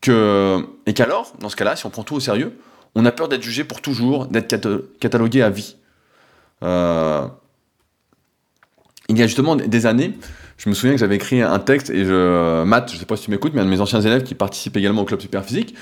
Que, 0.00 0.66
et 0.86 0.94
qu'alors, 0.94 1.32
dans 1.38 1.48
ce 1.48 1.56
cas-là, 1.56 1.76
si 1.76 1.86
on 1.86 1.90
prend 1.90 2.02
tout 2.02 2.16
au 2.16 2.20
sérieux, 2.20 2.58
on 2.94 3.04
a 3.06 3.12
peur 3.12 3.28
d'être 3.28 3.42
jugé 3.42 3.64
pour 3.64 3.80
toujours, 3.80 4.26
d'être 4.26 4.84
catalogué 4.98 5.42
à 5.42 5.50
vie. 5.50 5.76
Euh, 6.62 7.26
il 9.08 9.18
y 9.18 9.22
a 9.22 9.26
justement 9.26 9.56
des 9.56 9.86
années, 9.86 10.18
je 10.56 10.68
me 10.68 10.74
souviens 10.74 10.94
que 10.94 11.00
j'avais 11.00 11.16
écrit 11.16 11.42
un 11.42 11.58
texte, 11.58 11.90
et 11.90 12.04
je, 12.04 12.62
Matt, 12.64 12.92
je 12.92 12.98
sais 12.98 13.06
pas 13.06 13.16
si 13.16 13.24
tu 13.24 13.30
m'écoutes, 13.30 13.52
mais 13.54 13.60
un 13.60 13.64
de 13.64 13.70
mes 13.70 13.80
anciens 13.80 14.00
élèves 14.00 14.22
qui 14.22 14.34
participe 14.34 14.76
également 14.76 15.02
au 15.02 15.04
club 15.04 15.20
super 15.20 15.44
physique, 15.44 15.74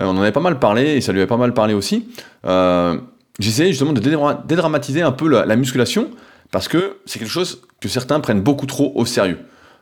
euh, 0.00 0.04
on 0.04 0.10
en 0.10 0.20
avait 0.20 0.32
pas 0.32 0.40
mal 0.40 0.58
parlé, 0.58 0.96
et 0.96 1.00
ça 1.00 1.12
lui 1.12 1.20
avait 1.20 1.28
pas 1.28 1.36
mal 1.36 1.54
parlé 1.54 1.74
aussi. 1.74 2.08
Euh, 2.46 2.98
j'essayais 3.38 3.70
justement 3.70 3.92
de 3.92 4.00
dédramatiser 4.44 5.02
un 5.02 5.12
peu 5.12 5.28
la, 5.28 5.56
musculation 5.56 6.10
parce 6.50 6.68
que 6.68 6.98
c'est 7.04 7.18
quelque 7.18 7.30
chose 7.30 7.62
que 7.80 7.88
certains 7.88 8.20
prennent 8.20 8.42
beaucoup 8.42 8.66
trop 8.66 8.92
au 8.94 9.06
sérieux. 9.06 9.38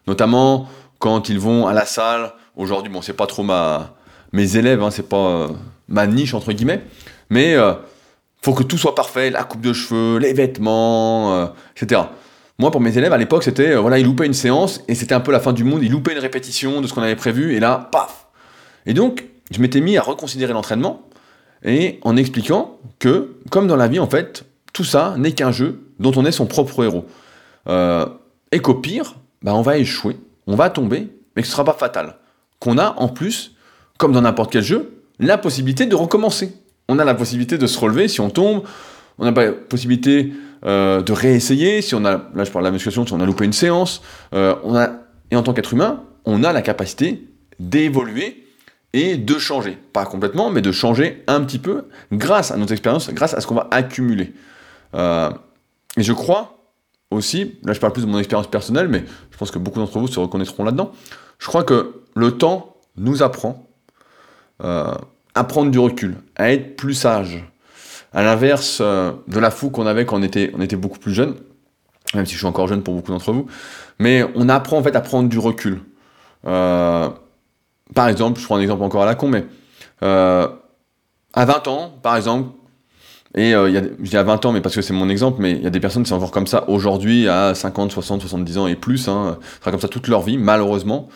Notamment 0.07 0.69
quand 0.99 1.29
ils 1.29 1.39
vont 1.39 1.67
à 1.67 1.73
la 1.73 1.85
salle. 1.85 2.33
Aujourd'hui, 2.57 2.93
bon, 2.93 3.03
c'est 3.03 3.13
pas 3.13 3.27
trop 3.27 3.43
ma, 3.43 3.95
mes 4.33 4.57
élèves, 4.57 4.83
hein, 4.83 4.91
c'est 4.91 5.09
pas 5.09 5.17
euh, 5.17 5.49
ma 5.89 6.07
niche 6.07 6.35
entre 6.35 6.53
guillemets, 6.53 6.83
mais 7.31 7.55
euh, 7.55 7.75
faut 8.41 8.55
que 8.55 8.63
tout 8.63 8.79
soit 8.79 8.95
parfait, 8.95 9.31
la 9.31 9.45
coupe 9.45 9.61
de 9.61 9.73
cheveux, 9.73 10.19
les 10.19 10.33
vêtements, 10.33 11.35
euh, 11.35 11.47
etc. 11.77 12.03
Moi, 12.59 12.71
pour 12.71 12.81
mes 12.81 12.97
élèves 12.97 13.13
à 13.13 13.19
l'époque, 13.19 13.43
c'était 13.43 13.75
voilà, 13.75 13.99
ils 13.99 14.07
loupaient 14.07 14.27
une 14.27 14.35
séance 14.35 14.83
et 14.89 14.95
c'était 14.95 15.15
un 15.15 15.21
peu 15.21 15.33
la 15.33 15.41
fin 15.41 15.53
du 15.53 15.65
monde. 15.65 15.83
Ils 15.83 15.91
loupaient 15.91 16.13
une 16.13 16.19
répétition 16.19 16.81
de 16.81 16.87
ce 16.87 16.93
qu'on 16.93 17.03
avait 17.03 17.17
prévu 17.17 17.55
et 17.55 17.61
là, 17.61 17.89
paf. 17.91 18.27
Et 18.87 18.95
donc, 18.95 19.27
je 19.51 19.61
m'étais 19.61 19.81
mis 19.81 19.97
à 19.97 20.03
reconsidérer 20.03 20.53
l'entraînement 20.53 21.03
et 21.65 21.99
en 22.03 22.17
expliquant 22.17 22.79
que, 22.99 23.37
comme 23.51 23.67
dans 23.67 23.77
la 23.77 23.89
vie, 23.89 23.99
en 23.99 24.09
fait, 24.09 24.45
tout 24.73 24.85
ça 24.85 25.15
n'est 25.19 25.33
qu'un 25.33 25.53
jeu 25.53 25.81
dont 25.99 26.13
on 26.17 26.25
est 26.25 26.33
son 26.33 26.47
propre 26.47 26.85
héros. 26.85 27.07
Euh, 27.69 28.07
et 28.51 28.59
qu'au 28.59 28.75
pire, 28.75 29.15
bah, 29.43 29.55
on 29.55 29.63
va 29.63 29.79
échouer, 29.79 30.17
on 30.47 30.57
va 30.57 30.71
tomber, 30.71 31.09
mais 31.37 31.43
que 31.43 31.49
ce 31.49 31.53
ne 31.53 31.57
sera 31.57 31.65
pas 31.65 31.75
fatal. 31.75 32.17
Qu'on 32.59 32.79
a 32.79 32.95
en 32.99 33.09
plus, 33.09 33.55
comme 33.99 34.13
dans 34.13 34.23
n'importe 34.23 34.53
quel 34.53 34.63
jeu, 34.63 35.03
la 35.19 35.39
possibilité 35.39 35.87
de 35.87 35.95
recommencer. 35.95 36.53
On 36.89 36.99
a 36.99 37.05
la 37.05 37.15
possibilité 37.15 37.59
de 37.59 37.67
se 37.67 37.79
relever 37.79 38.09
si 38.09 38.21
on 38.21 38.31
tombe, 38.31 38.63
on 39.19 39.27
a 39.27 39.31
la 39.31 39.53
possibilité 39.53 40.33
euh, 40.65 41.03
de 41.03 41.13
réessayer, 41.13 41.83
si 41.83 41.95
on 41.95 42.05
a, 42.05 42.31
là 42.35 42.45
je 42.45 42.51
parle 42.51 42.65
de 42.65 42.69
la 42.69 42.73
musculation, 42.73 43.05
si 43.05 43.13
on 43.13 43.21
a 43.21 43.27
loupé 43.27 43.45
une 43.45 43.53
séance, 43.53 44.03
euh, 44.33 44.55
on 44.63 44.77
a, 44.77 44.91
et 45.31 45.37
en 45.37 45.43
tant 45.43 45.53
qu'être 45.53 45.73
humain, 45.73 46.05
on 46.25 46.45
a 46.45 46.53
la 46.53 46.63
capacité 46.63 47.29
d'évoluer 47.59 48.47
et 48.93 49.17
de 49.17 49.39
changer. 49.39 49.77
Pas 49.93 50.05
complètement, 50.05 50.51
mais 50.51 50.61
de 50.61 50.71
changer 50.71 51.25
un 51.27 51.41
petit 51.43 51.59
peu 51.59 51.89
grâce 52.13 52.53
à 52.53 52.57
notre 52.57 52.73
expérience, 52.73 53.11
grâce 53.11 53.35
à 53.35 53.41
ce 53.41 53.47
qu'on 53.47 53.57
va 53.57 53.69
accumuler. 53.71 54.33
Euh, 54.95 55.31
et 55.97 56.03
je 56.03 56.13
crois 56.13 56.59
aussi, 57.11 57.57
là 57.65 57.73
je 57.73 57.81
parle 57.81 57.93
plus 57.93 58.03
de 58.03 58.11
mon 58.11 58.19
expérience 58.19 58.49
personnelle, 58.49 58.89
mais 58.89 59.05
je 59.31 59.37
pense 59.37 59.51
que 59.51 59.59
beaucoup 59.59 59.81
d'entre 59.81 59.99
vous 59.99 60.07
se 60.07 60.21
reconnaîtront 60.21 60.65
là-dedans, 60.65 60.93
je 61.39 61.47
crois 61.49 61.65
que 61.65 62.03
le 62.15 62.33
temps 62.33 62.77
nous 62.97 63.23
apprend 63.23 63.67
à 64.61 65.45
prendre 65.45 65.73
du 65.73 65.79
recul, 65.81 66.19
à 66.37 66.53
être 66.53 66.77
plus 66.77 66.95
sage. 66.95 67.45
À 68.15 68.23
l'inverse 68.23 68.79
euh, 68.81 69.13
de 69.27 69.39
la 69.39 69.51
fou 69.51 69.71
qu'on 69.71 69.87
avait 69.87 70.05
quand 70.05 70.19
on 70.19 70.23
était, 70.23 70.77
beaucoup 70.77 70.99
plus 70.99 71.15
jeune, 71.15 71.37
même 72.15 72.27
si 72.27 72.35
je 72.35 72.39
suis 72.39 72.47
encore 72.47 72.69
jeune 72.69 72.83
pour 72.83 72.95
beaucoup 72.95 73.13
d'entre 73.13 73.33
vous, 73.33 73.47
mais 73.99 74.25
on 74.35 74.49
apprend 74.49 74.79
en 74.79 74.83
fait 74.83 74.95
à 74.97 75.01
prendre 75.01 75.29
du 75.29 75.39
recul. 75.39 75.81
Euh, 76.47 77.09
par 77.95 78.09
exemple, 78.09 78.41
je 78.41 78.45
prends 78.45 78.57
un 78.57 78.61
exemple 78.61 78.83
encore 78.83 79.03
à 79.03 79.07
la 79.07 79.15
con, 79.15 79.29
mais 79.29 79.45
euh, 80.03 80.49
à 81.33 81.45
20 81.45 81.69
ans, 81.69 81.95
par 82.03 82.17
exemple, 82.17 82.51
et 83.35 83.55
euh, 83.55 83.71
y 83.71 83.79
a, 83.79 83.83
je 83.83 84.11
dis 84.11 84.17
à 84.17 84.23
20 84.23 84.45
ans, 84.45 84.53
mais 84.53 84.61
parce 84.61 84.75
que 84.75 84.83
c'est 84.83 84.93
mon 84.93 85.09
exemple, 85.09 85.41
mais 85.41 85.53
il 85.53 85.63
y 85.63 85.67
a 85.67 85.71
des 85.71 85.81
personnes 85.81 86.03
qui 86.03 86.11
sont 86.11 86.17
encore 86.17 86.31
comme 86.31 86.47
ça 86.47 86.69
aujourd'hui, 86.69 87.29
à 87.29 87.55
50, 87.55 87.93
60, 87.93 88.21
70 88.21 88.59
ans 88.59 88.67
et 88.67 88.77
plus, 88.77 89.09
hein, 89.09 89.39
sera 89.61 89.71
comme 89.71 89.81
ça 89.81 89.89
toute 89.89 90.09
leur 90.09 90.23
vie, 90.23 90.37
malheureusement. 90.37 91.09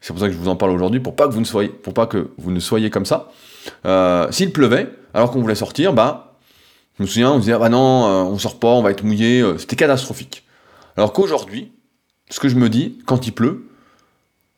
C'est 0.00 0.12
pour 0.12 0.20
ça 0.20 0.28
que 0.28 0.34
je 0.34 0.38
vous 0.38 0.48
en 0.48 0.56
parle 0.56 0.72
aujourd'hui, 0.72 1.00
pour 1.00 1.16
pas 1.16 1.26
que 1.26 1.32
vous 1.32 1.40
ne 1.40 1.46
soyez, 1.46 1.70
pour 1.70 1.94
pas 1.94 2.06
que 2.06 2.30
vous 2.36 2.50
ne 2.50 2.60
soyez 2.60 2.90
comme 2.90 3.06
ça. 3.06 3.30
S'il 4.30 4.52
pleuvait, 4.52 4.90
alors 5.14 5.30
qu'on 5.30 5.40
voulait 5.40 5.54
sortir, 5.54 5.94
bah, 5.94 6.33
je 6.98 7.02
me 7.02 7.08
souviens, 7.08 7.32
on 7.32 7.34
se 7.36 7.40
disait, 7.40 7.52
ah 7.52 7.58
bah 7.58 7.68
non, 7.68 8.06
euh, 8.06 8.22
on 8.22 8.38
sort 8.38 8.58
pas, 8.60 8.68
on 8.68 8.82
va 8.82 8.90
être 8.90 9.02
mouillé, 9.02 9.40
euh, 9.40 9.58
c'était 9.58 9.76
catastrophique. 9.76 10.44
Alors 10.96 11.12
qu'aujourd'hui, 11.12 11.72
ce 12.30 12.38
que 12.38 12.48
je 12.48 12.56
me 12.56 12.68
dis, 12.68 12.98
quand 13.04 13.26
il 13.26 13.32
pleut, 13.32 13.68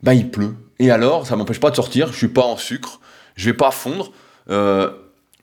bah 0.03 0.13
il 0.13 0.29
pleut. 0.29 0.55
Et 0.79 0.91
alors, 0.91 1.25
ça 1.25 1.35
m'empêche 1.35 1.59
pas 1.59 1.71
de 1.71 1.75
sortir, 1.75 2.11
je 2.11 2.17
suis 2.17 2.27
pas 2.27 2.43
en 2.43 2.57
sucre, 2.57 2.99
je 3.35 3.49
vais 3.49 3.57
pas 3.57 3.71
fondre, 3.71 4.11
euh, 4.49 4.91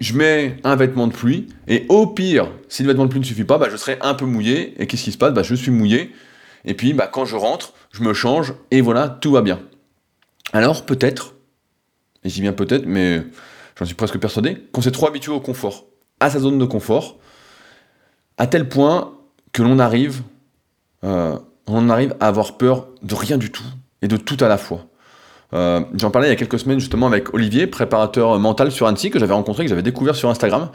je 0.00 0.14
mets 0.14 0.56
un 0.62 0.76
vêtement 0.76 1.08
de 1.08 1.12
pluie, 1.12 1.48
et 1.66 1.84
au 1.88 2.06
pire, 2.06 2.50
si 2.68 2.82
le 2.82 2.88
vêtement 2.88 3.04
de 3.04 3.10
pluie 3.10 3.20
ne 3.20 3.24
suffit 3.24 3.44
pas, 3.44 3.58
bah, 3.58 3.68
je 3.70 3.76
serai 3.76 3.98
un 4.00 4.14
peu 4.14 4.24
mouillé, 4.24 4.80
et 4.80 4.86
qu'est-ce 4.86 5.04
qui 5.04 5.12
se 5.12 5.18
passe? 5.18 5.32
Bah, 5.32 5.42
Je 5.42 5.54
suis 5.56 5.72
mouillé, 5.72 6.12
et 6.64 6.74
puis 6.74 6.92
bah, 6.92 7.08
quand 7.08 7.24
je 7.24 7.34
rentre, 7.34 7.72
je 7.90 8.02
me 8.02 8.14
change, 8.14 8.54
et 8.70 8.80
voilà, 8.80 9.08
tout 9.08 9.32
va 9.32 9.42
bien. 9.42 9.60
Alors 10.52 10.86
peut-être, 10.86 11.34
et 12.22 12.28
j'y 12.28 12.40
viens 12.40 12.52
peut-être, 12.52 12.86
mais 12.86 13.22
j'en 13.76 13.84
suis 13.84 13.96
presque 13.96 14.18
persuadé, 14.18 14.58
qu'on 14.72 14.82
s'est 14.82 14.92
trop 14.92 15.08
habitué 15.08 15.32
au 15.32 15.40
confort, 15.40 15.86
à 16.20 16.30
sa 16.30 16.38
zone 16.38 16.58
de 16.58 16.64
confort, 16.64 17.16
à 18.38 18.46
tel 18.46 18.68
point 18.68 19.12
que 19.52 19.62
l'on 19.62 19.78
arrive, 19.78 20.22
euh, 21.04 21.38
arrive 21.68 22.14
à 22.20 22.28
avoir 22.28 22.56
peur 22.56 22.88
de 23.02 23.14
rien 23.14 23.38
du 23.38 23.50
tout, 23.50 23.64
et 24.02 24.08
de 24.08 24.16
tout 24.16 24.36
à 24.40 24.48
la 24.48 24.58
fois. 24.58 24.86
Euh, 25.52 25.80
j'en 25.94 26.10
parlais 26.10 26.28
il 26.28 26.30
y 26.30 26.34
a 26.34 26.36
quelques 26.36 26.58
semaines 26.58 26.80
justement 26.80 27.06
avec 27.06 27.32
Olivier, 27.32 27.66
préparateur 27.66 28.38
mental 28.38 28.72
sur 28.72 28.86
Annecy, 28.86 29.10
que 29.10 29.18
j'avais 29.18 29.34
rencontré, 29.34 29.64
que 29.64 29.68
j'avais 29.68 29.82
découvert 29.82 30.16
sur 30.16 30.28
Instagram. 30.28 30.70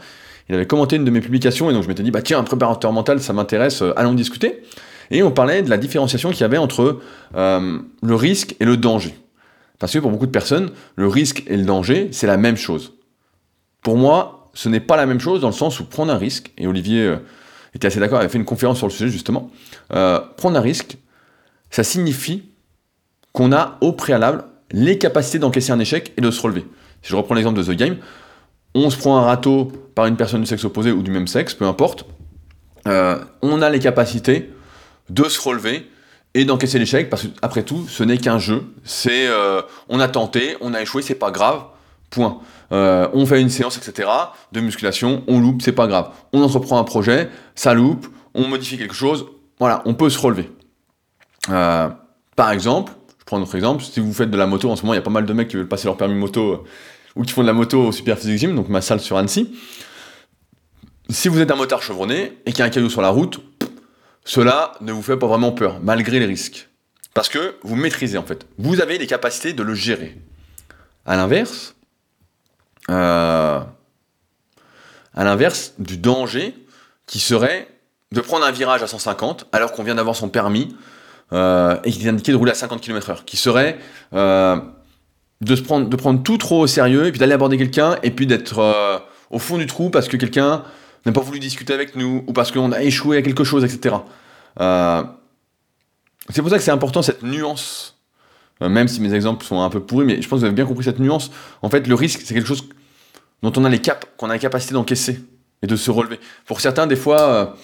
Il 0.48 0.54
avait 0.54 0.66
commenté 0.66 0.96
une 0.96 1.04
de 1.04 1.10
mes 1.10 1.20
publications 1.20 1.70
et 1.70 1.74
donc 1.74 1.82
je 1.82 1.88
m'étais 1.88 2.02
dit, 2.02 2.10
bah 2.10 2.22
tiens, 2.22 2.38
un 2.38 2.44
préparateur 2.44 2.92
mental, 2.92 3.20
ça 3.20 3.32
m'intéresse, 3.32 3.82
euh, 3.82 3.92
allons 3.96 4.14
discuter. 4.14 4.62
Et 5.10 5.22
on 5.22 5.30
parlait 5.30 5.62
de 5.62 5.70
la 5.70 5.76
différenciation 5.76 6.30
qu'il 6.30 6.40
y 6.40 6.44
avait 6.44 6.56
entre 6.56 7.00
le 7.34 8.14
risque 8.14 8.54
et 8.60 8.64
le 8.64 8.76
danger. 8.76 9.16
Parce 9.80 9.92
que 9.92 9.98
pour 9.98 10.12
beaucoup 10.12 10.26
de 10.26 10.30
personnes, 10.30 10.70
le 10.94 11.08
risque 11.08 11.42
et 11.48 11.56
le 11.56 11.64
danger, 11.64 12.10
c'est 12.12 12.28
la 12.28 12.36
même 12.36 12.56
chose. 12.56 12.92
Pour 13.82 13.96
moi, 13.96 14.39
ce 14.54 14.68
n'est 14.68 14.80
pas 14.80 14.96
la 14.96 15.06
même 15.06 15.20
chose 15.20 15.40
dans 15.40 15.48
le 15.48 15.54
sens 15.54 15.80
où 15.80 15.84
prendre 15.84 16.12
un 16.12 16.18
risque, 16.18 16.52
et 16.58 16.66
Olivier 16.66 17.16
était 17.74 17.86
assez 17.86 18.00
d'accord, 18.00 18.18
avait 18.18 18.28
fait 18.28 18.38
une 18.38 18.44
conférence 18.44 18.78
sur 18.78 18.86
le 18.86 18.92
sujet 18.92 19.10
justement, 19.10 19.50
prendre 19.88 20.56
un 20.56 20.60
risque, 20.60 20.96
ça 21.70 21.84
signifie 21.84 22.42
qu'on 23.32 23.52
a 23.52 23.78
au 23.80 23.92
préalable 23.92 24.44
les 24.72 24.98
capacités 24.98 25.38
d'encaisser 25.38 25.72
un 25.72 25.78
échec 25.78 26.12
et 26.16 26.20
de 26.20 26.30
se 26.30 26.40
relever. 26.40 26.66
Si 27.02 27.10
je 27.10 27.16
reprends 27.16 27.34
l'exemple 27.34 27.58
de 27.58 27.64
The 27.64 27.76
Game, 27.76 27.96
on 28.74 28.90
se 28.90 28.96
prend 28.96 29.18
un 29.18 29.22
râteau 29.22 29.72
par 29.94 30.06
une 30.06 30.16
personne 30.16 30.40
du 30.40 30.46
sexe 30.46 30.64
opposé 30.64 30.92
ou 30.92 31.02
du 31.02 31.10
même 31.10 31.26
sexe, 31.26 31.54
peu 31.54 31.64
importe, 31.64 32.04
euh, 32.86 33.18
on 33.42 33.62
a 33.62 33.70
les 33.70 33.80
capacités 33.80 34.50
de 35.08 35.24
se 35.24 35.40
relever 35.40 35.90
et 36.34 36.44
d'encaisser 36.44 36.78
l'échec, 36.78 37.10
parce 37.10 37.26
qu'après 37.26 37.64
tout, 37.64 37.86
ce 37.88 38.04
n'est 38.04 38.18
qu'un 38.18 38.38
jeu. 38.38 38.62
C'est, 38.84 39.26
euh, 39.26 39.62
on 39.88 39.98
a 39.98 40.06
tenté, 40.06 40.56
on 40.60 40.74
a 40.74 40.80
échoué, 40.80 41.02
c'est 41.02 41.16
pas 41.16 41.32
grave, 41.32 41.64
point. 42.10 42.38
Euh, 42.72 43.08
on 43.12 43.26
fait 43.26 43.40
une 43.40 43.50
séance, 43.50 43.76
etc., 43.76 44.08
de 44.52 44.60
musculation, 44.60 45.24
on 45.26 45.40
loupe, 45.40 45.62
c'est 45.62 45.72
pas 45.72 45.86
grave. 45.86 46.10
On 46.32 46.42
entreprend 46.42 46.78
un 46.78 46.84
projet, 46.84 47.28
ça 47.54 47.74
loupe, 47.74 48.06
on 48.34 48.46
modifie 48.46 48.78
quelque 48.78 48.94
chose, 48.94 49.26
voilà, 49.58 49.82
on 49.86 49.94
peut 49.94 50.08
se 50.08 50.18
relever. 50.18 50.50
Euh, 51.48 51.88
par 52.36 52.52
exemple, 52.52 52.92
je 53.18 53.24
prends 53.24 53.38
un 53.38 53.42
autre 53.42 53.56
exemple, 53.56 53.82
si 53.82 53.98
vous 54.00 54.12
faites 54.12 54.30
de 54.30 54.36
la 54.36 54.46
moto, 54.46 54.70
en 54.70 54.76
ce 54.76 54.82
moment, 54.82 54.94
il 54.94 54.96
y 54.96 55.00
a 55.00 55.02
pas 55.02 55.10
mal 55.10 55.26
de 55.26 55.32
mecs 55.32 55.48
qui 55.48 55.56
veulent 55.56 55.68
passer 55.68 55.86
leur 55.86 55.96
permis 55.96 56.14
moto 56.14 56.64
ou 57.16 57.22
qui 57.22 57.32
font 57.32 57.42
de 57.42 57.46
la 57.46 57.52
moto 57.52 57.86
au 57.86 57.92
Super 57.92 58.18
Physique 58.18 58.38
Gym, 58.38 58.54
donc 58.54 58.68
ma 58.68 58.80
salle 58.80 59.00
sur 59.00 59.16
Annecy. 59.16 59.52
Si 61.08 61.28
vous 61.28 61.40
êtes 61.40 61.50
un 61.50 61.56
motard 61.56 61.82
chevronné 61.82 62.38
et 62.46 62.52
qu'il 62.52 62.60
y 62.60 62.62
a 62.62 62.66
un 62.66 62.70
caillou 62.70 62.88
sur 62.88 63.02
la 63.02 63.08
route, 63.08 63.40
cela 64.24 64.72
ne 64.80 64.92
vous 64.92 65.02
fait 65.02 65.16
pas 65.16 65.26
vraiment 65.26 65.50
peur, 65.50 65.80
malgré 65.82 66.20
les 66.20 66.26
risques. 66.26 66.68
Parce 67.14 67.28
que 67.28 67.56
vous 67.62 67.74
maîtrisez 67.74 68.16
en 68.16 68.22
fait. 68.22 68.46
Vous 68.58 68.80
avez 68.80 68.96
les 68.96 69.08
capacités 69.08 69.52
de 69.52 69.62
le 69.64 69.74
gérer. 69.74 70.16
À 71.04 71.16
l'inverse, 71.16 71.74
euh, 72.90 73.60
à 75.14 75.24
l'inverse 75.24 75.74
du 75.78 75.96
danger 75.96 76.54
qui 77.06 77.20
serait 77.20 77.68
de 78.12 78.20
prendre 78.20 78.44
un 78.44 78.50
virage 78.50 78.82
à 78.82 78.86
150 78.86 79.46
alors 79.52 79.72
qu'on 79.72 79.84
vient 79.84 79.94
d'avoir 79.94 80.16
son 80.16 80.28
permis 80.28 80.76
euh, 81.32 81.76
et 81.84 81.92
qu'il 81.92 82.04
est 82.04 82.10
indiqué 82.10 82.32
de 82.32 82.36
rouler 82.36 82.50
à 82.50 82.56
50 82.56 82.80
km/h, 82.80 83.24
qui 83.24 83.36
serait 83.36 83.78
euh, 84.12 84.56
de, 85.40 85.54
se 85.56 85.62
prendre, 85.62 85.88
de 85.88 85.96
prendre 85.96 86.22
tout 86.22 86.36
trop 86.36 86.60
au 86.60 86.66
sérieux 86.66 87.06
et 87.06 87.10
puis 87.10 87.20
d'aller 87.20 87.34
aborder 87.34 87.56
quelqu'un 87.56 87.96
et 88.02 88.10
puis 88.10 88.26
d'être 88.26 89.02
au 89.30 89.38
fond 89.38 89.58
du 89.58 89.66
trou 89.66 89.90
parce 89.90 90.08
que 90.08 90.16
quelqu'un 90.16 90.64
n'a 91.06 91.12
pas 91.12 91.20
voulu 91.20 91.38
discuter 91.38 91.72
avec 91.72 91.96
nous, 91.96 92.24
ou 92.26 92.32
parce 92.32 92.50
qu'on 92.50 92.72
a 92.72 92.82
échoué 92.82 93.16
à 93.16 93.22
quelque 93.22 93.44
chose, 93.44 93.64
etc. 93.64 93.94
C'est 96.28 96.42
pour 96.42 96.50
ça 96.50 96.58
que 96.58 96.62
c'est 96.62 96.70
important 96.70 97.02
cette 97.02 97.22
nuance, 97.22 97.98
même 98.60 98.88
si 98.88 99.00
mes 99.00 99.14
exemples 99.14 99.44
sont 99.44 99.62
un 99.62 99.70
peu 99.70 99.80
pourris, 99.80 100.04
mais 100.04 100.20
je 100.20 100.28
pense 100.28 100.38
que 100.38 100.40
vous 100.40 100.44
avez 100.44 100.54
bien 100.54 100.66
compris 100.66 100.84
cette 100.84 100.98
nuance. 100.98 101.30
En 101.62 101.70
fait, 101.70 101.86
le 101.86 101.94
risque, 101.94 102.20
c'est 102.24 102.34
quelque 102.34 102.46
chose 102.46 102.68
dont 103.42 103.52
on 103.56 103.64
a 103.64 103.68
les 103.68 103.80
caps, 103.80 104.06
qu'on 104.16 104.30
a 104.30 104.34
la 104.34 104.38
capacité 104.38 104.74
d'encaisser 104.74 105.20
et 105.62 105.66
de 105.66 105.76
se 105.76 105.90
relever. 105.90 106.20
Pour 106.46 106.60
certains, 106.60 106.86
des 106.86 106.96
fois, 106.96 107.56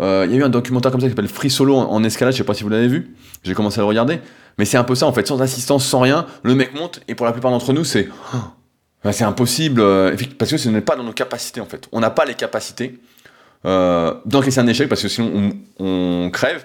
euh, 0.00 0.26
il 0.26 0.32
y 0.32 0.36
a 0.36 0.38
eu 0.38 0.44
un 0.44 0.48
documentaire 0.48 0.90
comme 0.90 1.00
ça 1.00 1.06
qui 1.06 1.12
s'appelle 1.12 1.28
Free 1.28 1.50
Solo 1.50 1.76
en, 1.76 2.02
escalade, 2.04 2.32
je 2.32 2.38
sais 2.38 2.44
pas 2.44 2.54
si 2.54 2.62
vous 2.62 2.68
l'avez 2.68 2.88
vu, 2.88 3.14
j'ai 3.42 3.54
commencé 3.54 3.78
à 3.78 3.82
le 3.82 3.86
regarder, 3.86 4.20
mais 4.58 4.64
c'est 4.64 4.76
un 4.76 4.84
peu 4.84 4.94
ça 4.94 5.06
en 5.06 5.12
fait, 5.12 5.26
sans 5.26 5.40
assistance, 5.40 5.86
sans 5.86 6.00
rien, 6.00 6.26
le 6.42 6.54
mec 6.54 6.74
monte, 6.74 7.00
et 7.08 7.14
pour 7.14 7.26
la 7.26 7.32
plupart 7.32 7.50
d'entre 7.50 7.72
nous, 7.72 7.84
c'est 7.84 8.08
c'est 9.12 9.24
impossible, 9.24 9.80
euh, 9.80 10.16
parce 10.38 10.50
que 10.50 10.56
ce 10.56 10.68
n'est 10.68 10.80
pas 10.80 10.96
dans 10.96 11.04
nos 11.04 11.12
capacités 11.12 11.60
en 11.60 11.66
fait. 11.66 11.88
On 11.92 12.00
n'a 12.00 12.10
pas 12.10 12.24
les 12.24 12.34
capacités 12.34 12.98
euh, 13.66 14.14
d'encaisser 14.26 14.60
un 14.60 14.66
échec 14.66 14.88
parce 14.88 15.02
que 15.02 15.08
sinon 15.08 15.52
on, 15.78 16.30
crève, 16.30 16.64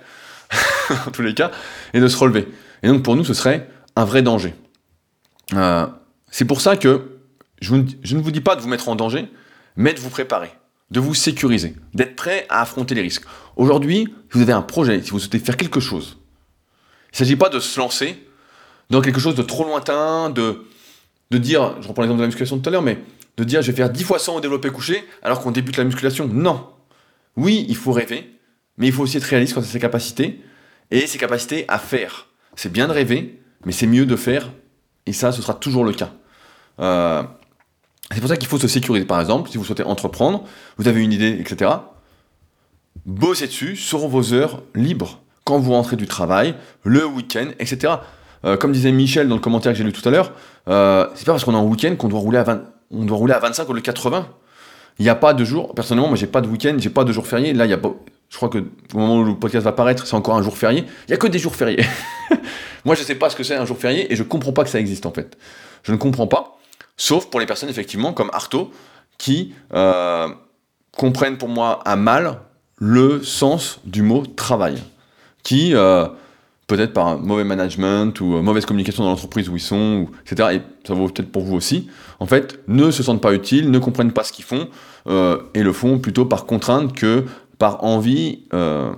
en 1.08 1.12
tous 1.12 1.22
les 1.22 1.34
cas, 1.34 1.52
et 1.94 2.00
de 2.00 2.08
se 2.08 2.18
relever. 2.18 2.48
Et 2.82 2.88
donc 2.88 3.04
pour 3.04 3.16
nous, 3.16 3.24
ce 3.24 3.34
serait 3.34 3.70
un 3.96 4.06
vrai 4.06 4.22
danger. 4.22 4.54
Euh, 5.54 5.86
c'est 6.32 6.46
pour 6.46 6.62
ça 6.62 6.78
que 6.78 7.19
je, 7.62 7.76
ne 7.76 8.22
vous 8.22 8.32
dis 8.32 8.42
pas 8.42 8.56
de 8.56 8.62
vous 8.62 8.68
mettre 8.70 8.90
en 8.90 8.96
danger, 8.96 9.28
mais 9.76 9.94
de 9.94 10.00
vous 10.00 10.10
préparer, 10.10 10.52
de 10.92 11.00
vous 11.00 11.14
sécuriser, 11.14 11.76
d'être 11.94 12.16
prêt 12.16 12.46
à 12.50 12.62
affronter 12.62 12.96
les 12.96 13.02
risques. 13.02 13.26
Aujourd'hui, 13.56 14.08
si 14.32 14.38
vous 14.38 14.42
avez 14.42 14.54
un 14.54 14.62
projet, 14.62 15.02
si 15.02 15.12
vous 15.12 15.20
souhaitez 15.20 15.40
faire 15.40 15.58
quelque 15.58 15.80
chose, 15.80 16.18
il 17.12 17.16
ne 17.16 17.18
s'agit 17.18 17.36
pas 17.36 17.50
de 17.50 17.60
se 17.60 17.80
lancer 17.80 18.28
dans 18.90 19.02
quelque 19.02 19.20
chose 19.20 19.36
de 19.36 19.42
trop 19.42 19.66
lointain, 19.66 20.30
de 20.30 20.66
dire, 21.32 21.76
je 21.82 21.88
reprends 21.88 22.02
l'exemple 22.02 22.20
de 22.20 22.24
la 22.24 22.28
musculation 22.28 22.60
tout 22.60 22.70
à 22.70 22.72
l'heure, 22.72 22.82
mais 22.82 23.00
de 23.38 23.44
dire 23.44 23.62
je 23.62 23.72
vais 23.72 23.78
faire 23.78 23.90
10 23.90 24.04
fois 24.04 24.20
100 24.20 24.36
au 24.36 24.42
développé 24.42 24.70
couché 24.70 25.04
alors 25.24 25.40
qu'on 25.40 25.52
débute 25.52 25.78
la 25.78 25.86
musculation. 25.86 26.28
Non. 26.28 26.68
Oui, 27.38 27.66
il 27.70 27.76
faut 27.76 27.94
rêver, 27.94 28.36
mais 28.78 28.88
il 28.88 28.94
faut 28.94 29.04
aussi 29.04 29.18
être 29.18 29.24
réaliste 29.24 29.54
quant 29.54 29.62
à 29.62 29.64
ses 29.64 29.80
capacités 29.80 30.42
et 30.92 31.08
ses 31.08 31.18
capacités 31.18 31.66
à 31.68 31.80
faire. 31.80 32.28
C'est 32.56 32.72
bien 32.72 32.88
de 32.88 32.94
rêver, 32.94 33.42
mais 33.66 33.72
c'est 33.72 33.88
mieux 33.88 34.06
de 34.06 34.16
faire, 34.16 34.52
et 35.06 35.14
ça, 35.14 35.32
ce 35.32 35.42
sera 35.42 35.54
toujours 35.54 35.86
le 35.86 35.94
cas. 35.94 36.12
Euh, 36.80 37.24
c'est 38.12 38.20
pour 38.22 38.30
ça 38.30 38.38
qu'il 38.38 38.48
faut 38.48 38.58
se 38.58 38.68
sécuriser. 38.68 39.06
Par 39.06 39.20
exemple, 39.20 39.50
si 39.50 39.58
vous 39.58 39.64
souhaitez 39.64 39.84
entreprendre, 39.84 40.44
vous 40.78 40.88
avez 40.88 41.04
une 41.04 41.14
idée, 41.14 41.38
etc. 41.40 41.72
Bossez 43.06 43.48
dessus 43.48 43.76
sur 43.76 44.08
vos 44.08 44.34
heures 44.34 44.62
libres, 44.76 45.22
quand 45.44 45.60
vous 45.60 45.74
rentrez 45.74 45.96
du 45.96 46.08
travail, 46.08 46.56
le 46.84 47.06
week-end, 47.06 47.48
etc. 47.60 47.94
Euh, 48.46 48.58
comme 48.58 48.72
disait 48.72 48.92
Michel 48.92 49.28
dans 49.28 49.36
le 49.36 49.42
commentaire 49.42 49.74
que 49.74 49.78
j'ai 49.78 49.84
lu 49.84 49.92
tout 49.92 50.08
à 50.08 50.12
l'heure, 50.12 50.32
euh, 50.68 51.08
c'est 51.16 51.26
pas 51.26 51.34
parce 51.34 51.44
qu'on 51.44 51.54
est 51.54 51.58
en 51.58 51.66
week-end 51.66 51.96
qu'on 51.98 52.08
doit 52.08 52.20
rouler 52.20 52.38
à 52.38 52.44
20, 52.44 52.64
on 52.92 53.06
doit 53.06 53.18
rouler 53.18 53.34
à 53.34 53.40
25 53.40 53.68
ou 53.70 53.74
le 53.74 53.82
80. 53.82 54.28
Il 54.98 55.04
n'y 55.04 55.10
a 55.10 55.16
pas 55.16 55.34
de 55.34 55.46
jour. 55.46 55.74
Personnellement, 55.76 56.10
moi, 56.10 56.18
j'ai 56.18 56.28
pas 56.28 56.42
de 56.42 56.48
week-end, 56.48 56.76
j'ai 56.78 56.90
pas 56.90 57.06
de 57.06 57.14
jour 57.14 57.26
férié. 57.26 57.54
Là, 57.54 57.66
il 57.66 57.72
y 57.72 57.74
a 57.74 57.80
je 58.30 58.38
crois 58.38 58.50
que 58.50 58.60
au 58.94 58.98
moment 58.98 59.18
où 59.18 59.24
le 59.24 59.36
podcast 59.36 59.64
va 59.64 59.72
paraître, 59.72 60.06
c'est 60.06 60.16
encore 60.16 60.36
un 60.36 60.44
jour 60.44 60.56
férié. 60.56 60.86
Il 61.08 61.12
y 61.12 61.14
a 61.14 61.18
que 61.18 61.28
des 61.28 61.40
jours 61.40 61.56
fériés. 61.56 61.84
moi, 62.86 62.96
je 62.96 63.02
sais 63.02 63.16
pas 63.16 63.30
ce 63.30 63.36
que 63.36 63.44
c'est 63.44 63.56
un 63.56 63.66
jour 63.66 63.78
férié 63.78 64.12
et 64.12 64.16
je 64.16 64.24
comprends 64.24 64.52
pas 64.52 64.64
que 64.64 64.70
ça 64.70 64.80
existe 64.80 65.06
en 65.06 65.12
fait. 65.12 65.36
Je 65.84 65.92
ne 65.92 65.98
comprends 65.98 66.28
pas. 66.28 66.59
Sauf 67.00 67.30
pour 67.30 67.40
les 67.40 67.48
personnes 67.48 67.70
effectivement 67.70 68.14
comme 68.14 68.30
Arto 68.34 68.72
qui 69.18 69.56
euh, 69.74 70.28
comprennent 70.92 71.38
pour 71.38 71.50
moi 71.50 71.80
à 71.86 71.96
mal 71.96 72.42
le 72.78 73.24
sens 73.24 73.80
du 73.86 74.04
mot 74.04 74.26
travail, 74.26 74.78
qui 75.44 75.74
peut-être 76.70 76.94
par 76.94 77.08
un 77.08 77.18
mauvais 77.18 77.44
management 77.44 78.22
ou 78.22 78.36
euh, 78.36 78.42
mauvaise 78.42 78.66
communication 78.66 79.04
dans 79.04 79.10
l'entreprise 79.10 79.50
où 79.50 79.58
ils 79.58 79.62
sont, 79.62 80.08
etc. 80.26 80.50
Et 80.54 80.88
ça 80.88 80.94
vaut 80.94 81.08
peut-être 81.10 81.32
pour 81.32 81.44
vous 81.44 81.56
aussi. 81.56 81.90
En 82.20 82.28
fait, 82.28 82.60
ne 82.68 82.92
se 82.92 83.04
sentent 83.04 83.22
pas 83.22 83.34
utiles, 83.34 83.70
ne 83.72 83.80
comprennent 83.80 84.14
pas 84.14 84.24
ce 84.24 84.32
qu'ils 84.32 84.46
font 84.46 84.70
euh, 85.08 85.42
et 85.54 85.64
le 85.64 85.74
font 85.74 86.00
plutôt 86.00 86.26
par 86.26 86.46
contrainte 86.46 86.94
que 86.94 87.26
par 87.58 87.84
envie. 87.84 88.44
Euh, 88.54 88.92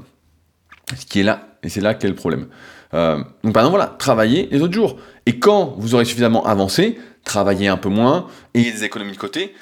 ce 1.00 1.06
qui 1.06 1.22
est 1.22 1.24
là, 1.24 1.48
et 1.64 1.70
c'est 1.70 1.80
là 1.80 1.94
qu'est 1.94 2.10
le 2.10 2.16
problème. 2.16 2.48
donc 2.92 3.54
par 3.54 3.64
exemple, 3.64 3.78
voilà, 3.78 3.96
travaillez 3.98 4.50
les 4.52 4.62
autres 4.62 4.74
jours. 4.74 4.98
Et 5.26 5.40
quand 5.40 5.76
vous 5.78 5.96
aurez 5.96 6.04
suffisamment 6.04 6.46
avancé, 6.46 7.00
travaillez 7.24 7.68
un 7.68 7.78
peu 7.78 7.90
moins, 7.90 8.28
ayez 8.54 8.72
des 8.72 8.84
économies 8.84 9.14
de 9.14 9.18
côté, 9.18 9.54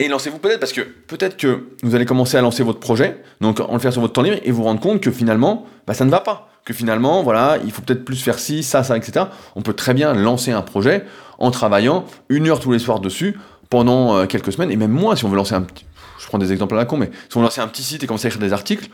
et 0.00 0.08
lancez-vous 0.08 0.38
peut-être, 0.38 0.60
parce 0.60 0.72
que 0.72 0.80
peut-être 0.80 1.36
que 1.36 1.68
vous 1.82 1.94
allez 1.94 2.04
commencer 2.04 2.36
à 2.36 2.40
lancer 2.40 2.62
votre 2.62 2.80
projet, 2.80 3.22
donc 3.40 3.60
en 3.60 3.72
le 3.72 3.78
faire 3.78 3.92
sur 3.92 4.00
votre 4.00 4.12
temps 4.12 4.22
libre, 4.22 4.38
et 4.42 4.50
vous 4.50 4.62
rendre 4.62 4.80
compte 4.80 5.00
que 5.00 5.10
finalement, 5.10 5.66
bah, 5.86 5.94
ça 5.94 6.04
ne 6.04 6.10
va 6.10 6.20
pas 6.20 6.48
que 6.64 6.72
finalement, 6.72 7.22
voilà, 7.22 7.58
il 7.64 7.70
faut 7.70 7.82
peut-être 7.82 8.04
plus 8.04 8.22
faire 8.22 8.38
ci, 8.38 8.62
ça, 8.62 8.82
ça, 8.82 8.96
etc. 8.96 9.26
On 9.54 9.62
peut 9.62 9.74
très 9.74 9.92
bien 9.94 10.14
lancer 10.14 10.50
un 10.50 10.62
projet 10.62 11.04
en 11.38 11.50
travaillant 11.50 12.06
une 12.28 12.48
heure 12.48 12.58
tous 12.58 12.72
les 12.72 12.78
soirs 12.78 13.00
dessus 13.00 13.38
pendant 13.68 14.16
euh, 14.16 14.26
quelques 14.26 14.52
semaines, 14.52 14.70
et 14.70 14.76
même 14.76 14.90
moins 14.90 15.14
si 15.14 15.24
on 15.24 15.28
veut 15.28 15.36
lancer 15.36 15.54
un 15.54 15.62
petit. 15.62 15.84
Je 16.18 16.26
prends 16.26 16.38
des 16.38 16.52
exemples 16.52 16.74
à 16.74 16.78
la 16.78 16.84
con, 16.86 16.96
mais 16.96 17.10
si 17.28 17.36
on 17.36 17.42
veut 17.42 17.48
un 17.58 17.68
petit 17.68 17.82
site 17.82 18.02
et 18.02 18.06
commencer 18.06 18.26
à 18.26 18.28
écrire 18.28 18.40
des 18.40 18.52
articles, 18.52 18.88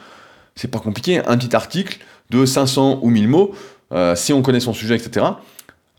c'est 0.56 0.70
pas 0.70 0.80
compliqué. 0.80 1.18
Un 1.26 1.38
petit 1.38 1.54
article 1.54 1.98
de 2.30 2.44
500 2.44 3.00
ou 3.02 3.10
1000 3.10 3.28
mots, 3.28 3.54
euh, 3.92 4.16
si 4.16 4.32
on 4.32 4.42
connaît 4.42 4.60
son 4.60 4.72
sujet, 4.72 4.96
etc., 4.96 5.26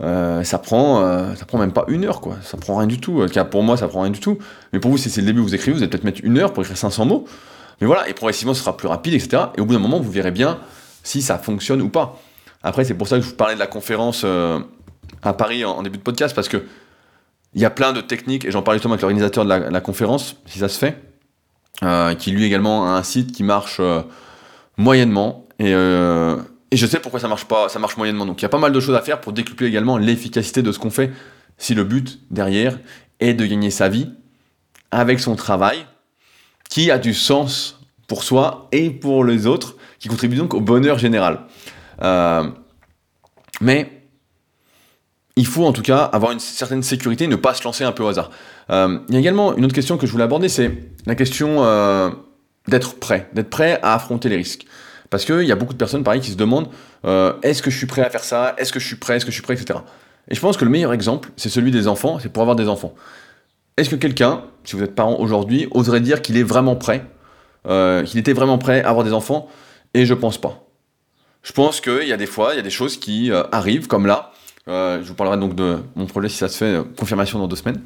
euh, 0.02 0.44
ça 0.44 0.58
prend 0.58 1.02
ça 1.36 1.46
prend 1.46 1.58
même 1.58 1.74
pas 1.74 1.86
une 1.88 2.06
heure 2.06 2.22
quoi. 2.22 2.38
Ça 2.42 2.58
prend 2.58 2.76
rien 2.78 2.88
du 2.88 3.00
tout. 3.00 3.26
Pour 3.50 3.64
moi 3.64 3.78
ça 3.78 3.88
prend 3.88 4.02
rien 4.02 4.12
du 4.12 4.20
tout. 4.20 4.38
Mais 4.74 4.80
pour 4.80 4.92
vous 4.92 4.98
si 4.98 5.10
c'est 5.10 5.22
le 5.22 5.28
début 5.28 5.42
vous 5.42 5.56
écrivez 5.56 5.74
vous 5.74 5.84
allez 5.84 5.90
peut-être 5.90 6.04
mettre 6.04 6.22
une 6.24 6.38
heure 6.38 6.54
pour 6.54 6.64
écrire 6.64 6.78
500 6.78 7.06
mots. 7.06 7.26
Mais 7.80 7.88
voilà 7.88 8.08
et 8.10 8.14
progressivement 8.14 8.54
ce 8.54 8.62
sera 8.62 8.78
plus 8.78 8.88
rapide 8.88 9.14
etc 9.14 9.44
et 9.58 9.62
au 9.62 9.66
bout 9.66 9.74
d'un 9.74 9.80
moment 9.80 10.00
vous 10.00 10.12
verrez 10.12 10.32
bien 10.32 10.60
si 11.04 11.22
ça 11.22 11.38
fonctionne 11.38 11.82
ou 11.82 11.90
pas. 11.90 12.20
Après, 12.64 12.86
c'est 12.86 12.94
pour 12.94 13.08
ça 13.08 13.18
que 13.18 13.24
je 13.24 13.30
vous 13.30 13.36
parlais 13.36 13.56
de 13.56 13.60
la 13.60 13.68
conférence 13.68 14.22
euh, 14.24 14.60
à 15.24 15.34
Paris 15.34 15.66
en, 15.66 15.82
début 15.82 15.98
de 15.98 16.04
podcast, 16.04 16.36
parce 16.36 16.48
que 16.48 16.64
il 17.54 17.62
y 17.62 17.66
a 17.66 17.70
plein 17.70 17.92
de 17.92 18.02
techniques, 18.02 18.46
et 18.46 18.52
j'en 18.52 18.62
parlais 18.62 18.78
justement 18.78 18.94
avec 18.94 19.02
l'organisateur 19.02 19.44
de 19.44 19.50
la, 19.50 19.82
conférence, 19.82 20.38
si 20.46 20.60
ça 20.60 20.70
se 20.70 20.78
fait, 20.78 20.98
euh, 21.84 22.14
qui 22.14 22.32
lui 22.32 22.46
également 22.46 22.88
a 22.88 22.92
un 22.92 23.04
site 23.04 23.34
qui 23.34 23.44
marche 23.44 23.78
euh, 23.82 24.02
moyennement, 24.78 25.48
et, 25.60 25.74
et, 26.72 26.78
je 26.78 26.86
sais 26.86 27.00
pourquoi 27.00 27.20
ça 27.20 27.28
marche 27.28 27.46
pas, 27.46 27.70
ça 27.70 27.80
marche 27.80 27.98
moyennement. 27.98 28.26
Donc 28.26 28.42
il 28.42 28.44
y 28.44 28.46
a 28.46 28.50
pas 28.50 28.60
mal 28.60 28.72
de 28.72 28.80
choses 28.80 28.96
à 28.96 29.02
faire 29.02 29.22
pour 29.22 29.34
décupler 29.34 29.68
également 29.68 29.98
l'efficacité 29.98 30.62
de 30.62 30.72
ce 30.72 30.80
qu'on 30.80 30.90
fait, 30.90 31.12
si 31.58 31.76
le 31.76 31.84
but 31.84 32.20
derrière 32.32 32.80
est 33.20 33.34
de 33.34 33.46
gagner 33.46 33.70
sa 33.70 33.90
vie 33.90 34.10
avec 34.92 35.20
son 35.20 35.36
travail, 35.36 35.86
qui 36.70 36.90
a 36.90 36.98
du 36.98 37.14
sens 37.14 37.80
pour 38.08 38.24
soi 38.24 38.68
et 38.72 38.90
pour 38.90 39.24
les 39.24 39.48
autres, 39.48 39.76
qui 40.00 40.08
contribue 40.08 40.36
donc 40.36 40.54
au 40.54 40.62
bonheur 40.62 40.98
général. 40.98 41.42
Euh, 42.02 42.50
mais 43.62 44.02
il 45.36 45.46
faut 45.46 45.66
en 45.66 45.72
tout 45.72 45.82
cas 45.82 46.04
avoir 46.04 46.32
une 46.32 46.40
certaine 46.40 46.84
sécurité 46.84 47.28
ne 47.28 47.36
pas 47.36 47.54
se 47.54 47.64
lancer 47.64 47.84
un 47.84 47.92
peu 47.92 48.04
au 48.04 48.08
hasard. 48.08 48.32
Euh, 48.70 49.00
il 49.08 49.14
y 49.14 49.18
a 49.18 49.20
également 49.20 49.56
une 49.56 49.66
autre 49.66 49.74
question 49.74 49.98
que 49.98 50.06
je 50.06 50.12
voulais 50.12 50.24
aborder, 50.24 50.50
c'est 50.50 50.72
la 51.06 51.16
question 51.16 51.64
euh, 51.64 52.10
d'être 52.68 52.96
prêt, 52.96 53.30
d'être 53.34 53.50
prêt 53.50 53.80
à 53.82 53.94
affronter 53.94 54.30
les 54.30 54.38
risques. 54.38 54.66
Parce 55.12 55.26
qu'il 55.26 55.44
y 55.44 55.52
a 55.52 55.56
beaucoup 55.56 55.74
de 55.74 55.78
personnes, 55.78 56.04
pareil, 56.04 56.22
qui 56.22 56.32
se 56.32 56.38
demandent 56.38 56.70
est-ce 57.04 57.62
que 57.62 57.70
je 57.70 57.78
suis 57.78 57.86
prêt 57.86 58.02
à 58.02 58.10
faire 58.10 58.24
ça? 58.24 58.56
Est-ce 58.58 58.74
que 58.74 58.80
je 58.80 58.88
suis 58.88 58.96
prêt? 58.96 59.18
Est-ce 59.18 59.26
que 59.26 59.32
je 59.32 59.36
suis 59.36 59.44
prêt? 59.44 59.54
Etc. 59.54 59.78
Et 60.28 60.36
je 60.36 60.40
pense 60.42 60.58
que 60.58 60.66
le 60.66 60.72
meilleur 60.72 60.94
exemple, 60.94 61.30
c'est 61.38 61.50
celui 61.50 61.70
des 61.70 61.88
enfants, 61.88 62.18
c'est 62.18 62.30
pour 62.30 62.42
avoir 62.42 62.56
des 62.56 62.68
enfants. 62.68 62.96
Est-ce 63.78 63.90
que 63.90 63.96
quelqu'un, 63.96 64.42
si 64.64 64.76
vous 64.76 64.84
êtes 64.84 64.96
parent 64.96 65.20
aujourd'hui, 65.20 65.68
oserait 65.72 66.02
dire 66.02 66.24
qu'il 66.24 66.38
est 66.38 66.44
vraiment 66.44 66.76
prêt, 66.76 67.06
qu'il 67.66 68.20
était 68.20 68.34
vraiment 68.34 68.58
prêt 68.58 68.84
à 68.84 68.90
avoir 68.90 69.06
des 69.06 69.14
enfants? 69.14 69.48
Et 69.94 70.06
je 70.06 70.14
pense 70.14 70.40
pas. 70.40 70.66
Je 71.44 71.54
pense 71.54 71.82
qu'il 71.82 72.08
y 72.08 72.14
a 72.14 72.18
des 72.18 72.28
fois, 72.28 72.54
il 72.54 72.58
y 72.58 72.60
a 72.60 72.64
des 72.64 72.70
choses 72.70 72.98
qui 72.98 73.32
euh, 73.32 73.44
arrivent, 73.52 73.88
comme 73.88 74.06
là. 74.06 74.32
Euh, 74.68 75.02
je 75.02 75.08
vous 75.08 75.16
parlerai 75.16 75.38
donc 75.38 75.56
de 75.56 75.80
mon 75.96 76.06
projet 76.06 76.30
si 76.30 76.38
ça 76.38 76.48
se 76.48 76.58
fait, 76.58 76.66
euh, 76.66 76.84
confirmation 76.98 77.40
dans 77.40 77.48
deux 77.48 77.56
semaines. 77.56 77.82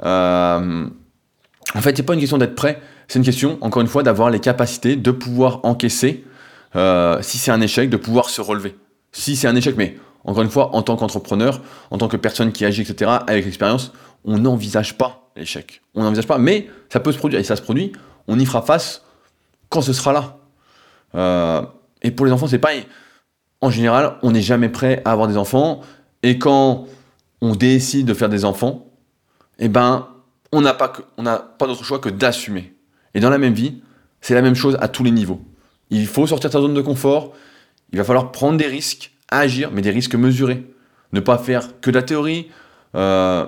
en 0.00 1.80
fait, 1.80 1.96
c'est 1.96 2.02
pas 2.02 2.14
une 2.14 2.20
question 2.20 2.38
d'être 2.38 2.54
prêt, 2.54 2.80
c'est 3.06 3.18
une 3.18 3.24
question, 3.24 3.58
encore 3.60 3.82
une 3.82 3.88
fois, 3.88 4.02
d'avoir 4.02 4.30
les 4.30 4.40
capacités 4.40 4.96
de 4.96 5.10
pouvoir 5.10 5.60
encaisser 5.64 6.24
euh, 6.74 7.18
si 7.22 7.38
c'est 7.38 7.50
un 7.50 7.60
échec, 7.60 7.90
de 7.90 7.96
pouvoir 7.96 8.28
se 8.28 8.40
relever. 8.40 8.76
Si 9.12 9.36
c'est 9.36 9.48
un 9.48 9.56
échec, 9.56 9.76
mais 9.76 9.96
encore 10.24 10.42
une 10.42 10.50
fois, 10.50 10.74
en 10.74 10.82
tant 10.82 10.96
qu'entrepreneur, 10.96 11.60
en 11.90 11.98
tant 11.98 12.08
que 12.08 12.16
personne 12.16 12.52
qui 12.52 12.64
agit, 12.64 12.82
etc., 12.82 13.12
avec 13.26 13.44
l'expérience, 13.44 13.92
on 14.24 14.38
n'envisage 14.38 14.98
pas 14.98 15.30
l'échec. 15.36 15.82
On 15.94 16.02
n'envisage 16.02 16.26
pas, 16.26 16.38
mais 16.38 16.68
ça 16.88 17.00
peut 17.00 17.12
se 17.12 17.18
produire, 17.18 17.40
et 17.40 17.44
ça 17.44 17.56
se 17.56 17.62
produit, 17.62 17.92
on 18.26 18.38
y 18.38 18.44
fera 18.44 18.62
face 18.62 19.02
quand 19.68 19.82
ce 19.82 19.92
sera 19.92 20.12
là. 20.12 20.38
Euh, 21.14 21.62
et 22.02 22.10
pour 22.10 22.26
les 22.26 22.32
enfants, 22.32 22.48
c'est 22.48 22.58
pareil. 22.58 22.86
En 23.60 23.70
général, 23.70 24.16
on 24.22 24.32
n'est 24.32 24.42
jamais 24.42 24.68
prêt 24.68 25.00
à 25.04 25.12
avoir 25.12 25.28
des 25.28 25.36
enfants, 25.36 25.80
et 26.22 26.38
quand 26.38 26.86
on 27.40 27.54
décide 27.54 28.06
de 28.06 28.14
faire 28.14 28.28
des 28.28 28.44
enfants, 28.44 28.90
eh 29.58 29.68
ben, 29.68 30.08
on 30.52 30.60
n'a 30.60 30.74
pas, 30.74 30.92
pas 31.58 31.66
d'autre 31.66 31.84
choix 31.84 31.98
que 31.98 32.08
d'assumer. 32.08 32.74
Et 33.14 33.20
dans 33.20 33.30
la 33.30 33.38
même 33.38 33.54
vie, 33.54 33.80
c'est 34.20 34.34
la 34.34 34.42
même 34.42 34.54
chose 34.54 34.76
à 34.80 34.88
tous 34.88 35.04
les 35.04 35.10
niveaux. 35.10 35.40
Il 35.90 36.06
faut 36.06 36.26
sortir 36.26 36.50
de 36.50 36.52
sa 36.52 36.60
zone 36.60 36.74
de 36.74 36.80
confort, 36.80 37.32
il 37.92 37.98
va 37.98 38.04
falloir 38.04 38.32
prendre 38.32 38.58
des 38.58 38.66
risques, 38.66 39.12
agir, 39.28 39.70
mais 39.72 39.82
des 39.82 39.90
risques 39.90 40.14
mesurés. 40.14 40.64
Ne 41.12 41.20
pas 41.20 41.38
faire 41.38 41.80
que 41.80 41.90
de 41.90 41.96
la 41.96 42.02
théorie, 42.02 42.48
euh, 42.94 43.46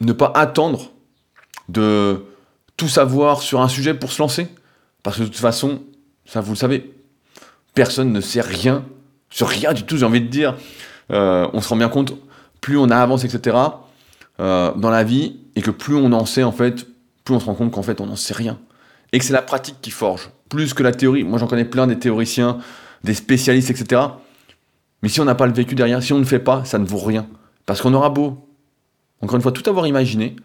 ne 0.00 0.12
pas 0.12 0.32
attendre 0.34 0.90
de 1.68 2.24
tout 2.76 2.88
savoir 2.88 3.42
sur 3.42 3.60
un 3.60 3.68
sujet 3.68 3.94
pour 3.94 4.12
se 4.12 4.22
lancer. 4.22 4.48
Parce 5.02 5.18
que 5.18 5.22
de 5.22 5.28
toute 5.28 5.36
façon, 5.36 5.82
ça 6.24 6.40
vous 6.40 6.52
le 6.52 6.56
savez, 6.56 6.92
personne 7.74 8.12
ne 8.12 8.20
sait 8.20 8.40
rien 8.40 8.84
sur 9.30 9.48
rien 9.48 9.72
du 9.72 9.82
tout, 9.84 9.96
j'ai 9.96 10.06
envie 10.06 10.20
de 10.20 10.28
dire. 10.28 10.56
Euh, 11.12 11.48
on 11.52 11.60
se 11.60 11.68
rend 11.68 11.76
bien 11.76 11.88
compte, 11.88 12.14
plus 12.60 12.78
on 12.78 12.90
avance, 12.90 13.24
etc., 13.24 13.56
euh, 14.40 14.72
dans 14.74 14.90
la 14.90 15.04
vie, 15.04 15.40
et 15.54 15.62
que 15.62 15.70
plus 15.70 15.94
on 15.94 16.12
en 16.12 16.26
sait, 16.26 16.42
en 16.42 16.52
fait, 16.52 16.86
plus 17.24 17.34
on 17.34 17.40
se 17.40 17.46
rend 17.46 17.54
compte 17.54 17.72
qu'en 17.72 17.82
fait, 17.82 18.00
on 18.00 18.06
n'en 18.06 18.16
sait 18.16 18.34
rien. 18.34 18.58
Et 19.12 19.18
que 19.18 19.24
c'est 19.24 19.32
la 19.32 19.42
pratique 19.42 19.76
qui 19.80 19.90
forge, 19.90 20.30
plus 20.48 20.74
que 20.74 20.82
la 20.82 20.92
théorie. 20.92 21.24
Moi, 21.24 21.38
j'en 21.38 21.46
connais 21.46 21.64
plein 21.64 21.86
des 21.86 21.98
théoriciens, 21.98 22.58
des 23.04 23.14
spécialistes, 23.14 23.70
etc. 23.70 24.02
Mais 25.02 25.08
si 25.08 25.20
on 25.20 25.24
n'a 25.24 25.34
pas 25.34 25.46
le 25.46 25.52
vécu 25.52 25.74
derrière, 25.74 26.02
si 26.02 26.12
on 26.12 26.18
ne 26.18 26.24
fait 26.24 26.38
pas, 26.38 26.64
ça 26.64 26.78
ne 26.78 26.84
vaut 26.84 26.98
rien. 26.98 27.26
Parce 27.66 27.80
qu'on 27.80 27.94
aura 27.94 28.10
beau, 28.10 28.48
encore 29.22 29.36
une 29.36 29.42
fois, 29.42 29.52
tout 29.52 29.68
avoir 29.68 29.86
imaginé, 29.86 30.36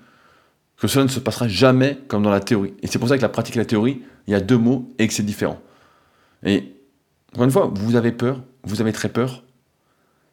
que 0.78 0.88
cela 0.88 1.06
ne 1.06 1.10
se 1.10 1.20
passera 1.20 1.48
jamais 1.48 2.00
comme 2.08 2.24
dans 2.24 2.32
la 2.32 2.40
théorie. 2.40 2.74
Et 2.82 2.88
c'est 2.88 2.98
pour 2.98 3.08
ça 3.08 3.18
que 3.18 3.22
la 3.22 3.30
pratique 3.30 3.56
et 3.56 3.60
la 3.60 3.66
théorie, 3.66 4.02
il 4.28 4.32
y 4.32 4.36
a 4.36 4.40
deux 4.40 4.58
mots 4.58 4.92
et 4.98 5.08
que 5.08 5.14
c'est 5.14 5.24
différent. 5.24 5.60
Et 6.44 6.74
encore 7.34 7.46
une 7.46 7.52
fois, 7.52 7.72
vous 7.74 7.96
avez 7.96 8.12
peur, 8.12 8.42
vous 8.64 8.82
avez 8.82 8.92
très 8.92 9.10
peur. 9.10 9.44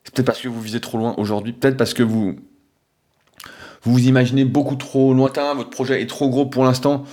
C'est 0.04 0.14
peut-être 0.14 0.26
parce 0.26 0.40
que 0.40 0.48
vous 0.48 0.60
visez 0.60 0.80
trop 0.80 0.96
loin 0.96 1.14
aujourd'hui, 1.18 1.52
peut-être 1.52 1.76
parce 1.76 1.92
que 1.92 2.02
vous 2.02 2.36
vous 3.82 3.92
vous 3.92 4.08
imaginez 4.08 4.44
beaucoup 4.44 4.76
trop 4.76 5.14
lointain, 5.14 5.54
votre 5.54 5.70
projet 5.70 6.02
est 6.02 6.06
trop 6.06 6.28
gros 6.28 6.46
pour 6.46 6.64
l'instant. 6.64 7.04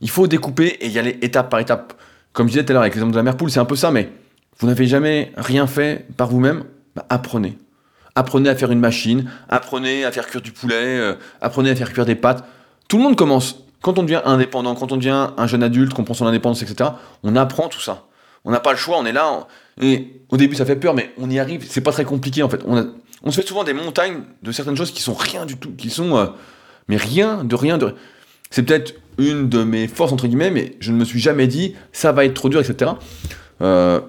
Il 0.00 0.10
faut 0.10 0.26
découper 0.26 0.76
et 0.80 0.88
y 0.88 0.98
aller 0.98 1.18
étape 1.22 1.50
par 1.50 1.60
étape. 1.60 1.94
Comme 2.32 2.48
je 2.48 2.52
disais 2.52 2.64
tout 2.64 2.72
à 2.72 2.74
l'heure 2.74 2.82
avec 2.82 2.94
l'exemple 2.94 3.12
de 3.12 3.16
la 3.16 3.22
mère 3.22 3.36
poule, 3.36 3.50
c'est 3.50 3.60
un 3.60 3.64
peu 3.64 3.76
ça, 3.76 3.90
mais 3.90 4.10
vous 4.58 4.66
n'avez 4.66 4.86
jamais 4.86 5.32
rien 5.36 5.66
fait 5.66 6.06
par 6.16 6.28
vous-même, 6.28 6.64
bah, 6.94 7.06
apprenez. 7.08 7.58
Apprenez 8.14 8.48
à 8.48 8.56
faire 8.56 8.70
une 8.70 8.80
machine, 8.80 9.30
apprenez 9.48 10.04
à 10.04 10.12
faire 10.12 10.26
cuire 10.26 10.40
du 10.40 10.52
poulet, 10.52 10.74
euh, 10.74 11.14
apprenez 11.40 11.70
à 11.70 11.76
faire 11.76 11.92
cuire 11.92 12.06
des 12.06 12.14
pâtes. 12.14 12.44
Tout 12.88 12.96
le 12.96 13.02
monde 13.02 13.16
commence. 13.16 13.62
Quand 13.82 13.98
on 13.98 14.02
devient 14.02 14.22
indépendant, 14.24 14.74
quand 14.74 14.92
on 14.92 14.96
devient 14.96 15.28
un 15.36 15.46
jeune 15.46 15.62
adulte, 15.62 15.92
qu'on 15.92 16.04
prend 16.04 16.14
son 16.14 16.26
indépendance, 16.26 16.62
etc., 16.62 16.90
on 17.22 17.36
apprend 17.36 17.68
tout 17.68 17.80
ça. 17.80 18.04
On 18.44 18.50
n'a 18.50 18.60
pas 18.60 18.72
le 18.72 18.78
choix, 18.78 18.98
on 18.98 19.04
est 19.04 19.12
là. 19.12 19.46
Et 19.80 20.22
au 20.30 20.36
début, 20.36 20.56
ça 20.56 20.64
fait 20.64 20.76
peur, 20.76 20.94
mais 20.94 21.12
on 21.18 21.28
y 21.28 21.38
arrive. 21.38 21.66
C'est 21.68 21.82
pas 21.82 21.92
très 21.92 22.04
compliqué, 22.04 22.42
en 22.42 22.48
fait. 22.48 22.62
On, 22.66 23.30
se 23.30 23.40
fait 23.40 23.46
souvent 23.46 23.64
des 23.64 23.74
montagnes 23.74 24.22
de 24.42 24.52
certaines 24.52 24.76
choses 24.76 24.92
qui 24.92 25.02
sont 25.02 25.14
rien 25.14 25.44
du 25.46 25.56
tout, 25.56 25.72
qui 25.72 25.90
sont. 25.90 26.16
Euh, 26.16 26.26
mais 26.88 26.96
rien 26.96 27.44
de 27.44 27.54
rien 27.54 27.76
de. 27.76 27.94
C'est 28.50 28.62
peut-être 28.62 28.94
une 29.18 29.48
de 29.48 29.64
mes 29.64 29.88
forces, 29.88 30.12
entre 30.12 30.26
guillemets, 30.26 30.50
mais 30.50 30.76
je 30.80 30.92
ne 30.92 30.98
me 30.98 31.04
suis 31.04 31.20
jamais 31.20 31.46
dit, 31.46 31.74
ça 31.92 32.12
va 32.12 32.24
être 32.24 32.34
trop 32.34 32.48
dur, 32.48 32.60
etc. 32.60 32.92
Euh, 33.62 34.00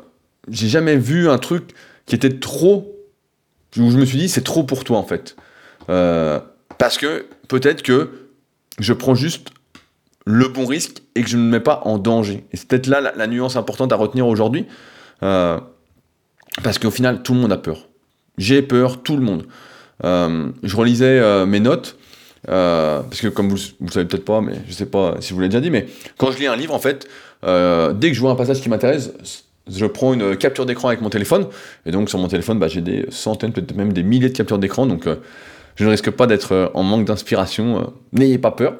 j'ai 0.49 0.68
jamais 0.68 0.97
vu 0.97 1.30
un 1.30 1.38
truc 1.38 1.74
qui 2.05 2.16
était 2.16 2.39
trop. 2.39 2.93
Où 3.78 3.91
je 3.91 3.97
me 3.97 4.05
suis 4.05 4.18
dit, 4.18 4.30
c'est 4.30 4.43
trop 4.43 4.64
pour 4.64 4.84
toi, 4.84 4.97
en 4.97 5.03
fait. 5.03 5.36
Euh, 5.89 6.39
parce 6.78 6.97
que 6.97 7.26
peut-être 7.47 7.84
que 7.84 8.30
je 8.80 8.93
prends 8.93 9.16
juste 9.16 9.49
le 10.26 10.47
bon 10.47 10.66
risque 10.66 11.03
et 11.16 11.22
que 11.22 11.30
je 11.30 11.38
ne 11.38 11.43
me 11.43 11.49
mets 11.49 11.60
pas 11.60 11.82
en 11.86 11.97
danger. 11.97 12.45
Et 12.51 12.58
c'est 12.58 12.68
peut-être 12.68 12.88
là 12.88 13.14
la, 13.16 13.28
nuance 13.28 13.55
importante 13.55 13.93
à 13.93 13.95
retenir 13.95 14.28
aujourd'hui. 14.28 14.66
Euh, 15.24 15.60
parce 16.64 16.80
qu'au 16.80 16.91
final, 16.91 17.24
tout 17.24 17.34
le 17.34 17.39
monde 17.39 17.51
a 17.51 17.58
peur. 17.58 17.88
J'ai 18.38 18.62
peur, 18.62 19.01
tout 19.03 19.16
le 19.16 19.24
monde. 19.24 19.45
Je 20.03 20.76
relisais 20.76 21.45
mes 21.45 21.60
notes. 21.60 21.97
Parce 22.46 23.22
que 23.22 23.28
comme 23.28 23.50
vous 23.50 23.58
ne 23.82 23.90
savez 23.90 24.06
peut-être 24.06 24.26
pas, 24.26 24.42
mais 24.42 24.54
je 24.68 24.74
sais 24.74 24.86
pas 24.86 25.16
si 25.20 25.34
vous 25.34 25.40
l'avez 25.40 25.50
déjà 25.50 25.62
dit, 25.62 25.72
mais 25.72 25.88
quand 26.18 26.32
je 26.32 26.38
lis 26.38 26.48
un 26.48 26.56
livre, 26.56 26.74
en 26.74 26.80
fait, 26.80 27.08
dès 27.44 28.10
que 28.10 28.14
je 28.14 28.20
vois 28.20 28.32
un 28.32 28.36
passage 28.36 28.62
qui 28.62 28.70
m'intéresse, 28.70 29.12
je 29.70 29.86
prends 29.86 30.14
une 30.14 30.38
capture 30.38 30.66
d'écran 30.66 30.90
avec 30.90 31.02
mon 31.02 31.10
téléphone, 31.10 31.48
et 31.86 31.92
donc 31.92 32.10
sur 32.10 32.20
mon 32.20 32.28
téléphone, 32.28 32.60
bah, 32.60 32.68
j'ai 32.68 32.82
des 32.82 33.06
centaines, 33.10 33.52
peut-être 33.52 33.76
même 33.76 33.94
des 33.94 34.04
milliers 34.04 34.30
de 34.30 34.36
captures 34.36 34.60
d'écran, 34.60 34.86
donc 34.86 35.08
euh, 35.08 35.16
je 35.76 35.86
ne 35.86 35.90
risque 35.90 36.12
pas 36.12 36.28
d'être 36.28 36.54
euh, 36.54 36.68
en 36.74 36.84
manque 36.84 37.06
d'inspiration. 37.06 37.80
Euh, 37.80 37.84
n'ayez 38.14 38.38
pas 38.38 38.52
peur. 38.52 38.76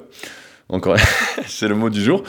Encore, 0.68 0.96
c'est 1.46 1.68
le 1.68 1.74
mot 1.74 1.88
du 1.88 2.02
jour. 2.02 2.22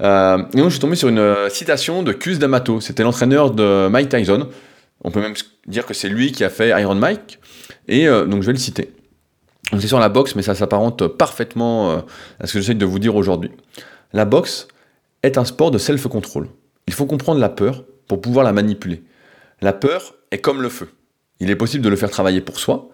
et 0.00 0.04
donc 0.04 0.64
je 0.64 0.70
suis 0.70 0.80
tombé 0.80 0.96
sur 0.96 1.08
une 1.08 1.34
citation 1.48 2.02
de 2.02 2.12
Cus 2.12 2.38
D'Amato. 2.38 2.80
C'était 2.80 3.04
l'entraîneur 3.04 3.52
de 3.52 3.88
Mike 3.88 4.08
Tyson. 4.08 4.48
On 5.02 5.10
peut 5.10 5.20
même 5.20 5.34
dire 5.66 5.86
que 5.86 5.94
c'est 5.94 6.08
lui 6.08 6.32
qui 6.32 6.42
a 6.42 6.50
fait 6.50 6.70
Iron 6.80 6.96
Mike. 6.96 7.38
Et 7.86 8.06
donc 8.06 8.42
je 8.42 8.46
vais 8.46 8.52
le 8.52 8.58
citer. 8.58 8.90
C'est 9.72 9.88
sur 9.88 9.98
la 9.98 10.08
boxe, 10.08 10.36
mais 10.36 10.42
ça 10.42 10.54
s'apparente 10.54 11.06
parfaitement 11.08 12.04
à 12.38 12.46
ce 12.46 12.52
que 12.52 12.60
j'essaie 12.60 12.74
de 12.74 12.84
vous 12.84 12.98
dire 12.98 13.16
aujourd'hui. 13.16 13.50
La 14.12 14.24
boxe 14.24 14.68
est 15.22 15.38
un 15.38 15.44
sport 15.44 15.70
de 15.70 15.78
self-control. 15.78 16.48
Il 16.86 16.92
faut 16.92 17.06
comprendre 17.06 17.40
la 17.40 17.48
peur 17.48 17.84
pour 18.06 18.20
pouvoir 18.20 18.44
la 18.44 18.52
manipuler. 18.52 19.02
La 19.60 19.72
peur 19.72 20.14
est 20.30 20.38
comme 20.38 20.60
le 20.60 20.68
feu. 20.68 20.90
Il 21.40 21.50
est 21.50 21.56
possible 21.56 21.82
de 21.82 21.88
le 21.88 21.96
faire 21.96 22.10
travailler 22.10 22.40
pour 22.40 22.58
soi. 22.58 22.90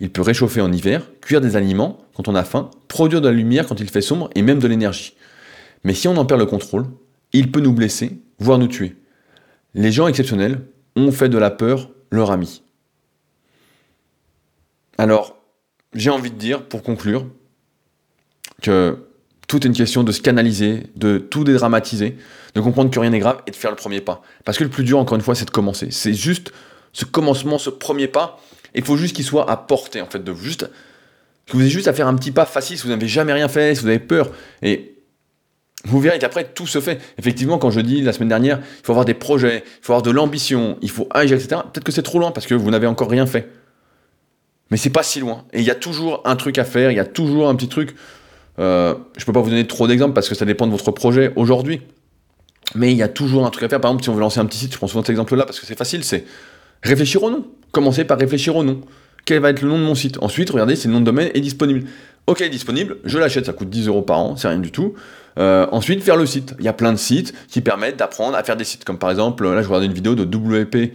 Il 0.00 0.10
peut 0.10 0.22
réchauffer 0.22 0.60
en 0.60 0.72
hiver, 0.72 1.06
cuire 1.20 1.40
des 1.40 1.56
aliments 1.56 1.98
quand 2.14 2.28
on 2.28 2.34
a 2.34 2.44
faim, 2.44 2.70
produire 2.88 3.20
de 3.20 3.28
la 3.28 3.34
lumière 3.34 3.66
quand 3.66 3.80
il 3.80 3.88
fait 3.88 4.00
sombre 4.00 4.30
et 4.34 4.42
même 4.42 4.58
de 4.58 4.68
l'énergie. 4.68 5.16
Mais 5.84 5.94
si 5.94 6.08
on 6.08 6.16
en 6.16 6.24
perd 6.24 6.40
le 6.40 6.46
contrôle, 6.46 6.86
il 7.32 7.52
peut 7.52 7.60
nous 7.60 7.72
blesser, 7.72 8.18
voire 8.38 8.58
nous 8.58 8.68
tuer. 8.68 8.96
Les 9.74 9.92
gens 9.92 10.08
exceptionnels 10.08 10.60
ont 10.96 11.12
fait 11.12 11.28
de 11.28 11.38
la 11.38 11.50
peur 11.50 11.90
leur 12.10 12.30
ami. 12.30 12.62
Alors, 14.98 15.35
j'ai 15.96 16.10
envie 16.10 16.30
de 16.30 16.36
dire, 16.36 16.62
pour 16.62 16.82
conclure, 16.82 17.26
que 18.62 18.96
tout 19.48 19.58
est 19.58 19.68
une 19.68 19.74
question 19.74 20.02
de 20.02 20.12
se 20.12 20.20
canaliser, 20.20 20.84
de 20.96 21.18
tout 21.18 21.44
dédramatiser, 21.44 22.16
de 22.54 22.60
comprendre 22.60 22.90
que 22.90 22.98
rien 22.98 23.10
n'est 23.10 23.18
grave 23.18 23.42
et 23.46 23.50
de 23.50 23.56
faire 23.56 23.70
le 23.70 23.76
premier 23.76 24.00
pas. 24.00 24.22
Parce 24.44 24.58
que 24.58 24.64
le 24.64 24.70
plus 24.70 24.84
dur, 24.84 24.98
encore 24.98 25.16
une 25.16 25.22
fois, 25.22 25.34
c'est 25.34 25.44
de 25.44 25.50
commencer. 25.50 25.88
C'est 25.90 26.14
juste 26.14 26.52
ce 26.92 27.04
commencement, 27.04 27.58
ce 27.58 27.70
premier 27.70 28.08
pas. 28.08 28.40
Il 28.74 28.84
faut 28.84 28.96
juste 28.96 29.14
qu'il 29.14 29.24
soit 29.24 29.50
à 29.50 29.56
portée, 29.56 30.00
en 30.00 30.06
fait, 30.06 30.22
de 30.22 30.34
juste 30.34 30.68
que 31.46 31.52
vous 31.52 31.60
ayez 31.60 31.70
juste 31.70 31.88
à 31.88 31.92
faire 31.92 32.08
un 32.08 32.14
petit 32.16 32.32
pas 32.32 32.44
facile 32.44 32.76
si 32.76 32.82
vous 32.82 32.88
n'avez 32.88 33.06
jamais 33.06 33.32
rien 33.32 33.48
fait, 33.48 33.74
si 33.74 33.82
vous 33.82 33.88
avez 33.88 34.00
peur. 34.00 34.30
Et 34.62 34.96
vous 35.84 36.00
verrez 36.00 36.18
qu'après, 36.18 36.44
tout 36.44 36.66
se 36.66 36.80
fait. 36.80 37.00
Effectivement, 37.18 37.58
quand 37.58 37.70
je 37.70 37.80
dis 37.80 38.02
la 38.02 38.12
semaine 38.12 38.28
dernière, 38.28 38.58
il 38.58 38.84
faut 38.84 38.92
avoir 38.92 39.04
des 39.04 39.14
projets, 39.14 39.62
il 39.64 39.84
faut 39.84 39.92
avoir 39.92 40.02
de 40.02 40.10
l'ambition, 40.10 40.76
il 40.82 40.90
faut 40.90 41.06
agir, 41.10 41.36
etc. 41.36 41.60
Peut-être 41.72 41.84
que 41.84 41.92
c'est 41.92 42.02
trop 42.02 42.18
loin 42.18 42.32
parce 42.32 42.46
que 42.46 42.54
vous 42.54 42.70
n'avez 42.70 42.88
encore 42.88 43.08
rien 43.08 43.26
fait. 43.26 43.48
Mais 44.70 44.76
c'est 44.76 44.90
pas 44.90 45.02
si 45.02 45.20
loin. 45.20 45.44
Et 45.52 45.60
il 45.60 45.64
y 45.66 45.70
a 45.70 45.74
toujours 45.74 46.22
un 46.24 46.36
truc 46.36 46.58
à 46.58 46.64
faire, 46.64 46.90
il 46.90 46.96
y 46.96 47.00
a 47.00 47.04
toujours 47.04 47.48
un 47.48 47.54
petit 47.54 47.68
truc. 47.68 47.94
Euh, 48.58 48.94
je 49.16 49.22
ne 49.22 49.26
peux 49.26 49.32
pas 49.32 49.40
vous 49.40 49.50
donner 49.50 49.66
trop 49.66 49.86
d'exemples 49.86 50.14
parce 50.14 50.28
que 50.28 50.34
ça 50.34 50.44
dépend 50.44 50.66
de 50.66 50.72
votre 50.72 50.90
projet 50.90 51.32
aujourd'hui. 51.36 51.82
Mais 52.74 52.90
il 52.90 52.96
y 52.96 53.02
a 53.02 53.08
toujours 53.08 53.46
un 53.46 53.50
truc 53.50 53.64
à 53.64 53.68
faire. 53.68 53.80
Par 53.80 53.90
exemple, 53.90 54.02
si 54.02 54.10
on 54.10 54.14
veut 54.14 54.20
lancer 54.20 54.40
un 54.40 54.46
petit 54.46 54.58
site, 54.58 54.72
je 54.72 54.78
prends 54.78 54.88
souvent 54.88 55.02
cet 55.02 55.10
exemple-là 55.10 55.44
parce 55.44 55.60
que 55.60 55.66
c'est 55.66 55.78
facile, 55.78 56.02
c'est 56.02 56.24
réfléchir 56.82 57.22
au 57.22 57.30
nom. 57.30 57.46
Commencez 57.70 58.04
par 58.04 58.18
réfléchir 58.18 58.56
au 58.56 58.64
nom. 58.64 58.80
Quel 59.24 59.40
va 59.40 59.50
être 59.50 59.62
le 59.62 59.68
nom 59.68 59.78
de 59.78 59.84
mon 59.84 59.94
site? 59.94 60.18
Ensuite, 60.20 60.50
regardez 60.50 60.76
si 60.76 60.86
le 60.86 60.94
nom 60.94 61.00
de 61.00 61.04
domaine 61.04 61.30
est 61.34 61.40
disponible. 61.40 61.84
Ok, 62.26 62.42
disponible, 62.48 62.96
je 63.04 63.18
l'achète, 63.18 63.46
ça 63.46 63.52
coûte 63.52 63.70
10 63.70 63.86
euros 63.86 64.02
par 64.02 64.18
an, 64.18 64.36
c'est 64.36 64.48
rien 64.48 64.58
du 64.58 64.72
tout. 64.72 64.94
Euh, 65.38 65.66
ensuite, 65.70 66.02
faire 66.02 66.16
le 66.16 66.26
site. 66.26 66.54
Il 66.58 66.64
y 66.64 66.68
a 66.68 66.72
plein 66.72 66.92
de 66.92 66.98
sites 66.98 67.34
qui 67.48 67.60
permettent 67.60 67.96
d'apprendre 67.96 68.36
à 68.36 68.42
faire 68.42 68.56
des 68.56 68.64
sites. 68.64 68.84
Comme 68.84 68.98
par 68.98 69.10
exemple, 69.10 69.44
là, 69.44 69.62
je 69.62 69.66
regardais 69.66 69.86
une 69.86 69.92
vidéo 69.92 70.14
de 70.14 70.24
WP 70.24 70.92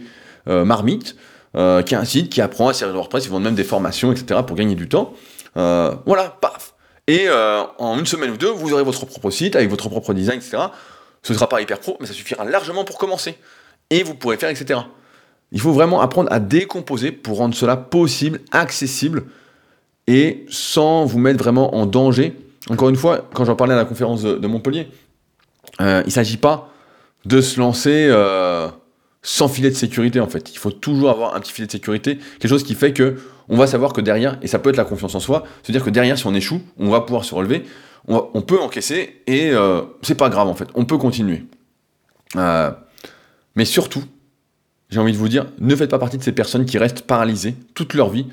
euh, 0.48 0.64
Marmite, 0.64 1.16
qui 1.54 1.94
est 1.94 1.98
un 1.98 2.04
site 2.04 2.30
qui 2.30 2.40
apprend 2.40 2.68
à 2.68 2.74
servir 2.74 2.94
de 2.94 2.98
WordPress. 2.98 3.26
Ils 3.26 3.30
vendent 3.30 3.44
même 3.44 3.54
des 3.54 3.64
formations, 3.64 4.12
etc. 4.12 4.40
pour 4.46 4.56
gagner 4.56 4.74
du 4.74 4.88
temps. 4.88 5.14
voilà, 5.54 6.36
paf 6.40 6.72
et 7.08 7.24
euh, 7.26 7.62
en 7.78 7.98
une 7.98 8.06
semaine 8.06 8.30
ou 8.30 8.36
deux, 8.36 8.50
vous 8.50 8.72
aurez 8.72 8.84
votre 8.84 9.04
propre 9.06 9.30
site 9.30 9.56
avec 9.56 9.68
votre 9.68 9.88
propre 9.88 10.14
design, 10.14 10.38
etc. 10.38 10.58
Ce 11.22 11.32
ne 11.32 11.38
sera 11.38 11.48
pas 11.48 11.60
hyper 11.60 11.80
pro, 11.80 11.96
mais 12.00 12.06
ça 12.06 12.12
suffira 12.12 12.44
largement 12.44 12.84
pour 12.84 12.98
commencer. 12.98 13.36
Et 13.90 14.02
vous 14.02 14.14
pourrez 14.14 14.36
faire, 14.36 14.50
etc. 14.50 14.80
Il 15.50 15.60
faut 15.60 15.72
vraiment 15.72 16.00
apprendre 16.00 16.32
à 16.32 16.40
décomposer 16.40 17.12
pour 17.12 17.38
rendre 17.38 17.54
cela 17.54 17.76
possible, 17.76 18.40
accessible 18.52 19.24
et 20.06 20.46
sans 20.48 21.04
vous 21.04 21.18
mettre 21.18 21.38
vraiment 21.38 21.74
en 21.74 21.86
danger. 21.86 22.36
Encore 22.70 22.88
une 22.88 22.96
fois, 22.96 23.28
quand 23.34 23.44
j'en 23.44 23.56
parlais 23.56 23.74
à 23.74 23.76
la 23.76 23.84
conférence 23.84 24.22
de, 24.22 24.46
Montpellier, 24.46 24.88
euh, 25.80 26.02
il 26.04 26.08
ne 26.08 26.12
s'agit 26.12 26.36
pas 26.36 26.70
de 27.24 27.40
se 27.40 27.60
lancer 27.60 28.08
euh, 28.10 28.68
sans 29.22 29.48
filet 29.48 29.70
de 29.70 29.74
sécurité 29.74 30.20
en 30.20 30.26
fait. 30.26 30.52
Il 30.52 30.58
faut 30.58 30.72
toujours 30.72 31.10
avoir 31.10 31.34
un 31.34 31.40
petit 31.40 31.52
filet 31.52 31.66
de 31.66 31.72
sécurité, 31.72 32.18
quelque 32.38 32.48
chose 32.48 32.64
qui 32.64 32.74
fait 32.74 32.92
que 32.92 33.16
on 33.48 33.56
va 33.56 33.66
savoir 33.66 33.92
que 33.92 34.00
derrière, 34.00 34.38
et 34.42 34.46
ça 34.46 34.58
peut 34.58 34.70
être 34.70 34.76
la 34.76 34.84
confiance 34.84 35.14
en 35.14 35.20
soi, 35.20 35.44
se 35.62 35.72
dire 35.72 35.84
que 35.84 35.90
derrière, 35.90 36.16
si 36.16 36.26
on 36.26 36.34
échoue, 36.34 36.60
on 36.78 36.90
va 36.90 37.00
pouvoir 37.00 37.24
se 37.24 37.34
relever, 37.34 37.64
on, 38.08 38.42
peut 38.42 38.58
encaisser 38.60 39.22
et 39.26 39.50
euh, 39.50 39.82
c'est 40.02 40.16
pas 40.16 40.28
grave 40.28 40.48
en 40.48 40.54
fait, 40.54 40.68
on 40.74 40.84
peut 40.84 40.98
continuer. 40.98 41.44
Euh, 42.36 42.70
Mais 43.54 43.64
surtout, 43.64 44.02
j'ai 44.90 44.98
envie 44.98 45.12
de 45.12 45.18
vous 45.18 45.28
dire, 45.28 45.46
ne 45.58 45.76
faites 45.76 45.90
pas 45.90 45.98
partie 45.98 46.18
de 46.18 46.22
ces 46.22 46.32
personnes 46.32 46.64
qui 46.64 46.78
restent 46.78 47.02
paralysées 47.02 47.54
toute 47.74 47.94
leur 47.94 48.10
vie 48.10 48.26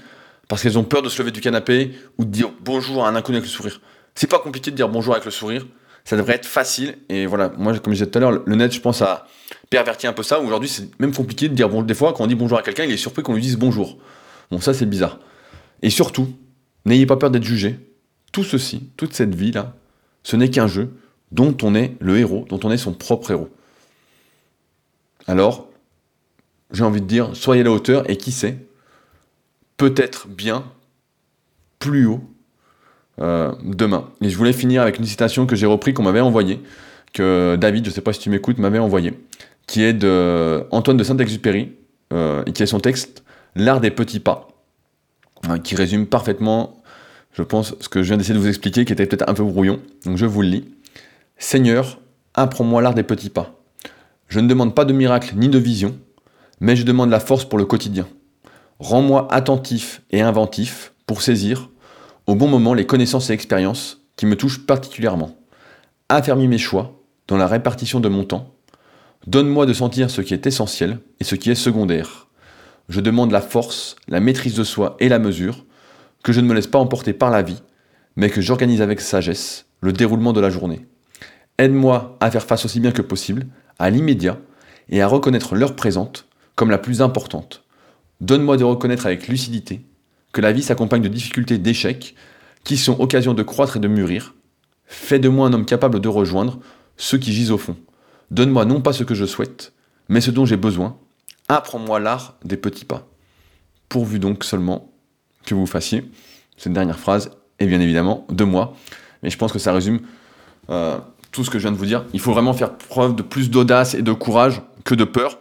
parce 0.47 0.63
qu'elles 0.63 0.79
ont 0.79 0.83
peur 0.83 1.01
de 1.03 1.09
se 1.09 1.21
lever 1.21 1.31
du 1.31 1.41
canapé 1.41 1.91
ou 2.17 2.25
de 2.25 2.31
dire 2.31 2.51
bonjour 2.61 3.05
à 3.05 3.09
un 3.09 3.15
inconnu 3.15 3.37
avec 3.37 3.47
le 3.47 3.53
sourire. 3.53 3.79
C'est 4.15 4.29
pas 4.29 4.39
compliqué 4.39 4.71
de 4.71 4.75
dire 4.75 4.89
bonjour 4.89 5.13
avec 5.13 5.25
le 5.25 5.31
sourire. 5.31 5.65
Ça 6.05 6.17
devrait 6.17 6.35
être 6.35 6.45
facile. 6.45 6.97
Et 7.09 7.25
voilà, 7.25 7.51
moi, 7.57 7.77
comme 7.79 7.93
je 7.93 7.99
disais 7.99 8.11
tout 8.11 8.17
à 8.17 8.21
l'heure, 8.21 8.43
le 8.45 8.55
net, 8.55 8.71
je 8.71 8.79
pense, 8.81 9.01
a 9.01 9.27
perverti 9.69 10.07
un 10.07 10.13
peu 10.13 10.23
ça. 10.23 10.39
Aujourd'hui, 10.39 10.69
c'est 10.69 10.89
même 10.99 11.13
compliqué 11.13 11.49
de 11.49 11.53
dire 11.53 11.69
bonjour. 11.69 11.83
Des 11.83 11.93
fois, 11.93 12.13
quand 12.13 12.23
on 12.23 12.27
dit 12.27 12.35
bonjour 12.35 12.57
à 12.57 12.61
quelqu'un, 12.61 12.85
il 12.85 12.91
est 12.91 12.97
surpris 12.97 13.23
qu'on 13.23 13.33
lui 13.33 13.41
dise 13.41 13.57
bonjour. 13.57 13.97
Bon, 14.51 14.59
ça, 14.59 14.73
c'est 14.73 14.85
bizarre. 14.85 15.19
Et 15.81 15.89
surtout, 15.89 16.29
n'ayez 16.85 17.05
pas 17.05 17.17
peur 17.17 17.31
d'être 17.31 17.43
jugé. 17.43 17.79
Tout 18.31 18.43
ceci, 18.43 18.89
toute 18.97 19.13
cette 19.13 19.35
vie-là, 19.35 19.75
ce 20.23 20.35
n'est 20.35 20.49
qu'un 20.49 20.67
jeu 20.67 20.91
dont 21.31 21.55
on 21.61 21.75
est 21.75 21.95
le 21.99 22.17
héros, 22.17 22.45
dont 22.49 22.59
on 22.63 22.71
est 22.71 22.77
son 22.77 22.93
propre 22.93 23.31
héros. 23.31 23.49
Alors, 25.27 25.69
j'ai 26.71 26.83
envie 26.83 27.01
de 27.01 27.05
dire, 27.05 27.35
soyez 27.35 27.63
la 27.63 27.71
hauteur 27.71 28.09
et 28.09 28.17
qui 28.17 28.31
sait, 28.31 28.57
peut-être 29.77 30.27
bien 30.27 30.65
plus 31.79 32.05
haut 32.05 32.21
euh, 33.21 33.51
demain. 33.63 34.09
Et 34.21 34.29
je 34.29 34.37
voulais 34.37 34.53
finir 34.53 34.81
avec 34.81 34.97
une 34.97 35.05
citation 35.05 35.45
que 35.45 35.55
j'ai 35.55 35.65
repris, 35.65 35.93
qu'on 35.93 36.03
m'avait 36.03 36.19
envoyée, 36.19 36.61
que 37.13 37.57
David, 37.59 37.85
je 37.85 37.89
ne 37.89 37.93
sais 37.93 38.01
pas 38.01 38.13
si 38.13 38.19
tu 38.19 38.29
m'écoutes, 38.29 38.57
m'avait 38.59 38.79
envoyée, 38.79 39.13
qui 39.67 39.83
est 39.83 39.93
de 39.93 40.65
Antoine 40.71 40.97
de 40.97 41.03
Saint-Exupéry, 41.03 41.73
euh, 42.13 42.43
et 42.45 42.53
qui 42.53 42.63
est 42.63 42.67
son 42.67 42.79
texte 42.79 43.23
L'art 43.55 43.81
des 43.81 43.91
petits 43.91 44.19
pas, 44.19 44.47
hein, 45.47 45.59
qui 45.59 45.75
résume 45.75 46.05
parfaitement, 46.05 46.81
je 47.33 47.41
pense, 47.41 47.75
ce 47.79 47.89
que 47.89 48.03
je 48.03 48.07
viens 48.09 48.17
d'essayer 48.17 48.35
de 48.35 48.39
vous 48.39 48.47
expliquer, 48.47 48.85
qui 48.85 48.93
était 48.93 49.05
peut-être 49.05 49.27
un 49.27 49.33
peu 49.33 49.43
brouillon. 49.43 49.79
Donc 50.05 50.17
je 50.17 50.25
vous 50.25 50.41
le 50.41 50.49
lis. 50.49 50.65
Seigneur, 51.37 51.99
apprends-moi 52.35 52.81
l'art 52.81 52.93
des 52.93 53.03
petits 53.03 53.29
pas. 53.29 53.59
Je 54.27 54.39
ne 54.39 54.47
demande 54.47 54.75
pas 54.75 54.85
de 54.85 54.93
miracle 54.93 55.33
ni 55.35 55.49
de 55.49 55.57
vision, 55.57 55.97
mais 56.59 56.75
je 56.75 56.83
demande 56.83 57.09
la 57.09 57.19
force 57.19 57.43
pour 57.43 57.57
le 57.57 57.65
quotidien. 57.65 58.07
Rends-moi 58.79 59.27
attentif 59.31 60.01
et 60.11 60.21
inventif 60.21 60.93
pour 61.07 61.21
saisir, 61.21 61.68
au 62.29 62.35
bon 62.35 62.47
moment, 62.47 62.75
les 62.75 62.85
connaissances 62.85 63.31
et 63.31 63.33
expériences 63.33 64.03
qui 64.15 64.27
me 64.27 64.35
touchent 64.35 64.67
particulièrement. 64.67 65.35
Affermis 66.09 66.47
mes 66.47 66.59
choix 66.59 67.01
dans 67.27 67.37
la 67.37 67.47
répartition 67.47 67.99
de 67.99 68.07
mon 68.07 68.23
temps. 68.23 68.53
Donne-moi 69.25 69.65
de 69.65 69.73
sentir 69.73 70.11
ce 70.11 70.21
qui 70.21 70.35
est 70.35 70.45
essentiel 70.45 70.99
et 71.19 71.23
ce 71.23 71.33
qui 71.33 71.49
est 71.49 71.55
secondaire. 71.55 72.27
Je 72.87 73.01
demande 73.01 73.31
la 73.31 73.41
force, 73.41 73.95
la 74.07 74.19
maîtrise 74.19 74.53
de 74.53 74.63
soi 74.63 74.95
et 74.99 75.09
la 75.09 75.17
mesure, 75.17 75.65
que 76.23 76.31
je 76.31 76.39
ne 76.39 76.45
me 76.45 76.53
laisse 76.53 76.67
pas 76.67 76.77
emporter 76.77 77.13
par 77.13 77.31
la 77.31 77.41
vie, 77.41 77.63
mais 78.15 78.29
que 78.29 78.41
j'organise 78.41 78.83
avec 78.83 79.01
sagesse 79.01 79.65
le 79.81 79.91
déroulement 79.91 80.31
de 80.31 80.39
la 80.39 80.51
journée. 80.51 80.85
Aide-moi 81.57 82.15
à 82.19 82.29
faire 82.29 82.45
face 82.45 82.63
aussi 82.63 82.79
bien 82.79 82.91
que 82.91 83.01
possible 83.01 83.47
à 83.79 83.89
l'immédiat 83.89 84.37
et 84.89 85.01
à 85.01 85.07
reconnaître 85.07 85.55
l'heure 85.55 85.75
présente 85.75 86.27
comme 86.53 86.69
la 86.69 86.77
plus 86.77 87.01
importante. 87.01 87.63
Donne-moi 88.21 88.57
de 88.57 88.65
reconnaître 88.65 89.07
avec 89.07 89.27
lucidité 89.27 89.81
que 90.31 90.41
la 90.41 90.51
vie 90.51 90.63
s'accompagne 90.63 91.01
de 91.01 91.07
difficultés, 91.07 91.57
d'échecs, 91.57 92.15
qui 92.63 92.77
sont 92.77 92.99
occasion 92.99 93.33
de 93.33 93.43
croître 93.43 93.77
et 93.77 93.79
de 93.79 93.87
mûrir. 93.87 94.35
Fais 94.85 95.19
de 95.19 95.29
moi 95.29 95.47
un 95.47 95.53
homme 95.53 95.65
capable 95.65 95.99
de 95.99 96.07
rejoindre 96.07 96.59
ceux 96.97 97.17
qui 97.17 97.33
gisent 97.33 97.51
au 97.51 97.57
fond. 97.57 97.77
Donne-moi 98.31 98.65
non 98.65 98.81
pas 98.81 98.93
ce 98.93 99.03
que 99.03 99.15
je 99.15 99.25
souhaite, 99.25 99.73
mais 100.07 100.21
ce 100.21 100.31
dont 100.31 100.45
j'ai 100.45 100.57
besoin. 100.57 100.97
Apprends-moi 101.47 101.99
l'art 101.99 102.35
des 102.43 102.57
petits 102.57 102.85
pas. 102.85 103.07
Pourvu 103.87 104.19
donc 104.19 104.43
seulement 104.43 104.91
que 105.45 105.55
vous 105.55 105.65
fassiez 105.65 106.09
cette 106.57 106.73
dernière 106.73 106.99
phrase, 106.99 107.31
et 107.59 107.65
bien 107.65 107.79
évidemment 107.79 108.27
de 108.29 108.43
moi. 108.43 108.75
Mais 109.23 109.29
je 109.29 109.37
pense 109.37 109.51
que 109.51 109.59
ça 109.59 109.73
résume 109.73 110.01
euh, 110.69 110.99
tout 111.31 111.43
ce 111.43 111.49
que 111.49 111.57
je 111.57 111.63
viens 111.63 111.71
de 111.71 111.77
vous 111.77 111.85
dire. 111.85 112.05
Il 112.13 112.19
faut 112.19 112.31
vraiment 112.31 112.53
faire 112.53 112.77
preuve 112.77 113.15
de 113.15 113.23
plus 113.23 113.49
d'audace 113.49 113.93
et 113.93 114.01
de 114.01 114.11
courage 114.11 114.61
que 114.83 114.95
de 114.95 115.03
peur. 115.03 115.39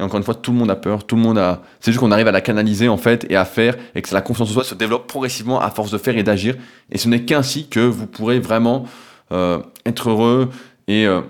Et 0.00 0.02
encore 0.02 0.16
une 0.16 0.24
fois, 0.24 0.34
tout 0.34 0.50
le 0.50 0.56
monde 0.56 0.70
a 0.70 0.76
peur, 0.76 1.04
tout 1.04 1.14
le 1.14 1.20
monde 1.20 1.36
a. 1.36 1.60
C'est 1.78 1.92
juste 1.92 2.00
qu'on 2.00 2.10
arrive 2.10 2.26
à 2.26 2.32
la 2.32 2.40
canaliser 2.40 2.88
en 2.88 2.96
fait 2.96 3.26
et 3.28 3.36
à 3.36 3.44
faire, 3.44 3.76
et 3.94 4.00
que 4.00 4.14
la 4.14 4.22
confiance 4.22 4.48
en 4.48 4.54
soi 4.54 4.64
se 4.64 4.74
développe 4.74 5.06
progressivement 5.06 5.60
à 5.60 5.70
force 5.70 5.90
de 5.90 5.98
faire 5.98 6.16
et 6.16 6.22
d'agir. 6.22 6.56
Et 6.90 6.96
ce 6.96 7.06
n'est 7.06 7.26
qu'ainsi 7.26 7.68
que 7.68 7.80
vous 7.80 8.06
pourrez 8.06 8.40
vraiment 8.40 8.86
euh, 9.30 9.60
être 9.84 10.08
heureux 10.08 10.48
et 10.88 11.06
euh, 11.06 11.20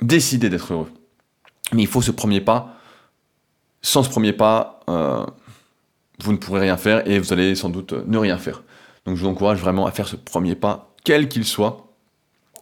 décider 0.00 0.50
d'être 0.50 0.72
heureux. 0.72 0.90
Mais 1.72 1.82
il 1.82 1.86
faut 1.86 2.02
ce 2.02 2.10
premier 2.10 2.40
pas. 2.40 2.74
Sans 3.82 4.02
ce 4.02 4.10
premier 4.10 4.32
pas, 4.32 4.80
euh, 4.88 5.24
vous 6.18 6.32
ne 6.32 6.38
pourrez 6.38 6.62
rien 6.62 6.76
faire 6.76 7.08
et 7.08 7.20
vous 7.20 7.32
allez 7.32 7.54
sans 7.54 7.68
doute 7.68 7.92
ne 7.92 8.18
rien 8.18 8.36
faire. 8.36 8.64
Donc 9.06 9.16
je 9.16 9.22
vous 9.22 9.28
encourage 9.28 9.60
vraiment 9.60 9.86
à 9.86 9.92
faire 9.92 10.08
ce 10.08 10.16
premier 10.16 10.56
pas, 10.56 10.92
quel 11.04 11.28
qu'il 11.28 11.44
soit, 11.44 11.91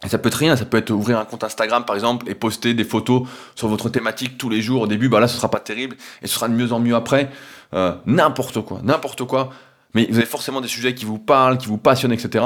ça 0.09 0.17
peut 0.17 0.29
être 0.29 0.35
rien, 0.35 0.55
ça 0.55 0.65
peut 0.65 0.77
être 0.77 0.89
ouvrir 0.91 1.19
un 1.19 1.25
compte 1.25 1.43
Instagram 1.43 1.85
par 1.85 1.95
exemple 1.95 2.29
et 2.29 2.35
poster 2.35 2.73
des 2.73 2.83
photos 2.83 3.23
sur 3.55 3.67
votre 3.67 3.89
thématique 3.89 4.37
tous 4.37 4.49
les 4.49 4.61
jours. 4.61 4.81
Au 4.83 4.87
début, 4.87 5.09
bah 5.09 5.19
là, 5.19 5.27
ce 5.27 5.37
sera 5.37 5.49
pas 5.49 5.59
terrible 5.59 5.95
et 6.21 6.27
ce 6.27 6.33
sera 6.33 6.47
de 6.47 6.53
mieux 6.53 6.71
en 6.73 6.79
mieux 6.79 6.95
après. 6.95 7.29
Euh, 7.73 7.93
n'importe 8.05 8.61
quoi, 8.61 8.79
n'importe 8.83 9.23
quoi. 9.25 9.51
Mais 9.93 10.07
vous 10.09 10.17
avez 10.17 10.25
forcément 10.25 10.61
des 10.61 10.67
sujets 10.67 10.95
qui 10.95 11.05
vous 11.05 11.19
parlent, 11.19 11.57
qui 11.57 11.67
vous 11.67 11.77
passionnent, 11.77 12.13
etc. 12.13 12.45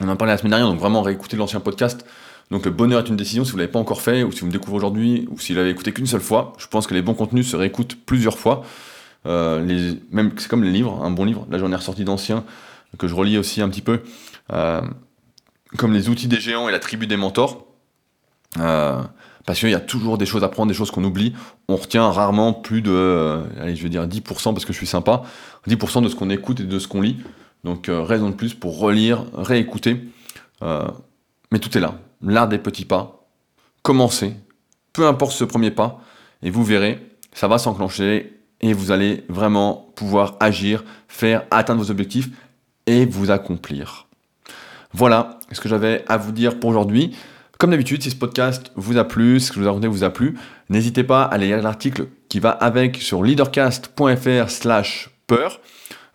On 0.00 0.08
en 0.08 0.16
parlait 0.16 0.32
la 0.32 0.38
semaine 0.38 0.50
dernière, 0.50 0.68
donc 0.68 0.80
vraiment 0.80 1.02
réécoutez 1.02 1.36
l'ancien 1.36 1.60
podcast. 1.60 2.04
Donc 2.50 2.64
le 2.64 2.70
bonheur 2.70 3.04
est 3.04 3.08
une 3.08 3.16
décision 3.16 3.44
si 3.44 3.52
vous 3.52 3.58
l'avez 3.58 3.70
pas 3.70 3.78
encore 3.78 4.02
fait 4.02 4.22
ou 4.22 4.32
si 4.32 4.40
vous 4.40 4.46
me 4.46 4.52
découvrez 4.52 4.76
aujourd'hui 4.76 5.26
ou 5.30 5.38
si 5.38 5.52
vous 5.52 5.58
l'avez 5.58 5.70
écouté 5.70 5.92
qu'une 5.92 6.06
seule 6.06 6.20
fois. 6.20 6.52
Je 6.58 6.66
pense 6.66 6.86
que 6.86 6.94
les 6.94 7.02
bons 7.02 7.14
contenus 7.14 7.48
se 7.48 7.56
réécoutent 7.56 7.96
plusieurs 8.06 8.38
fois. 8.38 8.62
Euh, 9.26 9.94
même 10.10 10.32
c'est 10.36 10.48
comme 10.48 10.62
les 10.62 10.70
livres, 10.70 11.02
un 11.02 11.10
bon 11.10 11.24
livre. 11.24 11.46
Là 11.50 11.58
j'en 11.58 11.70
ai 11.72 11.76
ressorti 11.76 12.04
d'anciens 12.04 12.44
que 12.98 13.08
je 13.08 13.14
relis 13.14 13.38
aussi 13.38 13.60
un 13.60 13.68
petit 13.68 13.82
peu. 13.82 14.02
Euh, 14.52 14.82
comme 15.76 15.92
les 15.92 16.08
outils 16.08 16.28
des 16.28 16.40
géants 16.40 16.68
et 16.68 16.72
la 16.72 16.78
tribu 16.78 17.06
des 17.06 17.16
mentors. 17.16 17.66
Euh, 18.58 19.02
parce 19.44 19.58
qu'il 19.60 19.70
y 19.70 19.74
a 19.74 19.80
toujours 19.80 20.16
des 20.16 20.26
choses 20.26 20.44
à 20.44 20.48
prendre, 20.48 20.68
des 20.68 20.74
choses 20.74 20.90
qu'on 20.90 21.04
oublie. 21.04 21.34
On 21.68 21.76
retient 21.76 22.10
rarement 22.10 22.52
plus 22.52 22.82
de, 22.82 22.90
euh, 22.90 23.74
je 23.74 23.82
vais 23.82 23.88
dire 23.88 24.06
10% 24.06 24.54
parce 24.54 24.64
que 24.64 24.72
je 24.72 24.78
suis 24.78 24.86
sympa, 24.86 25.22
10% 25.68 26.02
de 26.02 26.08
ce 26.08 26.16
qu'on 26.16 26.30
écoute 26.30 26.60
et 26.60 26.64
de 26.64 26.78
ce 26.78 26.88
qu'on 26.88 27.00
lit. 27.00 27.18
Donc 27.64 27.88
euh, 27.88 28.02
raison 28.02 28.30
de 28.30 28.34
plus 28.34 28.54
pour 28.54 28.78
relire, 28.78 29.24
réécouter. 29.34 30.08
mais 30.62 31.58
tout 31.60 31.76
est 31.76 31.80
là. 31.80 31.96
L'art 32.22 32.48
des 32.48 32.58
petits 32.58 32.86
pas. 32.86 33.26
Commencez. 33.82 34.34
Peu 34.92 35.06
importe 35.06 35.32
ce 35.32 35.44
premier 35.44 35.70
pas. 35.70 36.00
Et 36.42 36.50
vous 36.50 36.64
verrez, 36.64 37.00
ça 37.32 37.48
va 37.48 37.58
s'enclencher 37.58 38.40
et 38.60 38.72
vous 38.72 38.92
allez 38.92 39.24
vraiment 39.28 39.92
pouvoir 39.94 40.36
agir, 40.40 40.84
faire, 41.08 41.44
atteindre 41.50 41.82
vos 41.82 41.90
objectifs 41.90 42.30
et 42.86 43.04
vous 43.04 43.30
accomplir. 43.30 44.06
Voilà 44.92 45.38
ce 45.54 45.60
que 45.60 45.68
j'avais 45.68 46.04
à 46.08 46.16
vous 46.16 46.32
dire 46.32 46.58
pour 46.58 46.70
aujourd'hui. 46.70 47.16
Comme 47.58 47.70
d'habitude, 47.70 48.02
si 48.02 48.10
ce 48.10 48.16
podcast 48.16 48.72
vous 48.74 48.98
a 48.98 49.04
plu, 49.04 49.38
ce 49.40 49.50
que 49.50 49.54
je 49.54 49.60
vous 49.60 49.66
ai 49.66 49.68
raconté 49.68 49.86
vous 49.86 50.04
a 50.04 50.10
plu, 50.10 50.36
n'hésitez 50.68 51.04
pas 51.04 51.22
à 51.22 51.38
lire 51.38 51.62
l'article 51.62 52.08
qui 52.28 52.40
va 52.40 52.50
avec 52.50 52.96
sur 52.96 53.22
leadercast.fr 53.22 54.50
slash 54.50 55.10
peur. 55.26 55.60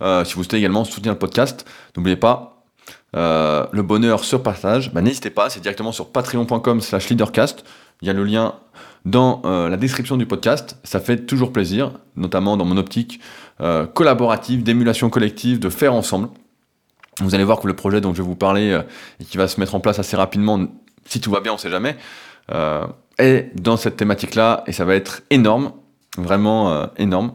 Euh, 0.01 0.23
si 0.25 0.35
vous 0.35 0.43
souhaitez 0.43 0.57
également 0.57 0.83
soutenir 0.83 1.13
le 1.13 1.19
podcast, 1.19 1.65
n'oubliez 1.95 2.17
pas, 2.17 2.63
euh, 3.15 3.65
le 3.71 3.81
bonheur 3.81 4.23
sur 4.23 4.43
partage, 4.43 4.93
bah, 4.93 5.01
n'hésitez 5.01 5.29
pas, 5.29 5.49
c'est 5.49 5.59
directement 5.59 5.91
sur 5.91 6.11
patreon.com 6.11 6.81
slash 6.81 7.09
leadercast. 7.09 7.63
Il 8.01 8.07
y 8.07 8.11
a 8.11 8.13
le 8.13 8.23
lien 8.23 8.55
dans 9.05 9.41
euh, 9.45 9.69
la 9.69 9.77
description 9.77 10.17
du 10.17 10.25
podcast. 10.25 10.77
Ça 10.83 10.99
fait 10.99 11.25
toujours 11.25 11.53
plaisir, 11.53 11.93
notamment 12.15 12.57
dans 12.57 12.65
mon 12.65 12.77
optique 12.77 13.19
collaborative, 13.93 14.63
d'émulation 14.63 15.09
collective, 15.09 15.59
de 15.59 15.69
faire 15.69 15.93
ensemble. 15.93 16.29
Vous 17.20 17.36
allez 17.36 17.43
voir 17.43 17.59
que 17.59 17.67
le 17.67 17.76
projet 17.76 18.01
dont 18.01 18.13
je 18.13 18.22
vais 18.22 18.28
vous 18.28 18.36
parler 18.36 18.72
euh, 18.72 18.82
et 19.20 19.26
qui 19.26 19.38
va 19.38 19.47
se 19.47 19.59
mettre 19.59 19.76
en 19.76 19.80
place 19.80 19.99
assez 19.99 20.15
rapidement, 20.15 20.67
si 21.05 21.20
tout 21.20 21.32
va 21.32 21.39
bien, 21.39 21.51
on 21.51 21.55
ne 21.55 21.59
sait 21.59 21.70
jamais, 21.70 21.97
euh, 22.51 22.86
est 23.17 23.51
dans 23.59 23.78
cette 23.78 23.97
thématique-là 23.97 24.63
et 24.67 24.72
ça 24.72 24.86
va 24.86 24.95
être 24.95 25.22
énorme, 25.30 25.74
vraiment 26.17 26.72
euh, 26.72 26.88
énorme. 26.97 27.34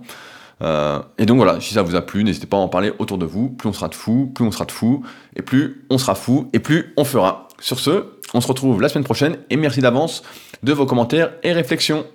et 1.19 1.27
donc 1.27 1.37
voilà, 1.37 1.61
si 1.61 1.75
ça 1.75 1.83
vous 1.83 1.95
a 1.95 2.03
plu, 2.03 2.25
n'hésitez 2.25 2.47
pas 2.47 2.57
à 2.57 2.61
en 2.61 2.69
parler 2.69 2.93
autour 2.99 3.19
de 3.19 3.27
vous. 3.27 3.51
Plus 3.51 3.69
on 3.69 3.73
sera 3.73 3.89
de 3.89 3.95
fous, 3.95 4.33
plus 4.35 4.45
on 4.45 4.51
sera 4.51 4.65
de 4.65 4.73
fous, 4.73 5.05
et 5.37 5.43
plus 5.43 5.85
on 5.91 5.99
sera 5.99 6.15
fou, 6.15 6.49
et 6.53 6.59
plus 6.59 6.95
on 6.97 7.05
fera. 7.05 7.49
Sur 7.61 7.79
ce, 7.79 8.07
on 8.33 8.41
se 8.41 8.49
retrouve 8.49 8.81
la 8.81 8.89
semaine 8.89 9.05
prochaine 9.05 9.37
et 9.51 9.57
merci 9.57 9.81
d'avance 9.81 10.23
de 10.63 10.73
vos 10.73 10.87
commentaires 10.87 11.33
et 11.43 11.53
réflexions. 11.53 12.07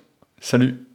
Salut 0.42 0.89